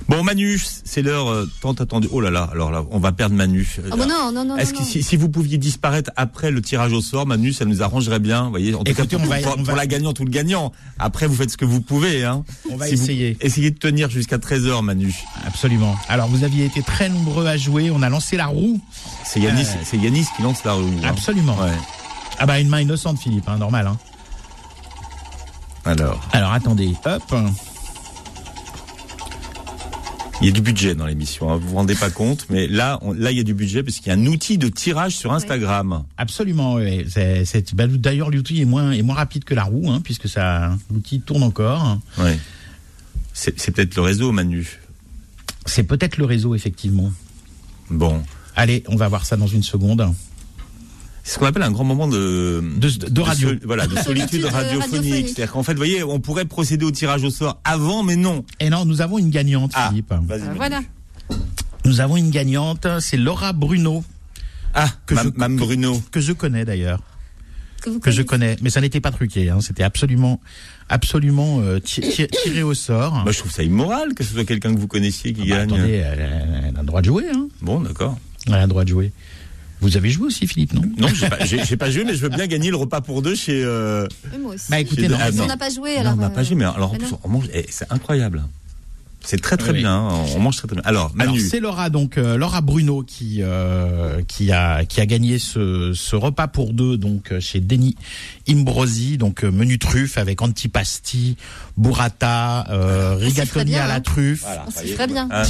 Bon 0.09 0.23
Manu, 0.23 0.61
c'est 0.85 1.03
l'heure 1.03 1.29
euh, 1.29 1.51
tant 1.61 1.73
attendue. 1.73 2.09
Oh 2.13 2.21
là 2.21 2.31
là, 2.31 2.49
alors 2.53 2.71
là, 2.71 2.85
on 2.93 3.01
va 3.01 3.11
perdre 3.11 3.35
Manu. 3.35 3.69
Ah 3.91 3.97
bon, 3.97 4.07
non, 4.07 4.31
non, 4.33 4.45
non. 4.45 4.57
Est-ce 4.57 4.73
que 4.73 4.79
non. 4.79 4.85
si, 4.85 5.03
si 5.03 5.17
vous 5.17 5.29
pouviez 5.29 5.59
disparaître 5.59 6.13
après 6.15 6.53
le 6.53 6.63
tirage 6.63 6.93
au 6.93 7.01
sort, 7.01 7.27
Manu, 7.27 7.53
ça 7.53 7.65
nous 7.65 7.83
arrangerait 7.83 8.21
bien. 8.21 8.45
Vous 8.45 8.51
voyez, 8.51 8.73
en 8.75 8.85
tout 8.85 8.93
Écoutez, 8.93 9.17
cas 9.17 9.19
pour, 9.19 9.27
on 9.27 9.29
va- 9.31 9.39
pour- 9.41 9.53
on 9.55 9.57
pour 9.57 9.65
va- 9.65 9.75
la 9.75 9.87
gagnante 9.89 10.21
ou 10.21 10.25
le 10.25 10.31
gagnant. 10.31 10.71
Après, 11.01 11.27
vous 11.27 11.35
faites 11.35 11.51
ce 11.51 11.57
que 11.57 11.65
vous 11.65 11.81
pouvez. 11.81 12.25
Hein. 12.25 12.45
On 12.71 12.77
va 12.77 12.87
Si 12.87 12.95
vous- 12.95 13.03
essayer. 13.03 13.37
essayez 13.41 13.73
de 13.73 13.79
tenir 13.79 14.09
jusqu'à 14.09 14.39
13 14.39 14.65
h 14.69 14.81
Manu. 14.85 15.13
Absolument. 15.45 15.97
Alors, 16.09 16.29
vous 16.29 16.45
aviez 16.45 16.67
été 16.67 16.83
très 16.83 17.09
nombreux 17.09 17.47
à 17.47 17.57
jouer. 17.57 17.91
On 17.91 18.01
a 18.03 18.09
lancé 18.09 18.37
la 18.37 18.47
roue. 18.47 18.81
C'est 19.25 19.41
Yanis, 19.41 19.63
Euh, 19.63 19.83
c'est 19.85 19.97
Yanis 19.97 20.27
qui 20.37 20.43
lance 20.43 20.63
la 20.65 20.75
roue. 20.75 20.85
hein. 21.03 21.09
Absolument. 21.09 21.59
Ouais. 21.59 21.73
Ah 22.39 22.47
bah 22.47 22.61
une 22.61 22.69
main 22.69 22.81
innocente, 22.81 23.19
Philippe, 23.19 23.49
hein, 23.49 23.57
normal. 23.59 23.89
Hein. 23.89 23.99
Alors, 25.85 26.21
Alors 26.33 26.53
attendez, 26.53 26.93
hop. 27.05 27.35
Il 30.41 30.47
y 30.47 30.49
a 30.51 30.53
du 30.53 30.61
budget 30.61 30.95
dans 30.95 31.07
l'émission. 31.07 31.51
Hein. 31.51 31.57
Vous 31.57 31.69
vous 31.71 31.77
rendez 31.77 31.95
pas 31.95 32.11
compte, 32.11 32.47
mais 32.51 32.67
là, 32.67 32.99
on- 33.03 33.13
là, 33.13 33.31
il 33.33 33.37
y 33.39 33.41
a 33.41 33.45
du 33.45 33.55
budget 33.55 33.83
parce 33.83 33.99
qu'il 33.99 34.09
y 34.09 34.11
a 34.11 34.15
un 34.19 34.27
outil 34.27 34.59
de 34.59 34.69
tirage 34.69 35.17
sur 35.17 35.33
Instagram. 35.33 36.05
Absolument. 36.19 36.75
oui. 36.75 37.07
C'est, 37.09 37.75
bah, 37.75 37.87
D'ailleurs, 37.87 38.31
l'outil 38.31 38.61
est 38.61 38.65
moins, 38.67 38.93
est 38.93 39.03
moins 39.03 39.15
rapide 39.17 39.45
que 39.45 39.55
la 39.55 39.65
roue, 39.65 39.91
hein, 39.91 40.01
puisque 40.05 40.29
ça, 40.29 40.77
l'outil 40.93 41.21
tourne 41.21 41.43
encore. 41.43 41.99
C'est 43.33 43.71
peut-être 43.73 43.97
le 43.97 44.03
réseau, 44.03 44.33
Manu. 44.33 44.79
C'est 45.65 45.83
peut-être 45.85 46.17
le 46.17 46.25
réseau, 46.25 46.55
effectivement. 46.55 47.13
Bon. 47.91 48.23
Allez, 48.55 48.83
on 48.89 48.97
va 48.97 49.09
voir 49.09 49.27
ça 49.27 49.37
dans 49.37 49.47
une 49.47 49.63
seconde. 49.63 50.07
C'est 51.29 51.35
ce 51.35 51.39
qu'on 51.41 51.47
appelle 51.47 51.65
un 51.65 51.73
grand 51.73 51.83
moment 51.83 52.07
de, 52.07 52.63
De, 52.79 52.89
de 52.89 53.21
radio. 53.21 53.51
voilà, 53.65 53.89
de 53.89 53.97
solitude 54.05 54.45
radiophonique. 54.45 55.27
C'est-à-dire 55.31 55.51
qu'en 55.51 55.65
fait, 55.65 55.73
vous 55.73 55.79
voyez, 55.79 56.05
on 56.05 56.21
pourrait 56.21 56.45
procéder 56.45 56.85
au 56.85 56.93
tirage 56.93 57.25
au 57.25 57.31
sort 57.31 57.59
avant, 57.65 58.05
mais 58.05 58.15
non. 58.15 58.45
Et 58.61 58.71
non, 58.71 58.85
nous 58.85 59.01
avons 59.01 59.19
une 59.19 59.31
gagnante, 59.31 59.73
Ah, 59.75 59.89
Philippe. 59.89 60.15
voilà. 60.55 60.83
Nous 61.85 62.01
avons 62.01 62.17
une 62.17 62.31
gagnante, 62.31 62.87
c'est 63.01 63.17
Laura 63.17 63.53
Bruno, 63.53 64.05
Ah, 64.73 64.89
Que 65.07 65.15
Mme 65.15 65.59
je- 65.59 65.65
Bruno. 65.65 66.01
que 66.13 66.21
je 66.21 66.33
connais 66.33 66.65
d'ailleurs. 66.65 67.01
Que, 67.83 67.91
vous 67.91 67.99
que 67.99 68.11
je 68.13 68.23
connais, 68.23 68.57
mais 68.63 68.71
ça 68.71 68.81
n'était 68.81 69.01
pas 69.01 69.11
truqué, 69.11 69.51
hein, 69.51 69.59
c'était 69.61 69.83
absolument, 69.83 70.41
absolument 70.89 71.59
euh, 71.61 71.79
ti- 71.81 72.03
ti- 72.03 72.27
tiré 72.45 72.63
au 72.63 72.75
sort. 72.75 73.23
Bah, 73.25 73.33
je 73.33 73.39
trouve 73.39 73.51
ça 73.53 73.63
immoral 73.65 74.15
que 74.15 74.23
ce 74.23 74.33
soit 74.33 74.45
quelqu'un 74.45 74.73
que 74.75 74.79
vous 74.79 74.87
connaissiez 74.89 75.33
qui 75.33 75.41
Bah, 75.49 75.57
gagne. 75.67 75.73
attendez, 75.75 75.93
elle, 75.93 76.21
a- 76.21 76.69
elle 76.69 76.77
a 76.77 76.81
le 76.81 76.87
droit 76.87 77.01
de 77.01 77.07
jouer, 77.07 77.25
hein. 77.35 77.49
Bon, 77.63 77.81
d'accord. 77.81 78.17
Elle 78.47 78.55
a 78.55 78.63
le 78.63 78.69
droit 78.69 78.85
de 78.85 78.89
jouer. 78.91 79.13
Vous 79.81 79.97
avez 79.97 80.11
joué 80.11 80.27
aussi, 80.27 80.47
Philippe, 80.47 80.73
non 80.73 80.83
Non, 80.99 81.09
j'ai 81.09 81.29
pas, 81.29 81.37
pas 81.87 81.91
joué, 81.91 82.05
mais 82.05 82.15
je 82.15 82.21
veux 82.23 82.29
bien 82.29 82.47
gagner 82.47 82.71
le 82.71 82.77
repas 82.77 83.01
pour 83.01 83.23
deux 83.23 83.35
chez. 83.35 83.63
Euh, 83.63 84.07
moi 84.41 84.55
aussi. 84.55 84.71
Bah 84.71 84.81
écoutez, 84.81 85.09
non. 85.09 85.17
ah, 85.21 85.31
Mais 85.31 85.37
non. 85.37 85.45
on 85.45 85.49
n'a 85.49 85.57
pas 85.57 85.71
joué, 85.71 85.95
non, 85.95 86.01
alors. 86.01 86.13
on 86.15 86.17
n'a 86.17 86.27
euh, 86.27 86.31
pas 86.31 86.43
joué, 86.43 86.57
mais 86.57 86.65
alors 86.65 86.91
en 86.91 86.93
mais 86.93 86.99
plus, 86.99 87.11
non. 87.11 87.19
on 87.25 87.29
mange. 87.29 87.45
eh, 87.53 87.67
c'est 87.69 87.91
incroyable. 87.93 88.43
C'est 89.27 89.41
très 89.43 89.57
très 89.57 89.73
Oui. 89.73 89.79
bien. 89.81 89.93
hein, 89.93 90.25
On 90.37 90.39
mange 90.39 90.57
très 90.57 90.69
très 90.69 90.77
bien. 90.77 90.83
Alors, 90.87 91.11
Manu. 91.15 91.41
c'est 91.41 91.59
Laura 91.61 91.91
donc 91.91 92.17
euh, 92.17 92.37
Laura 92.37 92.61
Bruno 92.61 93.03
qui 93.03 93.39
euh, 93.43 94.23
qui 94.29 94.53
a 94.53 94.85
qui 94.85 95.01
a 95.01 95.07
gagné 95.07 95.39
ce, 95.41 95.93
ce 95.95 96.15
repas 96.15 96.47
pour 96.47 96.73
deux 96.73 96.97
donc 96.97 97.33
euh, 97.33 97.41
chez 97.41 97.59
Denis 97.61 97.97
Imbrosi 98.49 99.19
donc 99.19 99.43
euh, 99.45 99.51
menu 99.51 99.79
truffe 99.81 100.17
avec 100.17 100.43
antipasti, 100.43 101.37
burrata, 101.77 102.67
euh, 102.71 103.19
s'y 103.19 103.25
rigatoni 103.25 103.75
à 103.75 103.89
la 103.89 103.95
hein. 103.97 104.01
truffe. 104.01 104.43
Voilà, 104.43 104.65
On 104.69 104.71
s'y 104.71 104.87
ferait 104.93 105.09
bien. 105.09 105.29
Ah, 105.33 105.43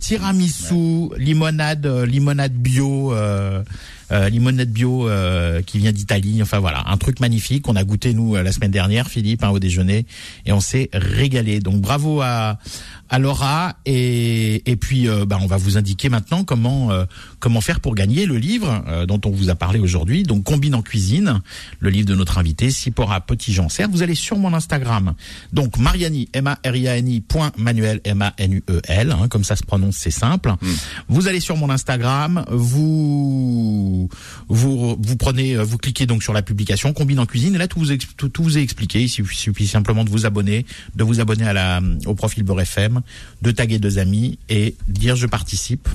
tiramisu, 0.00 1.08
limonade, 1.16 1.86
euh, 1.86 2.04
limonade 2.06 2.52
bio, 2.52 3.12
euh, 3.14 3.62
limonade 4.10 4.70
bio 4.70 5.08
euh, 5.08 5.62
qui 5.62 5.78
vient 5.78 5.92
d'Italie. 5.92 6.42
Enfin 6.42 6.58
voilà, 6.58 6.84
un 6.86 6.96
truc 6.96 7.20
magnifique. 7.20 7.68
On 7.68 7.76
a 7.76 7.84
goûté 7.84 8.14
nous 8.14 8.36
euh, 8.36 8.42
la 8.42 8.52
semaine 8.52 8.70
dernière, 8.70 9.08
Philippe, 9.08 9.44
hein, 9.44 9.50
au 9.50 9.58
déjeuner, 9.58 10.06
et 10.46 10.52
on 10.52 10.60
s'est 10.60 10.90
régalé. 10.92 11.60
Donc 11.60 11.80
bravo 11.80 12.20
à 12.20 12.58
à 13.10 13.18
Laura 13.18 13.74
et 13.86 14.70
et 14.70 14.76
puis 14.76 15.08
euh, 15.08 15.26
bah, 15.26 15.38
on 15.42 15.46
va 15.46 15.56
vous 15.56 15.76
indiquer 15.76 16.08
maintenant 16.08 16.44
comment 16.44 16.92
euh, 16.92 17.04
comment 17.40 17.60
faire 17.60 17.80
pour 17.80 17.94
gagner 17.94 18.24
le 18.24 18.38
livre 18.38 18.84
euh, 18.86 19.04
dont 19.04 19.20
on 19.24 19.30
vous 19.30 19.50
a 19.50 19.56
parlé 19.56 19.80
aujourd'hui. 19.80 20.22
Donc 20.22 20.44
combine 20.44 20.74
en 20.74 20.82
cuisine, 20.82 21.40
le 21.80 21.90
livre 21.90 22.06
de 22.06 22.14
notre 22.14 22.38
invité 22.38 22.70
Sipora 22.70 23.20
Petit 23.20 23.52
Jean 23.52 23.68
Serre. 23.68 23.88
Vous 23.90 24.02
allez 24.02 24.14
sur 24.14 24.38
mon 24.38 24.54
Instagram. 24.54 25.14
Donc 25.52 25.76
Mariani 25.76 26.28
M 26.32 26.46
A 26.46 26.58
R 26.64 26.76
I 26.76 26.88
A 26.88 26.96
N 26.98 27.08
I 27.08 27.20
point 27.20 27.50
Manuel 27.56 28.00
M 28.04 28.22
A 28.22 28.32
N 28.38 28.54
U 28.54 28.62
E 28.70 28.80
L 28.86 29.10
hein, 29.10 29.26
comme 29.28 29.44
ça 29.44 29.56
se 29.56 29.64
prononce, 29.64 29.96
c'est 29.96 30.12
simple. 30.12 30.54
Vous 31.08 31.26
allez 31.26 31.40
sur 31.40 31.56
mon 31.56 31.68
Instagram, 31.68 32.44
vous 32.48 33.99
vous 34.48 34.96
vous 35.00 35.16
prenez 35.16 35.56
euh, 35.56 35.64
vous 35.64 35.78
cliquez 35.78 36.06
donc 36.06 36.22
sur 36.22 36.32
la 36.32 36.42
publication 36.42 36.92
combine 36.92 37.18
en 37.18 37.26
cuisine 37.26 37.54
et 37.54 37.58
là 37.58 37.68
tout 37.68 37.78
vous 37.78 37.92
ex- 37.92 38.06
tout, 38.16 38.28
tout 38.28 38.42
vous 38.42 38.56
est 38.58 38.62
expliqué, 38.62 39.02
il 39.02 39.08
suffit 39.08 39.66
simplement 39.66 40.04
de 40.04 40.10
vous 40.10 40.26
abonner, 40.26 40.64
de 40.94 41.04
vous 41.04 41.20
abonner 41.20 41.44
à 41.46 41.52
la 41.52 41.80
au 42.06 42.14
profil 42.14 42.42
Beurre 42.42 42.60
FM, 42.62 43.00
de 43.42 43.50
taguer 43.50 43.78
deux 43.78 43.98
amis 43.98 44.38
et 44.48 44.74
dire 44.88 45.16
je 45.16 45.26
participe 45.26 45.88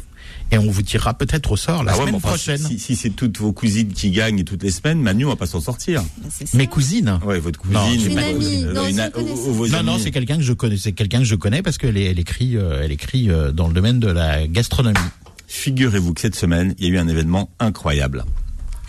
et 0.51 0.58
on 0.58 0.70
vous 0.70 0.82
tirera 0.82 1.14
peut-être 1.16 1.51
au 1.51 1.58
sort 1.58 1.84
la 1.84 1.91
Ah 1.91 1.95
ouais, 1.95 2.01
semaine 2.01 2.16
enfin, 2.16 2.30
prochaine. 2.30 2.58
Si, 2.58 2.78
si 2.80 2.95
c'est 2.95 3.10
toutes 3.12 3.38
vos 3.39 3.51
cousines 3.53 3.93
qui 3.93 4.12
gagnent 4.12 4.43
toutes 4.43 4.62
les 4.64 4.72
semaines, 4.72 5.01
Manu, 5.01 5.26
on 5.26 5.30
va 5.30 5.36
pas 5.36 5.45
s'en 5.47 5.60
sortir. 5.62 6.03
Bah. 6.03 6.30
Mes 6.53 6.68
cousines 6.68 7.20
Ouais, 7.26 7.39
votre 7.39 7.60
cousine. 7.60 7.76
Non, 7.76 8.16
pas- 8.16 8.22
amie. 8.28 8.64
Non, 8.64 8.88
une 8.88 9.84
Non, 9.86 9.97
c'est 9.99 10.12
quelqu'un 10.12 10.38
que 10.38 10.43
je 10.43 10.53
connais. 10.53 10.78
C'est 10.78 10.93
quelqu'un 10.93 11.20
que 11.20 11.26
je 11.26 11.36
connais 11.36 11.62
parce 11.62 11.78
qu'elle 11.78 11.97
est- 11.97 12.06
elle 12.06 12.20
écrit, 12.20 12.58
euh, 12.58 12.82
elle 12.84 12.91
écrit 12.91 13.30
euh, 13.30 13.51
dans 13.51 13.68
le 13.68 13.74
domaine 13.74 13.99
de 13.99 14.08
la 14.08 14.47
gastronomie. 14.47 14.97
Figurez-vous 15.47 16.13
que 16.13 16.21
cette 16.21 16.35
semaine, 16.35 16.73
il 16.79 16.85
y 16.85 16.91
a 16.91 16.93
eu 16.93 16.97
un 16.97 17.07
événement 17.07 17.49
incroyable. 17.59 18.23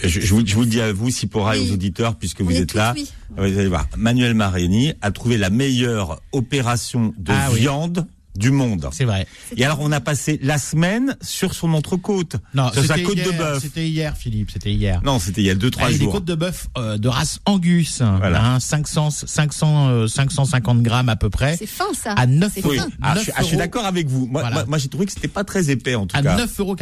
Je, 0.02 0.08
je 0.20 0.34
vous, 0.34 0.46
je 0.46 0.54
vous 0.54 0.60
le 0.62 0.66
dis 0.66 0.80
à 0.80 0.92
vous, 0.92 1.10
Sipora, 1.10 1.56
et 1.56 1.60
Oui. 1.60 1.70
aux 1.70 1.74
auditeurs, 1.74 2.16
puisque 2.16 2.42
vous 2.42 2.52
êtes 2.54 2.68
tous 2.70 2.76
là. 2.76 2.92
oui. 2.96 3.08
Vous 3.36 3.42
allez 3.42 3.68
voir. 3.68 3.86
Manuel 3.96 4.34
Marini 4.34 4.92
a 5.00 5.10
trouvé 5.10 5.38
la 5.38 5.48
meilleure 5.50 6.20
opération 6.32 7.14
de 7.16 7.32
Ah 7.32 7.48
oui. 7.52 7.60
viande 7.60 8.06
du 8.38 8.50
monde. 8.50 8.88
C'est 8.92 9.04
vrai. 9.04 9.26
Et 9.56 9.64
alors, 9.64 9.78
on 9.80 9.90
a 9.92 10.00
passé 10.00 10.38
la 10.42 10.58
semaine 10.58 11.16
sur 11.22 11.54
son 11.54 11.72
entrecôte. 11.74 12.36
Non, 12.54 12.70
sur 12.72 12.84
sa 12.84 12.94
c'était 12.94 13.02
côte 13.04 13.16
de 13.16 13.22
hier, 13.22 13.38
bœuf. 13.38 13.62
C'était 13.62 13.88
hier, 13.88 14.16
Philippe. 14.16 14.50
C'était 14.52 14.72
hier. 14.72 15.00
Non, 15.04 15.18
c'était 15.18 15.42
il 15.42 15.46
y 15.46 15.50
a 15.50 15.54
deux, 15.54 15.70
trois 15.70 15.90
des 15.90 15.96
jours. 15.98 16.12
côtes 16.12 16.24
de 16.24 16.34
bœuf 16.34 16.68
euh, 16.78 16.98
de 16.98 17.08
race 17.08 17.40
Angus, 17.46 18.00
Voilà. 18.02 18.44
hein, 18.54 18.60
500, 18.60 19.10
500, 19.10 19.88
euh, 19.88 20.06
550 20.06 20.82
grammes 20.82 21.08
à 21.08 21.16
peu 21.16 21.30
près, 21.30 21.56
C'est 21.56 21.66
fin, 21.66 21.92
ça. 21.94 22.12
à 22.12 22.26
9 22.26 22.52
C'est 22.54 22.66
Oui. 22.66 22.78
fin. 22.78 22.88
Ah, 23.02 23.14
je, 23.16 23.20
suis- 23.22 23.32
ah, 23.34 23.40
je 23.42 23.46
suis 23.46 23.56
9 23.56 23.66
d'accord 23.66 23.84
avec 23.86 24.08
vous. 24.08 24.26
Moi, 24.26 24.40
Voilà. 24.42 24.54
moi, 24.56 24.64
moi, 24.66 24.78
j'ai 24.78 24.88
trouvé 24.88 25.06
que 25.06 25.12
c'était 25.12 25.28
pas 25.28 25.44
très 25.44 25.70
épais, 25.70 25.94
en 25.94 26.06
tout 26.06 26.16
à 26.16 26.22
cas. 26.22 26.36
9,85 26.36 26.60
euros. 26.60 26.76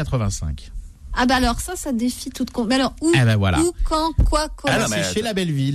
Ah 1.17 1.27
bah 1.27 1.37
alors 1.37 1.61
ça, 1.61 1.77
ça 1.77 1.93
défie 1.93 2.31
toute 2.31 2.51
compte. 2.51 2.67
Mais 2.69 2.75
alors 2.75 2.95
où, 3.01 3.13
Eh 3.15 3.19
ben 3.25 3.37
voilà. 3.37 3.61
où, 3.61 3.73
quand, 3.85 4.13
quoi, 4.25 4.49
comment 4.57 4.75
Ah 4.77 4.87
c'est 4.89 4.97
mais 4.97 5.05
chez 5.15 5.23
La 5.23 5.33
Belle 5.33 5.53
Vie, 5.53 5.71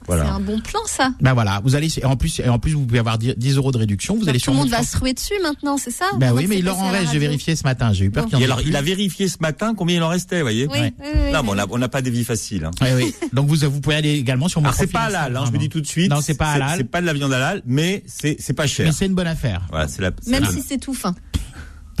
labellevie.com. 0.00 0.06
C'est 0.06 0.06
Voilà. 0.06 0.32
un 0.34 0.40
bon 0.40 0.60
plan, 0.60 0.80
ça. 0.86 1.12
Ben 1.20 1.34
voilà, 1.34 1.60
vous 1.64 1.74
allez 1.74 1.88
et 1.98 2.04
en 2.04 2.16
plus 2.16 2.40
et 2.40 2.48
en 2.48 2.58
plus 2.58 2.72
vous 2.72 2.84
pouvez 2.86 2.98
avoir 2.98 3.18
10 3.18 3.34
10 3.36 3.56
euros 3.56 3.72
de 3.72 3.78
réduction. 3.78 4.14
Vous 4.14 4.20
Donc, 4.20 4.28
allez 4.30 4.38
tout 4.38 4.44
sur 4.44 4.52
le 4.52 4.56
mon 4.58 4.62
monde 4.64 4.70
va 4.72 4.82
se 4.82 4.96
ruer 4.98 5.12
dessus 5.12 5.34
maintenant, 5.42 5.76
c'est 5.76 5.90
ça? 5.90 6.06
Ben 6.18 6.32
oui, 6.32 6.46
mais 6.48 6.58
il 6.58 6.68
en 6.68 6.90
reste. 6.90 7.12
J'ai 7.12 7.18
vérifié 7.18 7.56
ce 7.56 7.64
matin. 7.64 7.92
J'ai 7.92 8.06
eu 8.06 8.10
peur 8.10 8.24
Bon. 8.24 8.30
qu'il 8.30 8.44
alors, 8.44 8.60
il 8.62 8.74
a 8.76 8.82
vérifié 8.82 9.28
ce 9.28 9.36
matin 9.40 9.74
combien 9.74 9.96
il 9.96 10.02
en 10.02 10.08
restait, 10.08 10.36
vous 10.36 10.42
voyez? 10.42 10.66
Oui, 10.66 10.78
Ouais. 10.78 10.92
oui, 11.00 11.06
oui, 11.14 11.32
Non, 11.32 11.40
oui. 11.42 11.50
mais 11.56 11.62
on 11.70 11.78
n'a 11.78 11.88
pas 11.88 12.02
des 12.02 12.10
vies 12.10 12.24
faciles. 12.24 12.64
Hein. 12.64 12.70
Oui, 12.80 12.88
oui. 12.96 13.14
Donc 13.32 13.48
vous 13.48 13.56
vous 13.70 13.80
pouvez 13.80 13.96
aller 13.96 14.14
également 14.14 14.48
sur 14.48 14.60
mon 14.60 14.68
Alors, 14.68 14.78
c'est 14.78 14.86
pas 14.86 15.02
halal, 15.02 15.36
hein, 15.36 15.44
je 15.46 15.52
me 15.52 15.58
dis 15.58 15.68
tout 15.68 15.80
de 15.80 15.86
suite. 15.86 16.10
Non, 16.10 16.20
c'est 16.20 16.34
pas 16.36 16.50
halal. 16.52 16.74
C'est 16.76 16.84
pas 16.84 17.00
de 17.00 17.06
la 17.06 17.12
viande 17.12 17.32
halal, 17.32 17.62
mais 17.66 18.02
c'est 18.06 18.36
c'est 18.40 18.52
pas 18.54 18.66
cher. 18.66 18.86
Mais 18.86 18.92
c'est 18.92 19.06
une 19.06 19.14
bonne 19.14 19.26
affaire. 19.26 19.62
Voilà, 19.70 19.88
c'est 19.88 20.02
la. 20.02 20.10
c'est 20.22 20.30
Même 20.30 20.44
si 20.46 20.62
c'est 20.62 20.78
tout 20.78 20.94
fin. 20.94 21.14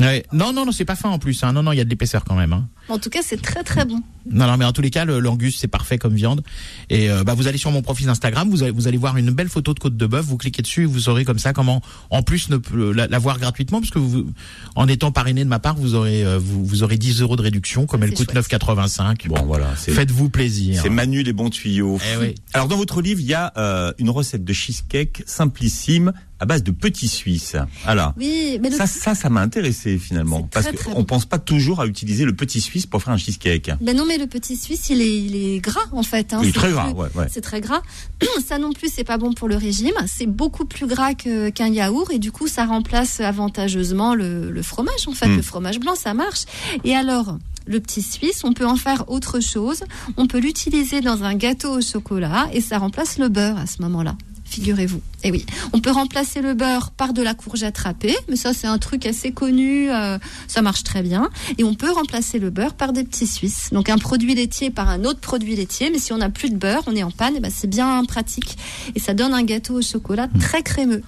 Ouais. 0.00 0.24
Non, 0.32 0.52
non, 0.52 0.64
non, 0.66 0.72
c'est 0.72 0.84
pas 0.84 0.96
fin 0.96 1.10
en 1.10 1.18
plus. 1.18 1.42
Hein. 1.44 1.52
Non, 1.52 1.62
non, 1.62 1.72
il 1.72 1.78
y 1.78 1.80
a 1.80 1.84
de 1.84 1.90
l'épaisseur 1.90 2.24
quand 2.24 2.34
même. 2.34 2.52
Hein. 2.52 2.68
En 2.88 2.98
tout 2.98 3.10
cas, 3.10 3.20
c'est 3.22 3.40
très 3.40 3.62
très 3.62 3.84
bon. 3.84 4.02
Non, 4.30 4.46
non, 4.46 4.56
mais 4.56 4.64
en 4.64 4.72
tous 4.72 4.82
les 4.82 4.90
cas, 4.90 5.04
le 5.04 5.18
l'angus 5.20 5.56
c'est 5.56 5.68
parfait 5.68 5.98
comme 5.98 6.14
viande. 6.14 6.42
Et 6.88 7.10
euh, 7.10 7.24
bah, 7.24 7.34
vous 7.34 7.46
allez 7.46 7.58
sur 7.58 7.70
mon 7.70 7.82
profil 7.82 8.08
Instagram, 8.08 8.50
vous 8.50 8.62
allez, 8.62 8.72
vous 8.72 8.88
allez 8.88 8.98
voir 8.98 9.16
une 9.16 9.30
belle 9.30 9.48
photo 9.48 9.74
de 9.74 9.78
côte 9.78 9.96
de 9.96 10.06
bœuf. 10.06 10.24
Vous 10.24 10.36
cliquez 10.36 10.62
dessus, 10.62 10.82
et 10.82 10.86
vous 10.86 11.00
saurez 11.00 11.24
comme 11.24 11.38
ça 11.38 11.52
comment, 11.52 11.80
en 12.10 12.22
plus, 12.22 12.48
ne 12.50 12.58
la, 12.92 13.06
la 13.06 13.18
voir 13.18 13.38
gratuitement, 13.38 13.80
parce 13.80 13.90
que 13.90 13.98
vous, 13.98 14.26
en 14.74 14.88
étant 14.88 15.12
parrainé 15.12 15.44
de 15.44 15.48
ma 15.48 15.58
part, 15.58 15.76
vous 15.76 15.94
aurez, 15.94 16.24
euh, 16.24 16.38
vous, 16.38 16.64
vous 16.64 16.82
aurez 16.82 16.96
10 16.96 17.22
euros 17.22 17.36
de 17.36 17.42
réduction, 17.42 17.86
comme 17.86 18.02
elle 18.02 18.14
coûte 18.14 18.34
9,85. 18.34 19.28
Bon, 19.28 19.42
voilà. 19.44 19.66
Faites-vous 19.76 20.28
plaisir. 20.30 20.80
C'est 20.82 20.90
Manu 20.90 21.22
les 21.22 21.32
bons 21.32 21.50
tuyaux. 21.50 21.98
Eh 22.12 22.16
oui. 22.18 22.34
Alors 22.52 22.68
dans 22.68 22.76
votre 22.76 23.00
livre, 23.02 23.20
il 23.20 23.26
y 23.26 23.34
a 23.34 23.52
euh, 23.56 23.92
une 23.98 24.10
recette 24.10 24.44
de 24.44 24.52
cheesecake 24.52 25.22
simplissime 25.26 26.12
à 26.40 26.46
base 26.46 26.62
de 26.62 26.70
petits 26.72 27.06
Suisses. 27.08 27.56
Alors, 27.86 28.14
Oui, 28.16 28.58
mais 28.62 28.70
le 28.70 28.76
ça, 28.76 28.86
ça, 28.86 29.14
ça 29.14 29.28
m'a 29.28 29.40
intéressé 29.42 29.98
finalement, 29.98 30.42
parce 30.50 30.66
qu'on 30.72 30.92
bon. 30.94 31.04
pense 31.04 31.26
pas 31.26 31.38
toujours 31.38 31.80
à 31.80 31.86
utiliser 31.86 32.24
le 32.24 32.34
petit 32.34 32.60
Suisse 32.60 32.86
pour 32.86 33.02
faire 33.02 33.12
un 33.12 33.16
cheesecake. 33.18 33.70
Ben 33.80 33.96
non, 33.96 34.04
mais 34.06 34.18
le 34.18 34.26
petit 34.26 34.56
Suisse, 34.56 34.88
il 34.90 35.00
est, 35.00 35.16
il 35.22 35.36
est 35.36 35.60
gras 35.60 35.80
en 35.92 36.02
fait. 36.02 36.32
Hein. 36.32 36.40
Il 36.42 36.48
est 36.48 36.52
C'est 36.52 36.58
très 36.58 36.70
gras, 36.72 36.90
ouais, 36.90 37.08
ouais. 37.14 37.26
C'est 37.30 37.40
très 37.42 37.60
gras. 37.60 37.82
Ça 38.46 38.58
non 38.58 38.72
plus, 38.72 38.90
c'est 38.92 39.04
pas 39.04 39.18
bon 39.18 39.32
pour 39.32 39.48
le 39.48 39.56
régime. 39.56 39.94
C'est 40.06 40.26
beaucoup 40.26 40.64
plus 40.64 40.86
gras 40.86 41.14
qu'un 41.14 41.68
yaourt 41.68 42.10
et 42.12 42.18
du 42.18 42.32
coup, 42.32 42.48
ça 42.48 42.64
remplace 42.64 43.20
avantageusement 43.20 44.14
le, 44.14 44.50
le 44.50 44.62
fromage. 44.62 45.06
En 45.06 45.12
fait, 45.12 45.28
Mm. 45.28 45.36
le 45.36 45.42
fromage 45.42 45.78
blanc, 45.78 45.94
ça 45.94 46.14
marche. 46.14 46.44
Et 46.84 46.94
alors, 46.96 47.36
le 47.66 47.78
petit 47.80 48.02
Suisse, 48.02 48.40
on 48.44 48.52
peut 48.52 48.66
en 48.66 48.76
faire 48.76 49.04
autre 49.10 49.40
chose. 49.40 49.82
On 50.16 50.26
peut 50.26 50.38
l'utiliser 50.40 51.00
dans 51.02 51.22
un 51.24 51.34
gâteau 51.34 51.78
au 51.78 51.80
chocolat 51.82 52.48
et 52.52 52.60
ça 52.60 52.78
remplace 52.78 53.18
le 53.18 53.28
beurre 53.28 53.58
à 53.58 53.66
ce 53.66 53.82
moment-là. 53.82 54.16
Figurez-vous. 54.50 55.00
Et 55.22 55.30
oui, 55.30 55.46
on 55.72 55.80
peut 55.80 55.92
remplacer 55.92 56.40
le 56.42 56.54
beurre 56.54 56.90
par 56.90 57.12
de 57.12 57.22
la 57.22 57.34
courgette 57.34 57.78
râpée, 57.78 58.16
mais 58.28 58.34
ça 58.36 58.52
c'est 58.52 58.66
un 58.66 58.78
truc 58.78 59.06
assez 59.06 59.30
connu, 59.30 59.90
euh, 59.90 60.18
ça 60.48 60.60
marche 60.60 60.82
très 60.82 61.02
bien. 61.02 61.30
Et 61.58 61.62
on 61.64 61.74
peut 61.74 61.90
remplacer 61.92 62.38
le 62.40 62.50
beurre 62.50 62.74
par 62.74 62.92
des 62.92 63.04
petits 63.04 63.28
Suisses. 63.28 63.68
Donc 63.70 63.88
un 63.88 63.98
produit 63.98 64.34
laitier 64.34 64.70
par 64.70 64.88
un 64.88 65.04
autre 65.04 65.20
produit 65.20 65.54
laitier, 65.54 65.90
mais 65.90 65.98
si 66.00 66.12
on 66.12 66.18
n'a 66.18 66.30
plus 66.30 66.50
de 66.50 66.56
beurre, 66.56 66.82
on 66.88 66.96
est 66.96 67.02
en 67.04 67.12
panne, 67.12 67.36
et 67.36 67.40
ben 67.40 67.50
c'est 67.54 67.68
bien 67.70 68.04
pratique. 68.04 68.56
Et 68.96 68.98
ça 68.98 69.14
donne 69.14 69.34
un 69.34 69.44
gâteau 69.44 69.74
au 69.78 69.82
chocolat 69.82 70.26
très 70.40 70.62
crémeux. 70.64 71.02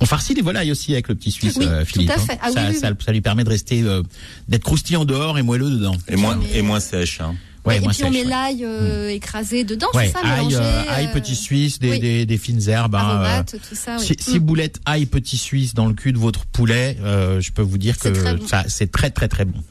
On 0.00 0.06
farcit 0.06 0.34
les 0.34 0.42
volailles 0.42 0.72
aussi 0.72 0.92
avec 0.92 1.06
le 1.08 1.14
petit 1.14 1.30
Suisse, 1.30 1.54
Oui, 1.56 1.66
euh, 1.68 1.80
tout 1.82 1.86
Philippe. 1.86 2.10
à 2.10 2.14
hein. 2.14 2.18
fait. 2.18 2.38
Ah 2.42 2.50
ça, 2.50 2.66
oui, 2.68 2.74
ça- 2.76 2.88
oui. 2.90 2.96
ça 3.04 3.12
lui 3.12 3.20
permet 3.20 3.44
de 3.44 3.48
rester, 3.48 3.82
euh, 3.82 4.02
d'être 4.48 4.64
croustillant 4.64 5.04
dehors 5.04 5.38
et 5.38 5.42
moelleux 5.42 5.70
dedans. 5.70 5.94
Et 6.08 6.16
moins, 6.16 6.38
et 6.52 6.62
moins 6.62 6.80
sèche. 6.80 7.20
Hein. 7.20 7.34
Ouais, 7.68 7.76
et 7.78 7.80
puis 7.88 8.04
on 8.04 8.10
met 8.10 8.22
ouais. 8.22 8.28
l'ail 8.28 8.64
euh, 8.64 9.08
écrasé 9.08 9.64
dedans, 9.64 9.86
Ouais, 9.94 10.06
c'est 10.06 10.12
ça, 10.12 10.20
ail, 10.24 10.46
mélangé, 10.46 10.56
euh, 10.56 10.82
ail, 10.90 11.06
euh, 11.06 11.12
petit 11.12 11.36
suisse, 11.36 11.78
des, 11.78 11.90
oui. 11.92 12.00
des, 12.00 12.26
des 12.26 12.38
fines 12.38 12.68
herbes. 12.68 12.94
hein, 12.94 12.98
aromates, 12.98 13.54
tout 13.68 13.74
ça. 13.74 13.92
euh, 13.94 13.98
Oui. 14.00 14.04
Si, 14.06 14.16
si 14.18 14.36
Mm. 14.40 14.42
boulette 14.42 14.80
ail 14.86 15.06
petit 15.06 15.36
suisse 15.36 15.74
dans 15.74 15.86
le 15.86 15.94
cul 15.94 16.12
de 16.12 16.18
votre 16.18 16.44
poulet, 16.46 16.96
je 17.02 17.50
peux 17.52 17.62
vous 17.62 17.78
dire 17.78 17.98
que 17.98 18.08
bon. 18.36 18.46
ça 18.46 18.64
c'est 18.68 18.90
très 18.90 19.10
très 19.10 19.28
très 19.28 19.44
bon. 19.44 19.62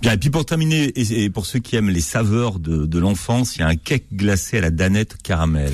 Bien, 0.00 0.12
et 0.12 0.16
puis 0.16 0.30
pour 0.30 0.46
terminer, 0.46 0.84
et, 0.94 1.24
et 1.24 1.30
pour 1.30 1.44
ceux 1.46 1.58
qui 1.58 1.74
aiment 1.76 1.90
les 1.90 2.00
saveurs 2.00 2.58
de, 2.60 2.86
de 2.86 2.98
l'enfance, 2.98 3.56
il 3.56 3.60
y 3.60 3.62
a 3.62 3.66
un 3.68 3.74
cake 3.76 4.04
glacé 4.12 4.58
à 4.58 4.60
la 4.60 4.70
danette 4.70 5.16
caramel. 5.22 5.72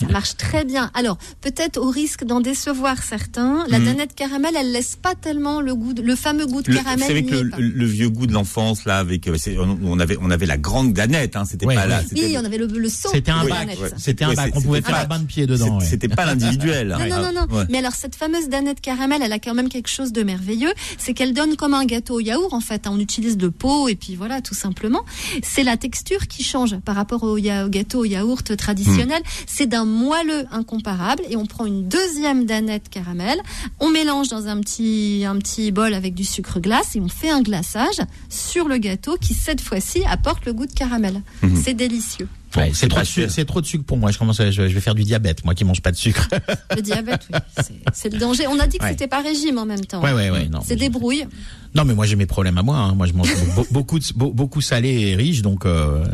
Ça 0.00 0.06
marche 0.08 0.36
très 0.36 0.64
bien. 0.64 0.90
Alors, 0.94 1.18
peut-être 1.40 1.76
au 1.78 1.88
risque 1.90 2.24
d'en 2.24 2.40
décevoir 2.40 3.02
certains, 3.02 3.64
la 3.68 3.78
Mhm. 3.78 3.84
danette 3.84 4.14
caramel, 4.14 4.54
elle 4.58 4.72
laisse 4.72 4.96
pas 4.96 5.14
tellement 5.14 5.60
le 5.60 5.74
goût, 5.74 5.92
de- 5.92 6.02
le 6.02 6.16
fameux 6.16 6.46
goût 6.46 6.62
de 6.62 6.70
Le, 6.70 6.76
caramel. 6.78 6.98
vous 7.00 7.06
savez 7.06 7.24
que 7.24 7.34
n'y 7.34 7.40
est 7.40 7.58
le, 7.58 7.68
le 7.68 7.86
vieux 7.86 8.08
goût 8.10 8.26
de 8.26 8.32
l'enfance 8.32 8.84
là, 8.86 8.98
avec 8.98 9.28
euh, 9.28 9.36
c'est- 9.38 9.56
on, 9.58 9.98
avait 10.00 10.16
on 10.20 10.30
avait 10.30 10.46
la 10.46 10.58
grande 10.58 10.92
danette, 10.92 11.36
hein, 11.36 11.44
c'était 11.44 11.66
Ouais, 11.66 11.74
pas 11.76 11.86
là, 11.86 11.98
ouais. 11.98 12.04
c'était 12.08 12.24
Oui, 12.24 12.36
on 12.38 12.44
avait 12.44 12.58
le, 12.58 12.66
le 12.66 12.88
saut 12.88 13.10
C'était 13.12 13.30
un 13.30 13.44
de 13.44 13.50
bac, 13.50 13.58
danette. 13.60 13.80
ouais. 13.80 13.90
C'était 13.98 14.24
un 14.24 14.30
Ouais, 14.30 14.34
bac. 14.36 14.50
c'est- 14.52 14.58
On 14.58 14.62
pouvait 14.62 14.80
faire 14.82 14.94
pas- 14.94 15.00
la 15.02 15.06
bain 15.06 15.18
de 15.20 15.26
pied 15.26 15.46
dedans. 15.46 15.78
ouais. 15.78 15.84
c'était 15.84 16.08
pas 16.08 16.26
l'individuel. 16.26 16.88
Non, 16.88 17.06
non, 17.08 17.32
non, 17.32 17.46
non. 17.48 17.56
Ouais. 17.56 17.64
Mais 17.70 17.78
alors, 17.78 17.92
cette 17.94 18.16
fameuse 18.16 18.48
danette 18.48 18.80
caramel, 18.80 19.20
elle 19.24 19.32
a 19.32 19.38
quand 19.38 19.54
même 19.54 19.68
quelque 19.68 19.88
chose 19.90 20.12
de 20.12 20.22
merveilleux. 20.24 20.72
C'est 20.98 21.14
qu'elle 21.14 21.34
donne 21.34 21.54
comme 21.56 21.74
un 21.74 21.84
gâteau 21.84 22.16
au 22.16 22.20
yaourt, 22.20 22.52
en 22.52 22.60
fait. 22.60 22.86
hein. 22.86 22.90
On 22.94 22.98
utilise 22.98 23.36
de 23.36 23.48
pot, 23.60 23.88
et 23.88 23.94
puis 23.94 24.16
voilà, 24.16 24.40
tout 24.40 24.54
simplement. 24.54 25.02
C'est 25.42 25.62
la 25.62 25.76
texture 25.76 26.26
qui 26.26 26.42
change 26.42 26.78
par 26.80 26.94
rapport 26.96 27.22
au, 27.22 27.36
ya- 27.38 27.66
au 27.66 27.68
gâteau 27.68 28.00
au 28.00 28.04
yaourt 28.04 28.56
traditionnel. 28.56 29.22
C'est 29.46 29.66
d'un 29.66 29.84
moelleux 29.84 30.44
incomparable, 30.50 31.22
et 31.30 31.36
on 31.36 31.46
prend 31.46 31.66
une 31.66 31.88
deuxième 31.88 32.44
danette 32.46 32.88
caramel. 32.88 33.38
On 33.78 33.88
mélange 33.90 34.28
dans 34.28 34.46
un 34.48 34.58
petit, 34.60 35.24
un 35.26 35.36
petit 35.36 35.70
bol 35.72 35.92
avec 35.94 36.14
du 36.14 36.24
sucre 36.24 36.58
glace, 36.60 36.96
et 36.96 37.00
on 37.00 37.08
fait 37.08 37.30
un 37.30 37.42
glaçage 37.42 38.00
sur 38.28 38.66
le 38.68 38.78
gâteau 38.78 39.16
qui, 39.20 39.34
cette 39.34 39.60
fois-ci, 39.60 40.02
apporte 40.06 40.44
le 40.46 40.52
goût 40.52 40.66
de 40.66 40.72
caramel. 40.72 41.22
Mhm. 41.42 41.60
C'est 41.62 41.74
délicieux. 41.74 42.28
Bon, 42.54 42.60
Ouais, 42.62 42.68
c'est 42.70 42.80
c'est 42.80 42.88
trop, 42.88 43.00
de 43.00 43.04
sucre- 43.04 43.20
cher. 43.22 43.30
c'est 43.30 43.44
trop 43.44 43.60
de 43.60 43.66
sucre 43.66 43.84
pour 43.84 43.96
moi. 43.96 44.10
Je 44.10 44.18
commence, 44.18 44.40
à- 44.40 44.50
je, 44.50 44.66
je 44.68 44.74
vais 44.74 44.80
faire 44.80 44.94
du 44.94 45.04
diabète, 45.04 45.44
moi 45.44 45.54
qui 45.54 45.64
mange 45.64 45.80
pas 45.82 45.92
de 45.92 45.96
sucre. 45.96 46.28
Le 46.76 46.82
diabète, 46.82 47.28
oui. 47.32 47.38
C'est- 47.62 47.72
C'est 47.92 48.12
le 48.12 48.18
danger. 48.18 48.46
On 48.48 48.58
a 48.58 48.66
dit 48.66 48.78
que 48.78 48.84
Ouais. 48.84 48.90
c'était 48.90 49.06
pas 49.08 49.20
régime 49.22 49.58
en 49.58 49.66
même 49.66 49.84
temps. 49.84 50.02
ouais, 50.02 50.12
ouais, 50.12 50.30
ouais. 50.30 50.48
Non, 50.48 50.60
C'est 50.64 50.76
brouilles. 50.88 51.26
non, 51.74 51.84
mais 51.84 51.94
moi 51.94 52.06
j'ai 52.06 52.16
mes 52.16 52.26
problèmes 52.26 52.58
à 52.58 52.62
moi. 52.62 52.76
hein. 52.78 52.94
Moi 52.94 53.06
je 53.06 53.12
mange 53.12 53.28
be- 53.56 53.66
beaucoup, 53.72 53.98
de, 54.00 54.04
beaucoup 54.14 54.60
salé 54.60 54.88
et 54.90 55.14
riche, 55.14 55.42
donc 55.42 55.64
euh, 55.66 56.04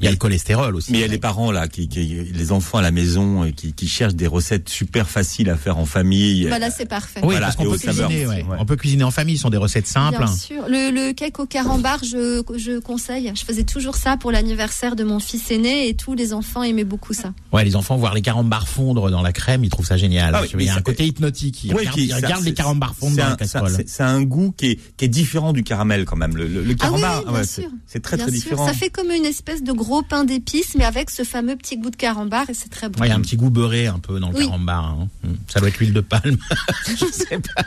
il 0.00 0.04
y 0.04 0.08
a 0.08 0.10
le 0.10 0.16
cholestérol 0.16 0.74
aussi. 0.74 0.90
Mais 0.90 0.98
il 0.98 1.00
y 1.02 1.04
a 1.04 1.08
les 1.08 1.18
parents 1.18 1.52
là, 1.52 1.68
qui, 1.68 1.86
qui- 1.88 2.24
les 2.32 2.52
enfants 2.52 2.78
à 2.78 2.82
la 2.82 2.90
maison 2.90 3.44
et 3.44 3.52
qui, 3.52 3.72
qui 3.72 3.86
cherchent 3.86 4.14
des 4.16 4.26
recettes 4.26 4.68
super 4.68 5.08
faciles 5.08 5.50
à 5.50 5.56
faire 5.56 5.78
en 5.78 5.86
famille. 5.86 6.48
Bah 6.50 6.58
là, 6.58 6.70
c'est 6.70 6.86
parfait. 6.88 7.20
Oui, 7.22 7.30
Voilà, 7.30 7.46
parce 7.46 7.56
qu'on 7.56 7.70
peut 7.70 7.78
cuisiner. 7.78 8.26
ouais. 8.26 8.42
Ouais. 8.42 8.56
On 8.58 8.64
peut 8.64 8.76
cuisiner 8.76 9.04
en 9.04 9.10
famille. 9.12 9.36
Ce 9.36 9.42
sont 9.42 9.50
des 9.50 9.56
recettes 9.56 9.86
simples. 9.86 10.18
Bien 10.18 10.26
sûr. 10.34 10.62
Le, 10.68 10.90
le 10.90 11.12
cake 11.12 11.38
au 11.38 11.46
carambar, 11.46 12.00
je, 12.02 12.42
je 12.56 12.80
conseille. 12.80 13.30
Je 13.36 13.44
faisais 13.44 13.64
toujours 13.64 13.94
ça 13.96 14.16
pour 14.16 14.32
l'anniversaire 14.32 14.96
de 14.96 15.04
mon 15.04 15.20
fils 15.20 15.50
aîné 15.50 15.59
et 15.66 15.94
tous 15.94 16.14
les 16.14 16.32
enfants 16.32 16.62
aimaient 16.62 16.84
beaucoup 16.84 17.12
ça. 17.12 17.32
Ouais, 17.52 17.64
les 17.64 17.76
enfants 17.76 17.96
voir 17.96 18.14
les 18.14 18.22
carambars 18.22 18.68
fondre 18.68 19.10
dans 19.10 19.22
la 19.22 19.32
crème, 19.32 19.64
ils 19.64 19.70
trouvent 19.70 19.86
ça 19.86 19.96
génial. 19.96 20.34
Ah 20.34 20.42
oui, 20.42 20.48
il 20.58 20.66
y 20.66 20.68
a 20.68 20.76
un 20.76 20.80
côté 20.82 21.06
hypnotique. 21.06 21.64
Ils 21.64 21.72
Ouais, 21.74 21.80
regardent, 21.80 21.98
ils 21.98 22.08
ça, 22.10 22.16
regardent 22.16 22.44
les 22.44 22.54
carambars 22.54 22.94
fondre 22.94 23.14
c'est 23.14 23.20
dans 23.20 23.26
un- 23.26 23.30
la 23.30 23.36
casserole. 23.36 23.76
c'est- 23.86 24.02
un 24.02 24.22
goût 24.22 24.52
qui 24.56 24.66
est, 24.72 24.78
qui 24.96 25.04
est 25.04 25.08
différent 25.08 25.52
du 25.52 25.62
caramel 25.62 26.04
quand 26.04 26.16
même. 26.16 26.36
Le, 26.36 26.46
le, 26.46 26.54
le 26.54 26.60
Ah 26.62 26.66
oui, 26.68 26.76
carambar, 26.76 27.22
bien 27.24 27.32
ouais, 27.32 27.44
sûr. 27.46 27.64
c'est 27.86 28.00
très 28.00 28.16
Bien 28.16 28.26
très 28.26 28.34
sûr. 28.36 28.42
différent. 28.42 28.66
Ça 28.66 28.72
fait 28.74 28.90
comme 28.90 29.10
une 29.10 29.24
espèce 29.26 29.62
de 29.62 29.72
gros 29.72 30.02
pain 30.02 30.24
d'épices, 30.24 30.74
mais 30.76 30.84
avec 30.84 31.10
ce 31.10 31.24
fameux 31.24 31.56
petit 31.56 31.76
goût 31.76 31.90
de 31.90 31.96
carambar 31.96 32.48
et 32.50 32.54
c'est 32.54 32.68
très 32.70 32.88
bon. 32.88 33.00
Ouais, 33.00 33.08
il 33.08 33.10
y 33.10 33.12
a 33.12 33.16
un 33.16 33.20
petit 33.20 33.36
goût 33.36 33.50
beurré 33.50 33.86
un 33.86 33.98
peu 33.98 34.18
dans 34.20 34.30
le 34.30 34.36
Oui. 34.36 34.44
carambar. 34.46 34.84
hein. 34.84 35.08
Mm. 35.24 35.28
Ça 35.48 35.60
doit 35.60 35.68
être 35.68 35.78
l'huile 35.78 35.92
de 35.92 36.00
palme. 36.00 36.36
Je 36.88 37.04
sais 37.12 37.38
pas. 37.38 37.62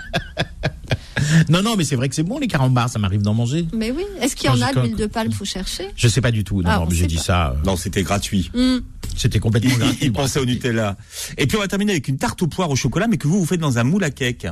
non, 1.50 1.62
non, 1.62 1.76
mais 1.78 1.84
c'est 1.84 1.96
vrai 1.96 2.10
que 2.10 2.16
c'est 2.16 2.24
bon 2.24 2.40
les 2.40 2.48
carambars. 2.48 2.90
Ça 2.90 3.00
m'arrive 3.00 3.22
d'en 3.22 3.34
manger. 3.34 3.66
Mais 3.74 3.92
oui. 3.92 4.04
Est-ce 4.22 4.36
qu'il 4.36 4.48
y 4.50 4.54
en 4.54 4.62
a 4.62 4.74
de 4.74 4.80
l'huile 4.82 4.96
de 4.96 5.06
palme 5.06 5.32
Faut 5.32 5.46
chercher? 5.46 5.90
Je 5.96 6.08
sais 6.08 6.22
pas 6.22 6.32
du 6.32 6.44
tout. 6.44 6.62
Non, 6.62 6.70
Ah, 6.70 6.76
non, 6.78 6.84
on 6.84 6.90
mais 6.90 6.96
j'ai 6.96 7.08
dit 7.08 7.18
ça. 7.18 7.52
euh, 7.52 7.66
Non, 7.66 7.78
c'était 7.84 8.04
gratuit. 8.04 8.50
Hum. 8.56 8.82
C'était 9.16 9.40
complètement 9.40 9.72
Il, 9.74 9.78
gratuit. 9.80 9.98
il 10.08 10.14
pensait 10.14 10.40
au 10.40 10.46
Nutella. 10.46 10.98
Et 11.38 11.46
puis 11.48 11.58
on 11.58 11.60
va 11.60 11.68
terminer 11.68 11.92
avec 11.92 12.08
une 12.08 12.18
tarte 12.18 12.42
aux 12.42 12.48
poires 12.48 12.70
au 12.72 12.76
chocolat, 12.76 13.08
mais 13.08 13.18
que 13.18 13.28
vous 13.28 13.40
vous 13.40 13.46
faites 13.46 13.60
dans 13.60 13.78
un 13.78 13.84
moule 13.84 14.04
à 14.04 14.10
cake. 14.10 14.48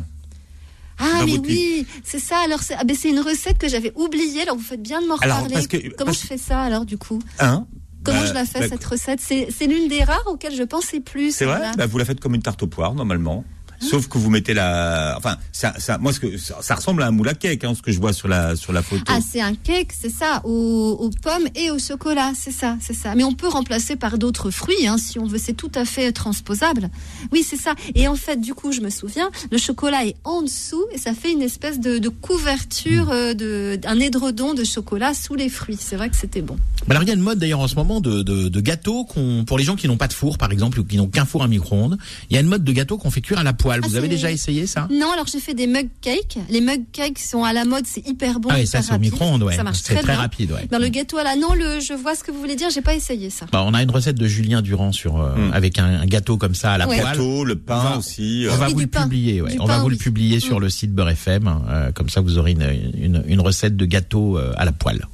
Ah 0.99 1.19
Dans 1.21 1.25
mais 1.25 1.39
oui, 1.39 1.87
c'est 2.03 2.19
ça. 2.19 2.37
Alors 2.45 2.61
c'est 2.61 2.75
ah, 2.77 2.83
ben, 2.83 2.95
c'est 2.95 3.09
une 3.09 3.19
recette 3.21 3.57
que 3.57 3.67
j'avais 3.67 3.91
oubliée. 3.95 4.41
Alors 4.43 4.55
vous 4.57 4.61
faites 4.63 4.81
bien 4.83 5.01
de 5.01 5.07
m'en 5.07 5.15
Alors, 5.17 5.37
reparler. 5.37 5.53
parce 5.55 5.67
que- 5.67 5.77
Comment 5.95 6.05
parce- 6.11 6.21
je 6.21 6.27
fais 6.27 6.37
ça 6.37 6.61
alors 6.61 6.85
du 6.85 6.97
coup? 6.97 7.19
Hein? 7.39 7.65
Comment 8.03 8.19
Bah, 8.21 8.25
je 8.27 8.33
la 8.33 8.45
fais 8.45 8.59
bah, 8.61 8.65
cette 8.69 8.83
recette? 8.85 9.19
C'est 9.21 9.47
c'est 9.55 9.67
l'une 9.67 9.87
des 9.87 10.03
rares 10.03 10.23
auxquelles 10.27 10.55
je 10.55 10.63
pensais 10.63 10.99
plus. 10.99 11.35
C'est 11.35 11.45
vrai? 11.45 11.59
bah, 11.77 11.85
Vous 11.87 11.97
la 11.97 12.05
faites 12.05 12.19
comme 12.19 12.35
une 12.35 12.41
tarte 12.41 12.61
aux 12.63 12.67
poires, 12.67 12.93
normalement. 12.93 13.43
Sauf 13.81 14.07
que 14.07 14.17
vous 14.17 14.29
mettez 14.29 14.53
la, 14.53 15.15
enfin, 15.17 15.37
ça, 15.51 15.73
ça, 15.79 15.97
moi, 15.97 16.13
ce 16.13 16.19
que 16.19 16.37
ça, 16.37 16.57
ça 16.61 16.75
ressemble 16.75 17.01
à 17.01 17.07
un 17.07 17.11
moule 17.11 17.29
à 17.29 17.33
cake, 17.33 17.63
hein, 17.63 17.73
ce 17.75 17.81
que 17.81 17.91
je 17.91 17.99
vois 17.99 18.13
sur 18.13 18.27
la 18.27 18.55
sur 18.55 18.73
la 18.73 18.81
photo. 18.83 19.03
Ah, 19.07 19.19
c'est 19.27 19.41
un 19.41 19.55
cake, 19.55 19.91
c'est 19.99 20.11
ça, 20.11 20.41
aux, 20.43 20.97
aux 20.99 21.09
pommes 21.09 21.47
et 21.55 21.71
au 21.71 21.79
chocolat, 21.79 22.31
c'est 22.35 22.51
ça, 22.51 22.77
c'est 22.79 22.93
ça. 22.93 23.15
Mais 23.15 23.23
on 23.23 23.33
peut 23.33 23.47
remplacer 23.47 23.95
par 23.95 24.17
d'autres 24.19 24.51
fruits, 24.51 24.87
hein, 24.87 24.97
si 24.97 25.17
on 25.17 25.25
veut, 25.25 25.39
c'est 25.39 25.53
tout 25.53 25.71
à 25.73 25.83
fait 25.85 26.11
transposable. 26.11 26.89
Oui, 27.31 27.43
c'est 27.47 27.57
ça. 27.57 27.73
Et 27.95 28.07
en 28.07 28.15
fait, 28.15 28.39
du 28.39 28.53
coup, 28.53 28.71
je 28.71 28.81
me 28.81 28.89
souviens, 28.89 29.29
le 29.51 29.57
chocolat 29.57 30.05
est 30.05 30.15
en 30.23 30.43
dessous 30.43 30.85
et 30.93 30.97
ça 30.99 31.13
fait 31.13 31.31
une 31.31 31.41
espèce 31.41 31.79
de, 31.79 31.97
de 31.97 32.09
couverture, 32.09 33.09
euh, 33.09 33.33
de, 33.33 33.79
un 33.85 33.99
édredon 33.99 34.53
de 34.53 34.63
chocolat 34.63 35.13
sous 35.15 35.33
les 35.35 35.49
fruits. 35.49 35.77
C'est 35.79 35.95
vrai 35.95 36.09
que 36.09 36.15
c'était 36.15 36.41
bon. 36.41 36.57
Bah 36.87 36.91
alors 36.91 37.03
il 37.03 37.07
y 37.07 37.11
a 37.11 37.15
une 37.15 37.21
mode 37.21 37.39
d'ailleurs 37.39 37.59
en 37.59 37.67
ce 37.67 37.75
moment 37.75 38.01
de, 38.01 38.21
de, 38.21 38.47
de 38.49 38.61
gâteaux 38.61 39.05
qu'on, 39.05 39.43
pour 39.45 39.57
les 39.57 39.63
gens 39.63 39.75
qui 39.75 39.87
n'ont 39.87 39.97
pas 39.97 40.07
de 40.07 40.13
four 40.13 40.37
par 40.37 40.51
exemple 40.51 40.79
ou 40.79 40.83
qui 40.83 40.97
n'ont 40.97 41.07
qu'un 41.07 41.25
four 41.25 41.43
à 41.43 41.47
micro-ondes. 41.47 41.97
Il 42.29 42.35
y 42.35 42.37
a 42.37 42.41
une 42.41 42.47
mode 42.47 42.63
de 42.63 42.71
gâteaux 42.71 42.97
qu'on 42.97 43.11
fait 43.11 43.21
cuire 43.21 43.39
à 43.39 43.43
la 43.43 43.53
poêle. 43.53 43.70
Ah, 43.83 43.87
Vous 43.87 43.95
avez 43.95 44.07
déjà 44.07 44.31
essayé 44.31 44.67
ça? 44.67 44.87
Non, 44.91 45.11
alors 45.11 45.25
j'ai 45.31 45.39
fait 45.39 45.53
des 45.53 45.67
mug 45.67 45.87
cakes. 46.01 46.37
Les 46.49 46.61
mug 46.61 46.81
cakes 46.91 47.19
sont 47.19 47.43
à 47.43 47.53
la 47.53 47.65
mode, 47.65 47.85
c'est 47.87 48.05
hyper 48.07 48.39
bon. 48.39 48.49
Ah 48.51 48.55
oui, 48.55 48.61
hyper 48.65 48.81
ça 48.81 48.87
c'est 48.89 48.95
au 48.95 48.99
micro-ondes, 48.99 49.43
ouais. 49.43 49.55
Ça 49.55 49.63
marche 49.63 49.77
c'est 49.83 49.93
très, 49.93 50.03
très 50.03 50.13
bien. 50.13 50.21
rapide, 50.21 50.51
ouais. 50.51 50.67
Ben, 50.69 50.79
le 50.79 50.89
gâteau 50.89 51.17
à 51.17 51.23
la 51.23 51.35
non, 51.35 51.53
le, 51.53 51.79
je 51.79 51.93
vois 51.93 52.15
ce 52.15 52.23
que 52.23 52.31
vous 52.31 52.39
voulez 52.39 52.55
dire. 52.55 52.69
J'ai 52.69 52.81
pas 52.81 52.93
essayé 52.95 53.29
ça. 53.29 53.45
Bah, 53.51 53.63
on 53.65 53.73
a 53.73 53.81
une 53.81 53.91
recette 53.91 54.17
de 54.17 54.27
Julien 54.27 54.61
Durand 54.61 54.91
sur 54.91 55.19
euh, 55.21 55.35
Mm. 55.35 55.53
avec 55.53 55.79
un, 55.79 55.85
un 56.01 56.05
gâteau 56.05 56.37
comme 56.37 56.55
ça 56.55 56.73
à 56.73 56.77
la 56.77 56.87
Ouais. 56.87 56.99
poêle. 56.99 57.11
Gâteau, 57.13 57.43
le 57.43 57.55
pain 57.55 57.97
aussi. 57.97 58.45
On 58.51 58.55
va 58.57 58.67
vous 58.69 58.79
le 58.79 58.87
pain. 58.87 59.03
publier, 59.03 59.41
ouais. 59.41 59.51
Du 59.53 59.59
On 59.59 59.65
va 59.65 59.79
vous 59.79 59.89
le 59.89 59.95
publier 59.97 60.39
sur 60.39 60.57
Mm. 60.59 60.61
le 60.63 60.69
site 60.69 60.91
Beurre 60.93 61.09
FM. 61.09 61.47
euh, 61.69 61.91
comme 61.91 62.09
ça, 62.09 62.21
vous 62.21 62.37
aurez 62.37 62.51
une, 62.51 62.67
une, 62.97 63.23
une 63.27 63.39
recette 63.41 63.75
de 63.77 63.85
gâteau 63.85 64.37
euh, 64.37 64.53
à 64.57 64.65
la 64.65 64.71
poêle. 64.71 65.05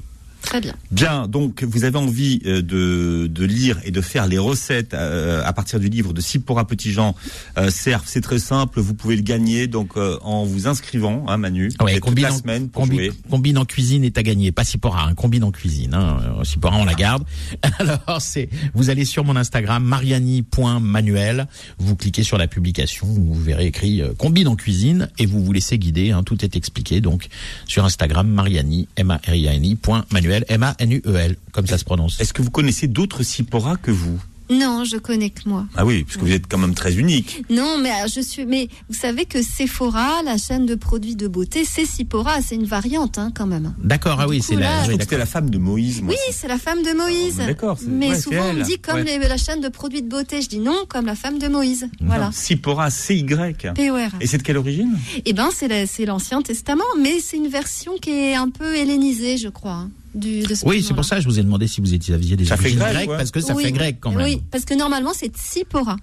Très 0.48 0.62
bien. 0.62 0.74
Bien, 0.92 1.28
donc 1.28 1.64
vous 1.64 1.84
avez 1.84 1.98
envie 1.98 2.40
euh, 2.46 2.62
de, 2.62 3.28
de 3.28 3.46
lire 3.46 3.80
et 3.84 3.92
de 3.92 4.00
faire 4.00 4.28
les 4.28 4.38
recettes 4.38 4.94
euh, 4.94 5.44
à 5.44 5.52
partir 5.52 5.78
du 5.78 5.90
livre 5.90 6.14
de 6.14 6.22
Sipora 6.22 6.66
Petit 6.66 6.94
Jean 6.94 7.16
euh, 7.58 7.70
Cerf, 7.70 8.04
c'est 8.06 8.22
très 8.22 8.40
simple, 8.40 8.80
vous 8.80 8.94
pouvez 8.94 9.18
le 9.18 9.24
gagner 9.24 9.68
donc 9.68 9.98
euh, 9.98 10.18
en 10.22 10.46
vous 10.46 10.68
inscrivant, 10.68 11.26
hein, 11.28 11.36
Manu, 11.36 11.70
Ah 11.80 11.84
Ouais, 11.84 11.92
Vous 11.92 11.96
avez 11.96 11.96
toute 12.00 12.06
combine, 12.10 12.24
la 12.24 12.34
en, 12.34 12.38
semaine 12.38 12.70
pour 12.70 12.86
combi- 12.86 12.94
jouer. 12.96 13.12
combine 13.30 13.58
en 13.58 13.66
cuisine 13.66 14.06
est 14.06 14.18
à 14.18 14.24
gagner, 14.24 14.54
pas 14.54 14.64
Sipora, 14.64 15.08
hein, 15.10 15.16
combine 15.16 15.44
en 15.44 15.52
cuisine. 15.52 15.94
Hein. 15.94 16.18
Euh, 16.40 16.44
Sipora, 16.46 16.78
on 16.78 16.86
la 16.86 16.94
garde. 16.94 17.24
Alors, 17.80 18.22
c'est, 18.22 18.48
vous 18.74 18.90
allez 18.90 19.04
sur 19.04 19.26
mon 19.26 19.36
Instagram, 19.36 19.84
mariani.manuel, 19.84 21.48
vous 21.78 21.96
cliquez 21.98 22.24
sur 22.24 22.38
la 22.38 22.48
publication, 22.48 23.06
vous 23.06 23.34
verrez 23.34 23.66
écrit 23.68 24.02
euh, 24.02 24.14
combine 24.18 24.48
en 24.48 24.56
cuisine 24.56 25.10
et 25.20 25.26
vous 25.26 25.44
vous 25.44 25.52
laissez 25.52 25.78
guider, 25.78 26.12
hein, 26.12 26.24
tout 26.24 26.44
est 26.46 26.56
expliqué. 26.56 27.02
Donc, 27.02 27.28
sur 27.68 27.84
Instagram, 27.86 28.28
mariani, 28.30 28.88
M-A-R-I-A-N-I, 28.96 29.76
point 29.76 30.06
manuel, 30.12 30.37
M-A-N-U-E-L, 30.50 31.38
comme 31.52 31.68
ça 31.68 31.78
se 31.78 31.86
prononce. 31.86 32.20
Est-ce 32.20 32.34
que 32.34 32.42
vous 32.42 32.52
connaissez 32.52 32.88
d'autres 32.88 33.24
Sipora 33.24 33.78
que 33.78 33.92
vous? 33.92 34.20
Non, 34.50 34.86
je 34.86 34.96
connais 34.96 35.30
que 35.30 35.42
moi. 35.50 35.66
Ah 35.76 35.86
oui, 35.86 36.06
parce 36.06 36.16
que 36.16 36.22
vous 36.22 36.32
êtes 36.32 36.48
quand 36.48 36.58
même 36.58 36.74
très 36.74 36.96
unique. 36.96 37.44
Non, 37.50 37.78
mais 37.84 37.90
euh, 37.92 38.08
je 38.08 38.22
suis. 38.22 38.46
Mais 38.46 38.70
vous 38.88 38.96
savez 38.96 39.26
que 39.26 39.42
Sephora, 39.44 40.22
la 40.24 40.38
chaîne 40.38 40.66
de 40.66 40.76
produits 40.76 41.18
de 41.18 41.28
beauté, 41.28 41.66
c'est 41.66 41.86
Sephora, 41.86 42.42
c'est 42.42 42.56
une 42.56 42.64
variante 42.64 43.18
hein, 43.18 43.34
quand 43.36 43.46
même. 43.46 43.74
D'accord, 43.84 44.22
ah 44.22 44.28
oui, 44.30 44.42
c'est 44.42 44.56
la. 44.56 44.62
là, 44.62 44.84
oui, 44.88 44.98
la 45.12 45.26
femme 45.26 45.50
de 45.50 45.58
Moïse. 45.58 46.02
moi. 46.02 46.14
Oui, 46.14 46.34
c'est 46.34 46.48
la 46.48 46.58
femme 46.58 46.82
de 46.82 46.94
Moïse. 46.98 47.40
Ah, 47.42 47.46
d'accord, 47.48 47.78
Mais 47.90 48.12
ouais, 48.12 48.20
souvent 48.22 48.46
on 48.52 48.54
me 48.54 48.64
dit 48.64 48.78
comme 48.80 48.96
Ouais. 49.02 49.04
les- 49.20 49.28
la 49.28 49.36
chaîne 49.36 49.60
de 49.60 49.68
produits 49.68 50.02
de 50.02 50.08
beauté. 50.08 50.42
Je 50.42 50.48
dis 50.48 50.60
non, 50.60 50.86
comme 50.88 51.08
la 51.08 51.16
femme 51.16 51.40
de 51.40 51.50
Moïse. 51.50 51.90
Voilà. 52.00 52.30
Sipora, 52.32 52.90
CY. 52.90 53.26
POR. 53.26 54.12
Et 54.22 54.28
c'est 54.28 54.38
de 54.38 54.44
quelle 54.44 54.58
origine? 54.58 54.98
Eh 55.26 55.34
ben, 55.34 55.50
c'est 55.54 55.68
la- 55.68 55.86
c'est 55.88 56.06
l'Ancien 56.06 56.42
Testament, 56.42 56.86
mais 57.02 57.20
c'est 57.20 57.36
une 57.36 57.50
version 57.50 57.98
qui 58.02 58.12
est 58.12 58.36
un 58.36 58.50
peu 58.50 58.76
hellénisée, 58.78 59.36
je 59.36 59.50
crois. 59.50 59.90
Du, 60.18 60.42
de 60.42 60.56
ce 60.56 60.66
Oui, 60.66 60.84
c'est 60.84 60.94
pour 60.94 61.06
ça 61.06 61.18
que 61.18 61.22
je 61.22 61.28
vous 61.28 61.40
ai 61.40 61.44
demandé 61.44 61.68
si 61.68 61.80
vous 61.80 61.94
étiez 61.94 62.14
aviez 62.14 62.36
des 62.36 62.46
Ça 62.46 62.58
fait 62.58 62.64
origines 62.78 62.80
grec, 62.80 63.08
parce 63.08 63.32
que 63.32 63.40
ça 63.40 63.54
Oui, 63.56 63.64
fait 63.66 63.72
grec 63.72 63.98
quand 64.02 64.12
même. 64.12 64.26
Oui, 64.26 64.42
parce 64.52 64.66
que 64.66 64.74
normalement 64.74 65.12
c'est 65.14 65.28
Tsipora. 65.36 65.96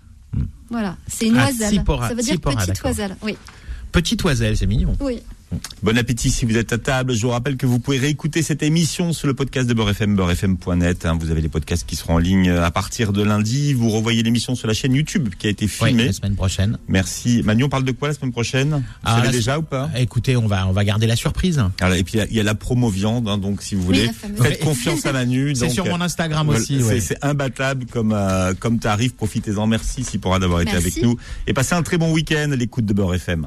Voilà, 0.71 0.97
c'est 1.07 1.27
une 1.27 1.37
Ah, 1.37 1.49
oiselle. 1.49 1.71
Tsipora, 1.71 2.09
ça 2.09 2.15
veut 2.15 2.23
dire 2.23 2.35
Tsipora, 2.35 2.57
petite 2.67 2.85
oiselle. 2.85 3.17
Oui, 3.23 3.37
Petite 3.93 4.25
oiselle, 4.25 4.57
c'est 4.57 4.67
mignon. 4.67 4.97
oui. 5.01 5.21
Bon 5.85 5.97
appétit 5.97 6.31
si 6.31 6.45
vous 6.47 6.57
êtes 6.57 6.73
à 6.73 6.79
table. 6.79 7.15
Je 7.15 7.23
vous 7.23 7.29
rappelle 7.31 7.57
que 7.57 7.67
vous 7.67 7.79
pouvez 7.79 7.99
réécouter 7.99 8.43
cette 8.43 8.63
émission 8.63 9.13
sur 9.13 9.29
le 9.29 9.35
podcast 9.35 9.69
de 9.69 9.75
Beurre 9.75 9.91
FM, 9.91 10.17
beurrefm.net. 10.17 11.07
hein. 11.07 11.17
Vous 11.21 11.31
avez 11.31 11.41
les 11.43 11.49
podcasts 11.49 11.87
qui 11.87 11.95
seront 11.95 12.15
en 12.15 12.19
ligne 12.19 12.51
à 12.51 12.71
partir 12.73 13.13
de 13.13 13.23
lundi. 13.23 13.73
Vous 13.73 13.91
revoyez 13.91 14.23
l'émission 14.25 14.57
sur 14.57 14.67
la 14.67 14.75
chaîne 14.75 14.95
YouTube 14.95 15.29
qui 15.39 15.47
a 15.47 15.51
été 15.51 15.67
Oui, 15.67 15.89
filmée. 15.89 16.07
la 16.07 16.13
semaine 16.13 16.35
prochaine. 16.35 16.79
Merci. 16.89 17.43
Manu, 17.45 17.65
on 17.65 17.69
parle 17.69 17.85
de 17.85 17.93
quoi 17.93 18.09
la 18.09 18.15
semaine 18.15 18.33
prochaine? 18.33 18.71
Vous 18.71 18.83
Ah, 19.05 19.21
savez 19.21 19.31
déjà 19.31 19.59
ou 19.59 19.63
pas? 19.63 19.91
Écoutez, 19.97 20.37
on 20.37 20.47
va 20.49 20.67
on 20.67 20.73
va 20.73 20.85
garder 20.85 21.07
la 21.07 21.17
surprise. 21.17 21.63
Alors, 21.81 21.95
Et 21.97 22.03
puis 22.03 22.15
il 22.15 22.19
y 22.19 22.21
a- 22.23 22.27
il 22.31 22.35
y, 22.37 22.41
a 22.41 22.43
la 22.43 22.55
promo 22.57 22.89
viande, 22.89 23.29
hein, 23.29 23.39
donc 23.39 23.63
si 23.63 23.75
vous 23.77 23.83
voulez, 23.83 24.11
faites 24.43 24.59
confiance 24.61 25.07
à 25.07 25.13
Manu. 25.13 25.55
C'est 25.55 25.69
sur 25.69 25.85
mon 25.87 26.01
euh, 26.01 26.05
Instagram 26.05 26.49
aussi. 26.49 26.81
c'est- 26.83 27.13
ouais. 27.13 27.19
Imbattable 27.23 27.87
comme 27.87 28.13
euh, 28.13 28.55
comme 28.59 28.79
tarif. 28.81 29.15
Profitez-en. 29.15 29.67
Merci 29.69 30.03
si 30.03 30.19
pourra 30.19 30.39
d'avoir 30.41 30.63
été 30.63 30.73
avec 30.73 31.01
nous 31.03 31.17
et 31.47 31.53
passez 31.53 31.75
un 31.75 31.83
très 31.83 31.99
bon 31.99 32.13
week-end 32.13 32.51
à 32.53 32.57
l'écoute 32.57 32.87
de 32.87 32.93
Beurre 32.93 33.15
FM. 33.15 33.47